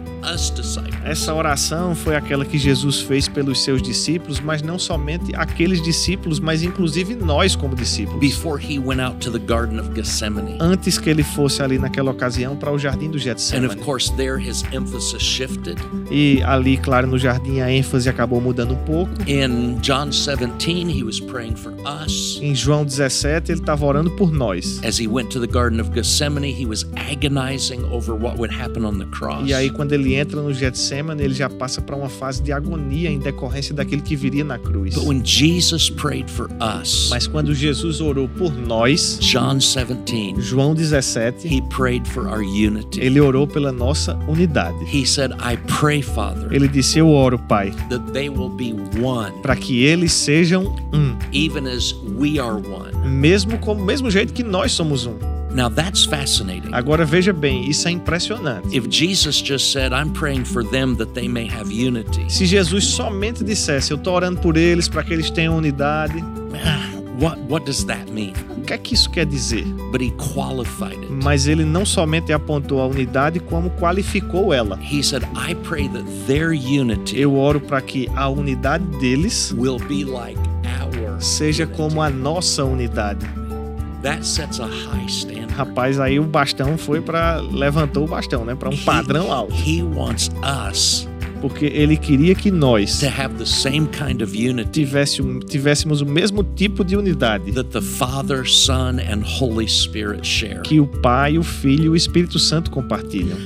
Essa 1.04 1.32
oração 1.32 1.94
foi 1.94 2.16
aquela 2.16 2.44
que 2.44 2.58
Jesus 2.58 3.00
fez 3.00 3.28
pelos 3.28 3.62
seus 3.62 3.80
discípulos, 3.80 4.40
mas 4.40 4.60
não 4.60 4.76
somente 4.76 5.32
aqueles 5.36 5.80
discípulos, 5.80 6.40
mas 6.40 6.64
inclusive 6.64 7.14
nós 7.14 7.54
como 7.54 7.76
discípulos. 7.76 8.42
Antes 10.58 10.98
que 10.98 11.08
ele 11.08 11.22
fosse 11.22 11.62
ali 11.62 11.78
naquela 11.78 12.10
ocasião 12.10 12.56
para 12.56 12.72
o 12.72 12.78
jardim 12.78 13.08
do 13.08 13.18
Getsemane. 13.18 13.80
E 16.10 16.42
ali, 16.42 16.76
claro, 16.76 17.06
no 17.06 17.18
jardim 17.18 17.60
a 17.60 17.70
ênfase 17.70 18.08
acabou 18.08 18.40
mudando 18.40 18.74
um 18.74 18.84
pouco. 18.84 19.12
In 19.28 19.76
John 19.80 20.08
17, 20.08 20.90
he 20.90 21.04
was 21.04 21.20
praying 21.20 21.54
for 21.54 21.72
us. 21.84 22.40
Em 22.42 22.52
João 22.54 22.84
17, 22.84 23.52
ele 23.52 23.60
estava 23.60 23.84
orando 23.86 24.10
por 24.10 24.32
nós. 24.32 24.80
As 24.84 24.98
he 24.98 25.06
went 25.06 25.28
to 25.30 25.40
the 25.40 25.46
Garden 25.46 25.80
of 25.80 25.92
Gethsemane, 25.94 26.52
he 26.52 26.66
was 26.66 26.84
agonizing 26.96 27.84
over 27.92 28.12
what 28.12 28.36
would 28.38 28.52
happen 28.52 28.84
on 28.84 28.98
the 28.98 29.06
cross. 29.06 29.46
E 29.46 29.54
aí, 29.54 29.70
quando 29.70 29.92
ele 29.92 30.15
entra 30.16 30.40
no 30.40 30.52
Getsemane, 30.52 31.22
ele 31.22 31.34
já 31.34 31.48
passa 31.48 31.80
para 31.80 31.96
uma 31.96 32.08
fase 32.08 32.42
de 32.42 32.52
agonia 32.52 33.10
em 33.10 33.18
decorrência 33.18 33.74
daquilo 33.74 34.02
que 34.02 34.16
viria 34.16 34.44
na 34.44 34.58
cruz. 34.58 34.94
But 34.94 35.06
when 35.06 35.24
Jesus 35.24 35.90
prayed 35.90 36.30
for 36.30 36.48
us, 36.60 37.08
Mas 37.10 37.26
quando 37.26 37.54
Jesus 37.54 38.00
orou 38.00 38.28
por 38.28 38.52
nós, 38.54 39.18
John 39.20 39.58
17, 39.58 40.40
João 40.40 40.74
17, 40.74 41.46
he 41.46 41.62
prayed 41.68 42.06
for 42.08 42.26
our 42.26 42.40
unity. 42.40 43.00
ele 43.00 43.20
orou 43.20 43.46
pela 43.46 43.72
nossa 43.72 44.14
unidade. 44.28 44.76
He 44.92 45.06
said, 45.06 45.32
I 45.32 45.56
pray, 45.66 46.02
Father, 46.02 46.52
Ele 46.52 46.68
disse: 46.68 46.98
Eu 46.98 47.08
oro, 47.08 47.38
Pai, 47.38 47.72
para 49.42 49.56
que 49.56 49.82
eles 49.84 50.12
sejam 50.12 50.74
um, 50.92 51.16
mesmo 53.08 53.58
como 53.58 53.84
mesmo 53.84 54.10
jeito 54.10 54.32
que 54.32 54.42
nós 54.42 54.72
somos 54.72 55.06
um. 55.06 55.35
Now 55.56 55.70
that's 55.70 56.04
fascinating. 56.04 56.68
Agora 56.72 57.06
veja 57.06 57.32
bem, 57.32 57.66
isso 57.68 57.88
é 57.88 57.90
impressionante. 57.90 58.76
If 58.76 58.86
Jesus 58.90 59.36
just 59.42 59.72
said, 59.72 59.92
I'm 59.92 60.12
praying 60.12 60.44
for 60.44 60.62
them 60.62 60.94
that 60.96 61.14
they 61.14 61.28
may 61.28 61.48
have 61.48 61.72
unity, 61.72 62.28
Se 62.28 62.44
Jesus 62.44 62.84
somente 62.84 63.42
dissesse: 63.42 63.90
Eu 63.90 63.96
estou 63.96 64.14
orando 64.14 64.38
por 64.40 64.56
eles 64.58 64.86
para 64.86 65.02
que 65.02 65.14
eles 65.14 65.30
tenham 65.30 65.56
unidade, 65.56 66.22
ah, 66.62 66.92
What 67.18 67.40
what 67.48 67.64
does 67.64 67.82
that 67.84 68.12
mean? 68.12 68.34
O 68.58 68.60
que 68.60 68.74
é 68.74 68.78
que 68.78 68.92
isso 68.92 69.08
quer 69.08 69.24
dizer? 69.24 69.64
But 69.90 70.02
he 70.02 70.10
qualified 70.34 70.98
it. 70.98 71.10
Mas 71.24 71.46
ele 71.46 71.64
não 71.64 71.86
somente 71.86 72.30
apontou 72.34 72.78
a 72.82 72.86
unidade, 72.86 73.40
como 73.40 73.70
qualificou 73.70 74.52
ela. 74.52 74.78
He 74.82 75.02
said, 75.02 75.22
I 75.34 75.54
pray 75.54 75.88
that 75.88 76.04
their 76.26 76.50
unity 76.52 77.18
Eu 77.18 77.34
oro 77.34 77.58
para 77.58 77.80
que 77.80 78.06
a 78.14 78.28
unidade 78.28 78.84
deles 78.98 79.54
will 79.56 79.78
be 79.88 80.04
like 80.04 80.38
our 80.82 81.18
seja 81.18 81.64
unity. 81.64 81.76
como 81.78 82.02
a 82.02 82.10
nossa 82.10 82.62
unidade. 82.62 83.24
Rapaz, 85.56 85.98
aí 85.98 86.18
o 86.18 86.24
bastão 86.24 86.76
foi 86.76 87.00
para 87.00 87.40
levantou 87.40 88.04
o 88.04 88.08
bastão, 88.08 88.44
né, 88.44 88.54
para 88.54 88.68
um 88.68 88.76
padrão 88.76 89.32
alto, 89.32 89.54
He 89.54 89.82
wants 89.82 90.30
us 90.42 91.08
porque 91.40 91.66
ele 91.66 91.96
queria 91.96 92.34
que 92.34 92.50
nós 92.50 92.98
to 92.98 93.06
have 93.06 93.34
the 93.34 93.46
same 93.46 93.86
kind 93.88 94.22
of 94.22 94.36
unity 94.36 94.70
tivesse, 94.70 95.22
tivéssemos 95.46 96.00
o 96.00 96.06
mesmo 96.06 96.42
tipo 96.42 96.84
de 96.84 96.96
unidade 96.96 97.52
that 97.52 97.70
the 97.70 97.80
Father, 97.80 98.48
Son, 98.48 98.98
and 98.98 99.22
Holy 99.24 99.68
Spirit 99.68 100.26
share. 100.26 100.60
que 100.62 100.80
o 100.80 100.86
Pai, 100.86 101.38
o 101.38 101.42
Filho 101.42 101.84
e 101.84 101.88
o 101.90 101.96
Espírito 101.96 102.38
Santo 102.38 102.70
compartilham. 102.70 103.36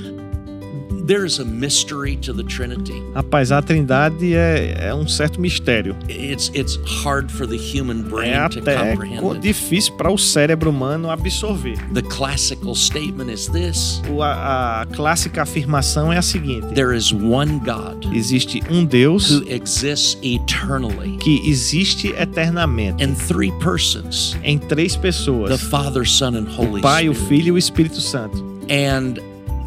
There 1.07 1.25
is 1.25 1.39
a 1.41 1.45
mystery 1.45 2.17
to 2.19 2.33
the 2.33 2.43
Trinity. 2.45 3.03
Rapaz, 3.15 3.51
a 3.51 3.61
Trindade 3.63 4.35
é, 4.35 4.89
é 4.89 4.95
um 4.95 5.09
certo 5.09 5.41
mistério. 5.41 5.97
It's 6.09 6.51
it's 6.55 6.79
hard 7.05 7.31
for 7.31 7.47
the 7.47 7.57
human 7.57 8.01
É 8.01 8.03
brain 8.03 8.49
to 8.51 8.59
até 8.61 8.95
difícil 9.41 9.95
para 9.95 10.11
o 10.11 10.19
cérebro 10.19 10.71
humano 10.71 11.11
absorver. 11.11 11.77
The 11.93 12.03
classical 12.03 12.75
statement 12.75 13.31
is 13.33 13.49
this: 13.49 14.03
O- 14.11 14.23
A, 14.23 14.83
a 14.83 14.87
clássica 14.87 15.43
afirmação 15.43 16.13
é 16.13 16.19
a 16.19 16.23
seguinte: 16.23 16.67
there 16.75 16.97
is 16.97 17.13
one 17.13 17.61
God 17.65 18.07
existe 18.15 18.63
um 18.71 18.85
Deus 18.85 19.31
who 19.31 19.45
exists 19.49 20.19
eternally 20.23 21.17
que 21.19 21.41
existe 21.49 22.09
eternamente 22.17 23.03
in 23.03 23.15
three 23.15 23.53
persons: 23.63 24.37
em 24.45 24.59
três 24.59 24.95
the 24.95 25.01
pessoas: 25.01 25.61
Father, 25.63 26.07
Son, 26.07 26.37
and 26.37 26.47
Holy 26.57 26.81
o 26.81 26.83
Pai, 26.83 27.09
o 27.09 27.15
Spirit. 27.15 27.29
Filho 27.29 27.49
e 27.49 27.53
o 27.53 27.59
Espírito 27.59 28.01
Santo. 28.01 28.39
And 28.71 29.15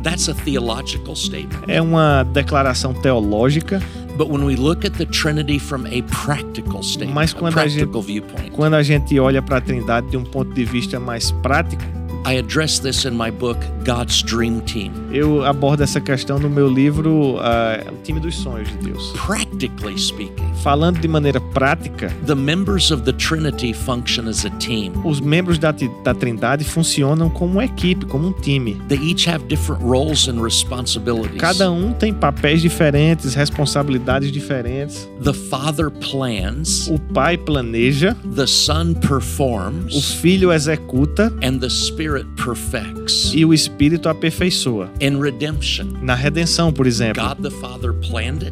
that's 0.03 0.29
a 0.29 0.33
theological 0.33 1.15
statement. 1.15 1.63
É 1.67 1.81
uma 1.81 2.23
declaração 2.23 2.93
teológica, 2.93 3.81
But 4.15 4.29
when 4.29 4.43
we 4.45 4.55
look 4.55 4.85
at 4.85 4.93
the 4.97 5.05
Trinity 5.07 5.57
from 5.57 5.85
a 5.87 6.03
practical 6.23 6.83
statement, 6.83 7.15
Mas 7.15 7.33
a 7.33 7.37
quando 7.39 7.57
a 7.57 7.65
gente- 7.67 7.77
practical 7.79 8.01
viewpoint, 8.03 8.51
quando 8.51 8.75
a 8.75 8.83
gente 8.83 9.19
olha 9.19 9.41
para 9.41 9.57
a 9.57 9.61
Trindade 9.61 10.11
de 10.11 10.17
um 10.17 10.23
ponto 10.23 10.53
de 10.53 10.63
vista 10.63 10.99
mais 10.99 11.31
prático, 11.31 11.81
I 12.25 12.37
address 12.37 12.79
this 12.79 13.03
in 13.05 13.11
my 13.17 13.31
book, 13.31 13.59
God's 13.85 14.21
Dream 14.21 14.59
Team. 14.61 14.91
eu 15.11 15.43
abordo 15.43 15.81
essa 15.83 15.99
questão 15.99 16.37
no 16.39 16.47
meu 16.49 16.69
livro 16.71 17.37
O 17.37 18.02
Time 18.03 18.19
dos 18.19 18.35
Sonhos 18.35 18.69
de 18.69 18.77
Deus. 18.89 19.11
Practically 19.25 19.97
speaking, 19.97 20.53
Falando 20.61 20.99
de 20.99 21.07
maneira 21.07 21.39
prática, 21.39 22.09
the 22.25 22.35
members 22.35 22.91
of 22.91 23.03
the 23.03 23.13
Trinity 23.13 23.73
function 23.73 24.27
as 24.27 24.45
a 24.45 24.49
team. 24.51 24.91
os 25.05 25.19
membros 25.21 25.57
da, 25.57 25.71
da 26.03 26.13
Trindade 26.13 26.63
funcionam 26.63 27.29
como 27.29 27.53
uma 27.53 27.65
equipe, 27.65 28.05
como 28.05 28.27
um 28.27 28.33
time. 28.33 28.75
They 28.89 28.97
each 28.99 29.29
have 29.29 29.45
different 29.47 29.81
roles 29.83 30.27
and 30.27 30.41
responsibilities. 30.41 31.39
Cada 31.39 31.71
um 31.71 31.93
tem 31.93 32.13
papéis 32.13 32.61
diferentes, 32.61 33.33
responsabilidades 33.35 34.31
diferentes. 34.31 35.07
The 35.23 35.33
Father 35.33 35.89
plans, 35.89 36.87
O 36.89 36.99
pai 36.99 37.37
planeja, 37.37 38.15
the 38.35 38.45
Son 38.47 38.91
o 38.91 38.95
performs, 39.07 40.13
filho 40.15 40.51
executa 40.51 41.33
and 41.41 41.59
the 41.59 41.69
Spirit 41.69 42.25
perfects. 42.35 43.31
e 43.33 43.45
o 43.45 43.53
espírito 43.53 44.09
aperfeiçoa. 44.09 44.89
In 45.01 45.19
redemption, 45.21 45.87
Na 46.01 46.15
redenção, 46.15 46.71
por 46.73 46.85
exemplo, 46.87 47.23
God 47.23 47.39
the 47.41 47.49
Father. 47.61 47.92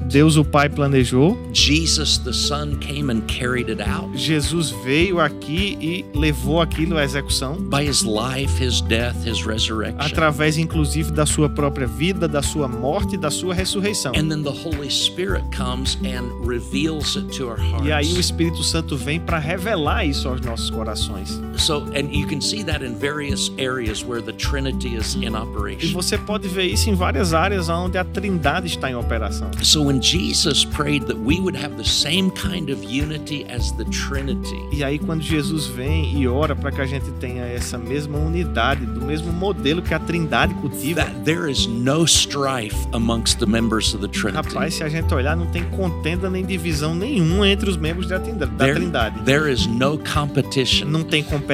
Deus 0.09 0.37
o 0.37 0.43
Pai 0.43 0.69
planejou, 0.69 1.37
Jesus 1.53 2.17
the 2.17 2.33
Son 2.33 2.75
came 2.79 3.11
and 3.11 3.21
carried 3.27 3.69
it 3.71 3.81
out. 3.81 4.09
Jesus 4.17 4.71
veio 4.83 5.19
aqui 5.19 5.77
e 5.79 6.05
levou 6.17 6.61
aquilo 6.61 6.97
à 6.97 7.03
execução, 7.03 7.55
by 7.55 7.87
his 7.87 8.01
life, 8.03 8.63
his 8.63 8.81
death, 8.81 9.15
his 9.25 9.45
resurrection. 9.45 9.97
através 9.99 10.57
inclusive 10.57 11.11
da 11.11 11.25
sua 11.25 11.49
própria 11.49 11.87
vida, 11.87 12.27
da 12.27 12.41
sua 12.41 12.67
morte 12.67 13.15
e 13.15 13.17
da 13.17 13.29
sua 13.29 13.53
ressurreição. 13.53 14.13
And 14.15 14.29
then 14.29 14.43
the 14.43 14.49
Holy 14.49 14.89
Spirit 14.89 15.43
comes 15.55 15.97
and 16.03 16.45
reveals 16.45 17.15
it 17.15 17.27
to 17.37 17.47
our 17.49 17.59
E 17.83 17.91
aí 17.91 18.05
o 18.05 18.09
hearts. 18.09 18.17
Espírito 18.17 18.63
Santo 18.63 18.95
vem 18.97 19.19
para 19.19 19.37
revelar 19.39 20.05
isso 20.05 20.27
aos 20.27 20.41
nossos 20.41 20.69
corações. 20.69 21.41
So, 21.61 21.83
and 21.95 22.11
you 22.11 22.25
can 22.27 22.41
see 22.41 22.63
that 22.63 22.83
in 22.83 22.95
various 22.95 23.51
areas 23.57 24.03
where 24.03 24.21
the 24.21 24.33
Trinity 24.33 24.95
is 24.95 25.15
in 25.15 25.23
E 25.23 25.29
operation. 25.35 25.93
você 25.93 26.17
pode 26.17 26.47
ver 26.47 26.65
isso 26.65 26.89
em 26.89 26.95
várias 26.95 27.33
áreas 27.33 27.69
onde 27.69 27.97
a 27.97 28.03
Trindade 28.03 28.67
está 28.67 28.89
em 28.89 28.95
operação. 28.95 29.49
So 29.61 29.83
when 29.83 30.01
Jesus 30.01 30.65
prayed 30.65 31.05
that 31.05 31.19
we 31.19 31.39
would 31.39 31.55
have 31.57 31.75
the 31.77 31.83
same 31.87 32.31
kind 32.31 32.69
of 32.71 32.83
unity 32.83 33.45
as 33.49 33.71
the 33.73 33.85
Trinity, 33.85 34.55
E 34.71 34.83
aí 34.83 34.97
quando 34.97 35.21
Jesus 35.21 35.67
vem 35.67 36.19
e 36.19 36.27
ora 36.27 36.55
para 36.55 36.71
que 36.71 36.81
a 36.81 36.85
gente 36.85 37.09
tenha 37.19 37.43
essa 37.43 37.77
mesma 37.77 38.17
unidade, 38.17 38.85
do 38.85 39.01
mesmo 39.05 39.31
modelo 39.31 39.81
que 39.81 39.93
a 39.93 39.99
Trindade 39.99 40.53
cultiva, 40.55 41.01
that 41.03 41.13
there 41.23 41.49
is 41.49 41.67
no 41.67 42.05
strife 42.07 42.75
amongst 42.93 43.37
the 43.39 43.45
members 43.45 43.93
of 43.93 44.01
the 44.01 44.07
Trinity. 44.07 44.47
rapaz, 44.47 44.73
se 44.75 44.83
a 44.83 44.89
gente 44.89 45.13
olhar, 45.13 45.35
não 45.37 45.45
tem 45.47 45.63
contenda 45.65 46.29
nem 46.29 46.43
divisão 46.45 46.95
nenhuma 46.95 47.47
entre 47.47 47.69
os 47.69 47.77
membros 47.77 48.07
da 48.07 48.19
Trinda- 48.19 48.47
da 48.47 48.65
There, 48.65 48.75
Trindade. 48.79 49.19
there 49.25 49.51
is 49.51 49.67
no 49.67 49.99
competition. 49.99 50.87
Não 50.87 51.03
tem 51.03 51.21
competição. 51.23 51.50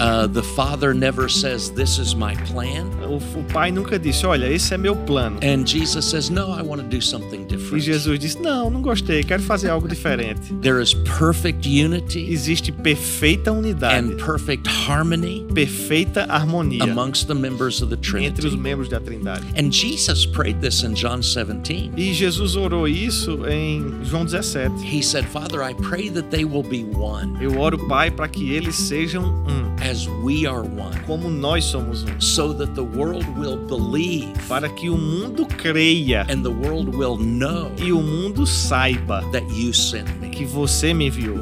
Uh, 0.00 0.26
the 0.26 0.42
Father 0.42 0.94
never 0.94 1.28
says, 1.28 1.70
This 1.70 1.98
is 1.98 2.14
my 2.14 2.34
plan. 2.46 2.90
O, 3.02 3.16
o 3.16 3.44
pai 3.52 3.70
nunca 3.70 3.98
disse: 3.98 4.26
Olha, 4.26 4.46
esse 4.46 4.74
é 4.74 4.78
meu 4.78 4.96
plano. 4.96 5.38
And 5.42 5.66
Jesus 5.66 6.04
says, 6.04 6.30
No, 6.30 6.52
I 6.52 6.62
want 6.62 6.82
to 6.82 6.88
do 6.88 7.00
something 7.00 7.43
E 7.54 7.56
different. 7.56 7.84
Jesus 7.84 8.18
disse: 8.18 8.38
Não, 8.40 8.70
não 8.70 8.82
gostei, 8.82 9.22
quero 9.22 9.42
fazer 9.42 9.70
algo 9.70 9.88
diferente. 9.88 10.52
There 10.62 10.82
is 10.82 10.94
perfect 10.94 11.66
unity 11.68 12.30
Existe 12.30 12.72
perfeita 12.72 13.52
unidade, 13.52 13.94
and 14.12 14.16
perfect 14.16 14.68
harmony 14.68 15.44
perfeita 15.52 16.26
harmonia 16.28 16.82
amongst 16.84 17.26
the 17.26 17.34
members 17.34 17.82
of 17.82 17.90
the 17.90 17.96
entre 17.96 18.46
os 18.46 18.52
Trinity. 18.54 18.56
membros 18.56 18.88
da 18.88 19.00
Trindade. 19.00 19.44
And 19.56 19.70
Jesus 19.70 20.26
prayed 20.26 20.60
this 20.60 20.82
in 20.82 20.94
John 20.94 21.22
17. 21.22 21.92
E 21.96 22.12
Jesus 22.12 22.56
orou 22.56 22.86
isso 22.88 23.46
em 23.46 24.04
João 24.04 24.24
17. 24.24 24.84
He 24.84 25.02
said, 25.02 25.24
Father, 25.26 25.62
I 25.62 25.74
pray 25.74 26.10
that 26.10 26.30
they 26.30 26.44
will 26.44 26.62
be 26.62 26.84
one 26.84 27.36
Eu 27.40 27.58
oro, 27.60 27.78
Pai, 27.88 28.10
para 28.10 28.28
que 28.28 28.52
eles 28.52 28.74
sejam 28.74 29.24
um, 29.46 29.74
as 29.82 30.06
we 30.22 30.46
are 30.46 30.62
one, 30.62 30.98
como 31.06 31.28
nós 31.30 31.64
somos 31.64 32.04
um, 32.04 32.20
so 32.20 32.52
that 32.54 32.72
the 32.74 32.82
world 32.82 33.26
will 33.38 33.56
believe 33.66 34.32
para 34.48 34.68
que 34.68 34.88
o 34.88 34.96
mundo 34.96 35.46
creia 35.46 36.26
and 36.30 36.42
the 36.42 36.50
world 36.50 36.96
will 36.96 37.16
know 37.16 37.43
e 37.78 37.92
o 37.92 38.00
mundo 38.00 38.46
saiba 38.46 39.22
that 39.32 39.46
you 39.52 39.72
sent 39.72 40.08
me. 40.20 40.30
que 40.30 40.44
você 40.44 40.94
me 40.94 41.06
enviou. 41.06 41.38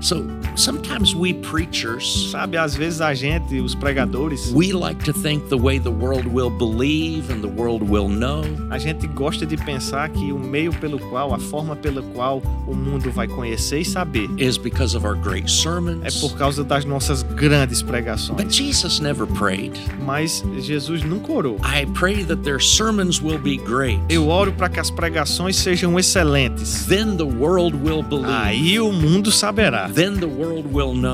So 0.00 0.41
sometimes 0.56 1.14
we 1.14 1.34
preachers, 1.34 2.30
Sabe, 2.30 2.56
às 2.56 2.74
vezes 2.74 3.00
a 3.00 3.14
gente, 3.14 3.60
os 3.60 3.74
pregadores, 3.74 4.52
we 4.54 4.72
like 4.72 5.02
to 5.04 5.12
think 5.12 5.48
the 5.48 5.56
way 5.56 5.78
the 5.78 5.90
world 5.90 6.26
will 6.26 6.50
believe 6.50 7.30
and 7.32 7.40
the 7.40 7.48
world 7.48 7.82
will 7.82 8.08
know 8.08 8.42
a 8.70 8.78
gente 8.78 9.06
gosta 9.06 9.46
de 9.46 9.56
pensar 9.56 10.08
que 10.10 10.32
o 10.32 10.38
meio 10.38 10.72
pelo 10.74 10.98
qual, 10.98 11.34
a 11.34 11.38
forma 11.38 11.76
pela 11.76 12.02
qual 12.14 12.42
o 12.66 12.74
mundo 12.74 13.10
vai 13.10 13.28
conhecer 13.28 13.80
e 13.80 13.84
saber 13.84 14.28
is 14.38 14.56
because 14.56 14.96
of 14.96 15.06
our 15.06 15.16
great 15.16 15.44
é 15.44 15.48
sermons. 15.48 16.20
por 16.20 16.36
causa 16.36 16.64
das 16.64 16.84
nossas 16.84 17.22
grandes 17.22 17.82
But 17.82 17.90
pregações. 17.90 18.54
Jesus 18.54 19.00
never 19.00 19.26
prayed. 19.26 19.78
Mas 20.04 20.42
Jesus 20.60 21.02
nunca 21.02 21.32
orou. 21.32 21.56
I 21.62 21.86
pray 21.94 22.24
that 22.24 22.42
their 22.42 22.60
sermons 22.60 23.20
will 23.20 23.38
be 23.38 23.56
great. 23.56 24.00
Eu 24.08 24.28
oro 24.28 24.52
para 24.52 24.68
que 24.68 24.80
as 24.80 24.90
pregações 24.90 25.56
sejam 25.56 25.98
excelentes. 25.98 26.86
Then 26.86 27.16
the 27.16 27.24
world 27.24 27.76
will 27.76 28.02
believe. 28.02 28.32
Aí 28.32 28.80
o 28.80 28.92
mundo 28.92 29.30
saberá. 29.30 29.88
Then 29.88 30.14
the. 30.14 30.41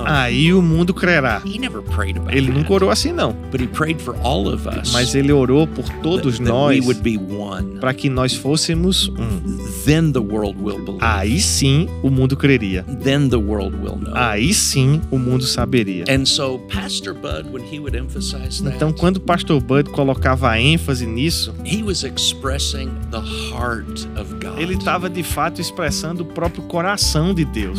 Aí 0.07 0.53
o 0.53 0.63
mundo 0.63 0.93
crerá. 0.95 1.43
He 1.45 1.59
never 1.59 1.83
prayed 1.83 2.19
about 2.19 2.37
Ele 2.37 2.51
nunca 2.51 2.73
orou 2.73 2.91
assim 2.91 3.13
não, 3.13 3.33
But 3.51 3.61
he 3.61 3.67
prayed 3.67 4.01
for 4.01 4.17
all 4.23 4.47
of 4.49 4.67
us. 4.69 4.93
mas 4.93 5.15
ele 5.15 5.33
orou 5.33 5.67
por 5.67 5.89
todos 6.03 6.39
nós 6.39 6.79
we 6.79 6.85
would 6.87 7.01
be 7.03 7.17
one. 7.19 7.79
para 7.81 7.93
que 7.95 8.09
nós 8.09 8.35
fôssemos 8.35 9.09
um. 9.09 9.59
Then 9.85 10.13
the 10.13 10.19
world 10.21 10.57
will 10.63 10.79
believe. 10.85 10.99
Aí 11.05 11.41
sim 11.41 11.89
o 12.03 12.11
mundo 12.11 12.37
creria. 12.37 12.83
Then 13.03 13.29
the 13.29 13.37
world 13.37 13.77
will 13.77 13.97
know. 13.97 14.13
Aí 14.15 14.53
sim 14.55 15.01
o 15.11 15.19
mundo 15.19 15.45
saberia. 15.45 16.05
And 16.09 16.25
so 16.27 16.59
Pastor 16.73 17.15
Bud, 17.15 17.51
when 17.53 17.63
he 17.65 17.79
would 17.79 17.97
emphasize 17.97 18.63
that, 18.63 18.77
Então, 18.77 18.93
quando 18.93 19.17
o 19.17 19.21
pastor 19.21 19.61
Bud 19.61 19.91
colocava 19.91 20.59
ênfase 20.59 21.07
nisso, 21.07 21.55
he 21.65 21.83
was 21.83 22.03
expressing 22.05 22.91
the 23.11 23.19
heart 23.53 24.07
of 24.21 24.35
God. 24.35 24.59
ele 24.59 24.75
estava 24.75 25.09
de 25.09 25.23
fato 25.23 25.61
expressando 25.61 26.23
o 26.23 26.27
próprio 26.27 26.63
coração 26.65 27.35
de 27.35 27.45
Deus. 27.45 27.79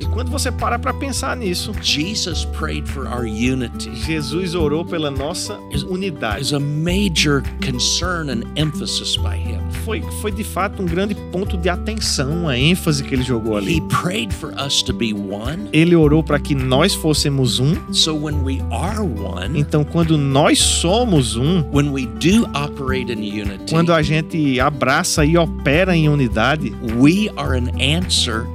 E 0.00 0.04
quando 0.06 0.30
você 0.30 0.50
para 0.52 0.78
para 0.78 0.92
pensar 0.94 1.36
nisso, 1.36 1.72
Jesus 1.82 2.44
prayed 2.44 2.88
for 2.88 3.06
our 3.06 3.24
unity. 3.24 3.94
Jesus 3.94 4.54
orou 4.54 4.84
pela 4.84 5.10
nossa 5.10 5.58
unidade. 5.88 6.42
Is 6.42 6.52
a 6.52 6.60
major 6.60 7.42
concern 7.64 8.30
and 8.30 8.44
emphasis 8.56 9.16
by 9.16 9.36
him. 9.36 9.60
Foi, 9.84 10.02
foi 10.20 10.30
de 10.32 10.44
fato 10.44 10.82
um 10.82 10.86
grande 10.86 11.14
ponto 11.32 11.56
de 11.56 11.68
atenção, 11.68 12.48
a 12.48 12.56
ênfase 12.58 13.02
que 13.02 13.14
ele 13.14 13.22
jogou 13.22 13.54
He 13.54 13.58
ali. 13.58 13.80
prayed 13.88 14.32
for 14.32 14.52
us 14.54 14.82
to 14.82 14.92
be 14.92 15.12
one. 15.12 15.68
Ele 15.72 15.94
orou 15.96 16.22
para 16.22 16.38
que 16.38 16.54
nós 16.54 16.94
fôssemos 16.94 17.58
um. 17.58 17.74
So 17.92 18.14
when 18.14 18.42
we 18.42 18.60
are 18.70 19.00
one, 19.00 19.58
Então, 19.58 19.84
quando 19.84 20.16
nós 20.18 20.58
somos 20.58 21.36
um, 21.36 21.62
when 21.72 21.90
we 21.90 22.06
do 22.06 22.44
operate 22.54 23.10
in 23.12 23.20
unity, 23.20 23.70
quando 23.70 23.92
a 23.92 24.02
gente 24.02 24.58
abraça 24.60 25.24
e 25.24 25.36
opera 25.36 25.96
em 25.96 26.08
unidade, 26.08 26.72
we 26.98 27.30
are 27.36 27.56
an 27.56 27.70
answer. 27.80 28.46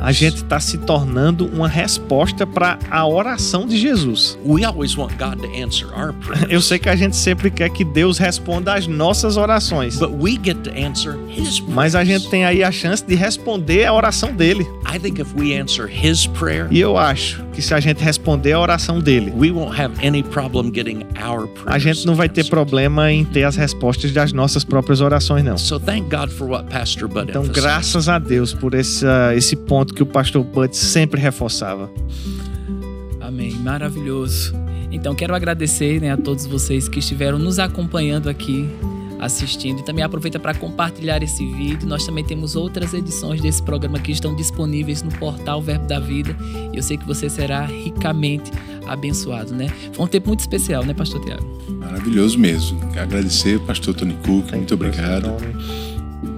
A 0.00 0.12
gente 0.12 0.36
está 0.36 0.60
se 0.60 0.78
tornando 0.78 1.46
uma 1.46 1.68
resposta 1.68 2.46
para 2.46 2.78
a 2.90 3.06
oração 3.06 3.66
de 3.66 3.76
Jesus. 3.78 4.38
we 4.44 4.64
always 4.64 4.96
want 4.96 5.12
God 5.18 5.40
to 5.40 5.48
answer 5.62 5.88
our 5.96 6.12
prayers. 6.20 6.50
Eu 6.50 6.60
sei 6.60 6.78
que 6.78 6.88
a 6.88 6.96
gente 6.96 7.16
sempre 7.16 7.50
quer 7.50 7.70
que 7.70 7.84
Deus 7.84 8.18
responda 8.18 8.74
às 8.74 8.86
nossas 8.86 9.36
orações, 9.36 9.98
but 9.98 10.10
we 10.10 10.32
get 10.42 10.56
to 10.64 10.70
answer 10.70 11.16
his 11.28 11.58
prayers. 11.60 11.74
mas 11.74 11.94
a 11.94 12.04
gente 12.04 12.28
tem 12.28 12.44
aí 12.44 12.62
a 12.62 12.70
chance 12.72 13.04
de 13.04 13.14
responder 13.14 13.84
a 13.86 13.92
oração 13.92 14.32
dele. 14.34 14.66
I 14.94 14.98
think 14.98 15.20
if 15.20 15.28
we 15.36 15.58
answer 15.58 15.88
his 15.88 16.26
prayer, 16.26 16.66
E 16.70 16.80
eu 16.80 16.98
acho 16.98 17.42
que 17.54 17.62
se 17.62 17.72
a 17.74 17.80
gente 17.80 18.02
responder 18.02 18.52
a 18.52 18.60
oração 18.60 18.98
dele, 19.00 19.32
we 19.36 19.50
won't 19.50 19.78
have 19.80 19.94
any 20.06 20.22
problem 20.22 20.70
getting 20.74 21.04
our 21.22 21.46
prayers. 21.48 21.74
a 21.74 21.78
gente 21.78 22.06
não 22.06 22.14
vai 22.14 22.28
ter 22.28 22.44
problema 22.48 23.10
em 23.12 23.24
ter 23.24 23.44
as 23.44 23.56
respostas 23.56 24.10
das 24.12 24.32
nossas 24.32 24.64
próprias 24.64 25.00
orações, 25.00 25.44
não. 25.44 25.56
So 25.56 25.78
thank 25.80 26.08
God 26.14 26.30
for 26.30 26.48
what 26.48 26.68
Pastor 26.68 27.08
Bud 27.08 27.30
Então, 27.30 27.44
graças 27.44 28.08
a 28.08 28.18
Deus 28.18 28.52
por 28.54 28.74
esse, 28.74 28.81
ah, 29.04 29.34
esse 29.34 29.56
ponto 29.56 29.94
que 29.94 30.02
o 30.02 30.06
pastor 30.06 30.44
Bud 30.44 30.76
sempre 30.76 31.20
reforçava. 31.20 31.90
Amém. 33.20 33.52
Maravilhoso. 33.52 34.54
Então, 34.90 35.14
quero 35.14 35.34
agradecer 35.34 36.00
né, 36.00 36.12
a 36.12 36.16
todos 36.16 36.44
vocês 36.44 36.86
que 36.88 36.98
estiveram 36.98 37.38
nos 37.38 37.58
acompanhando 37.58 38.28
aqui, 38.28 38.68
assistindo. 39.18 39.80
E 39.80 39.84
também 39.84 40.04
aproveita 40.04 40.38
para 40.38 40.54
compartilhar 40.54 41.22
esse 41.22 41.44
vídeo. 41.54 41.88
Nós 41.88 42.04
também 42.04 42.22
temos 42.22 42.54
outras 42.56 42.92
edições 42.92 43.40
desse 43.40 43.62
programa 43.62 43.98
que 43.98 44.12
estão 44.12 44.36
disponíveis 44.36 45.02
no 45.02 45.10
portal 45.12 45.62
Verbo 45.62 45.86
da 45.86 45.98
Vida. 45.98 46.36
E 46.72 46.76
eu 46.76 46.82
sei 46.82 46.98
que 46.98 47.06
você 47.06 47.30
será 47.30 47.64
ricamente 47.64 48.50
abençoado, 48.86 49.54
né? 49.54 49.68
Foi 49.92 50.04
um 50.04 50.08
tempo 50.08 50.28
muito 50.28 50.40
especial, 50.40 50.84
né, 50.84 50.92
Pastor 50.92 51.24
Tiago? 51.24 51.46
Maravilhoso 51.70 52.38
mesmo. 52.38 52.78
Pastor 52.92 53.60
pastor 53.66 53.94
Tony 53.94 54.16
Cook, 54.24 54.52
muito 54.52 54.74
obrigado. 54.74 55.32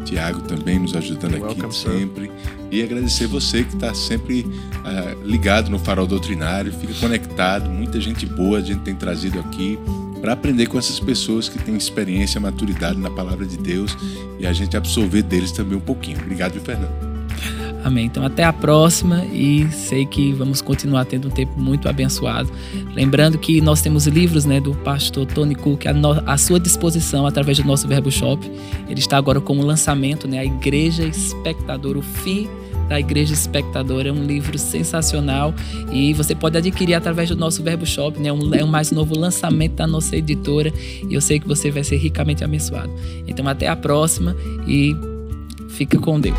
Tiago 0.04 0.40
também 0.42 0.78
nos 0.78 0.94
ajudando 0.94 1.32
You're 1.32 1.50
aqui 1.50 1.60
welcome, 1.60 1.74
sir. 1.74 1.98
sempre. 1.98 2.30
E 2.70 2.82
agradecer 2.82 3.26
você 3.26 3.64
que 3.64 3.74
está 3.74 3.94
sempre 3.94 4.46
ah, 4.84 5.16
ligado 5.24 5.70
no 5.70 5.78
Farol 5.78 6.06
Doutrinário, 6.06 6.72
fica 6.72 6.94
conectado. 6.94 7.70
Muita 7.70 8.00
gente 8.00 8.26
boa 8.26 8.58
a 8.58 8.60
gente 8.60 8.80
tem 8.80 8.94
trazido 8.94 9.38
aqui 9.40 9.78
para 10.20 10.32
aprender 10.32 10.66
com 10.66 10.78
essas 10.78 10.98
pessoas 10.98 11.48
que 11.48 11.58
têm 11.58 11.76
experiência, 11.76 12.40
maturidade 12.40 12.98
na 12.98 13.10
palavra 13.10 13.44
de 13.44 13.58
Deus 13.58 13.96
e 14.38 14.46
a 14.46 14.52
gente 14.52 14.76
absorver 14.76 15.22
deles 15.22 15.52
também 15.52 15.76
um 15.76 15.80
pouquinho. 15.80 16.18
Obrigado, 16.18 16.58
Fernando. 16.60 17.13
Amém. 17.84 18.06
Então 18.06 18.24
até 18.24 18.42
a 18.42 18.52
próxima 18.52 19.24
e 19.26 19.68
sei 19.70 20.06
que 20.06 20.32
vamos 20.32 20.62
continuar 20.62 21.04
tendo 21.04 21.28
um 21.28 21.30
tempo 21.30 21.52
muito 21.60 21.86
abençoado. 21.86 22.50
Lembrando 22.94 23.36
que 23.38 23.60
nós 23.60 23.82
temos 23.82 24.06
livros 24.06 24.46
né, 24.46 24.58
do 24.58 24.74
pastor 24.76 25.26
Tony 25.26 25.54
Cook 25.54 25.86
à, 25.86 25.92
no- 25.92 26.22
à 26.24 26.38
sua 26.38 26.58
disposição 26.58 27.26
através 27.26 27.58
do 27.58 27.64
nosso 27.66 27.86
Verbo 27.86 28.10
Shop. 28.10 28.50
Ele 28.88 28.98
está 29.00 29.18
agora 29.18 29.38
com 29.38 29.58
o 29.58 29.62
lançamento, 29.66 30.26
né, 30.26 30.38
a 30.38 30.44
Igreja 30.46 31.04
Espectador, 31.04 31.98
o 31.98 32.02
fim 32.02 32.48
da 32.88 32.98
Igreja 32.98 33.34
Espectador. 33.34 34.06
É 34.06 34.10
um 34.12 34.24
livro 34.24 34.58
sensacional 34.58 35.54
e 35.92 36.14
você 36.14 36.34
pode 36.34 36.56
adquirir 36.56 36.94
através 36.94 37.28
do 37.28 37.36
nosso 37.36 37.62
Verbo 37.62 37.84
Shop, 37.84 38.18
né? 38.18 38.32
Um, 38.32 38.54
é 38.54 38.64
o 38.64 38.68
mais 38.68 38.90
novo 38.92 39.14
lançamento 39.18 39.74
da 39.74 39.86
nossa 39.86 40.16
editora 40.16 40.72
e 41.06 41.12
eu 41.14 41.20
sei 41.20 41.38
que 41.38 41.46
você 41.46 41.70
vai 41.70 41.84
ser 41.84 41.96
ricamente 41.96 42.42
abençoado. 42.42 42.90
Então 43.26 43.46
até 43.46 43.68
a 43.68 43.76
próxima 43.76 44.34
e 44.66 44.96
fica 45.68 45.98
com 45.98 46.18
Deus. 46.18 46.36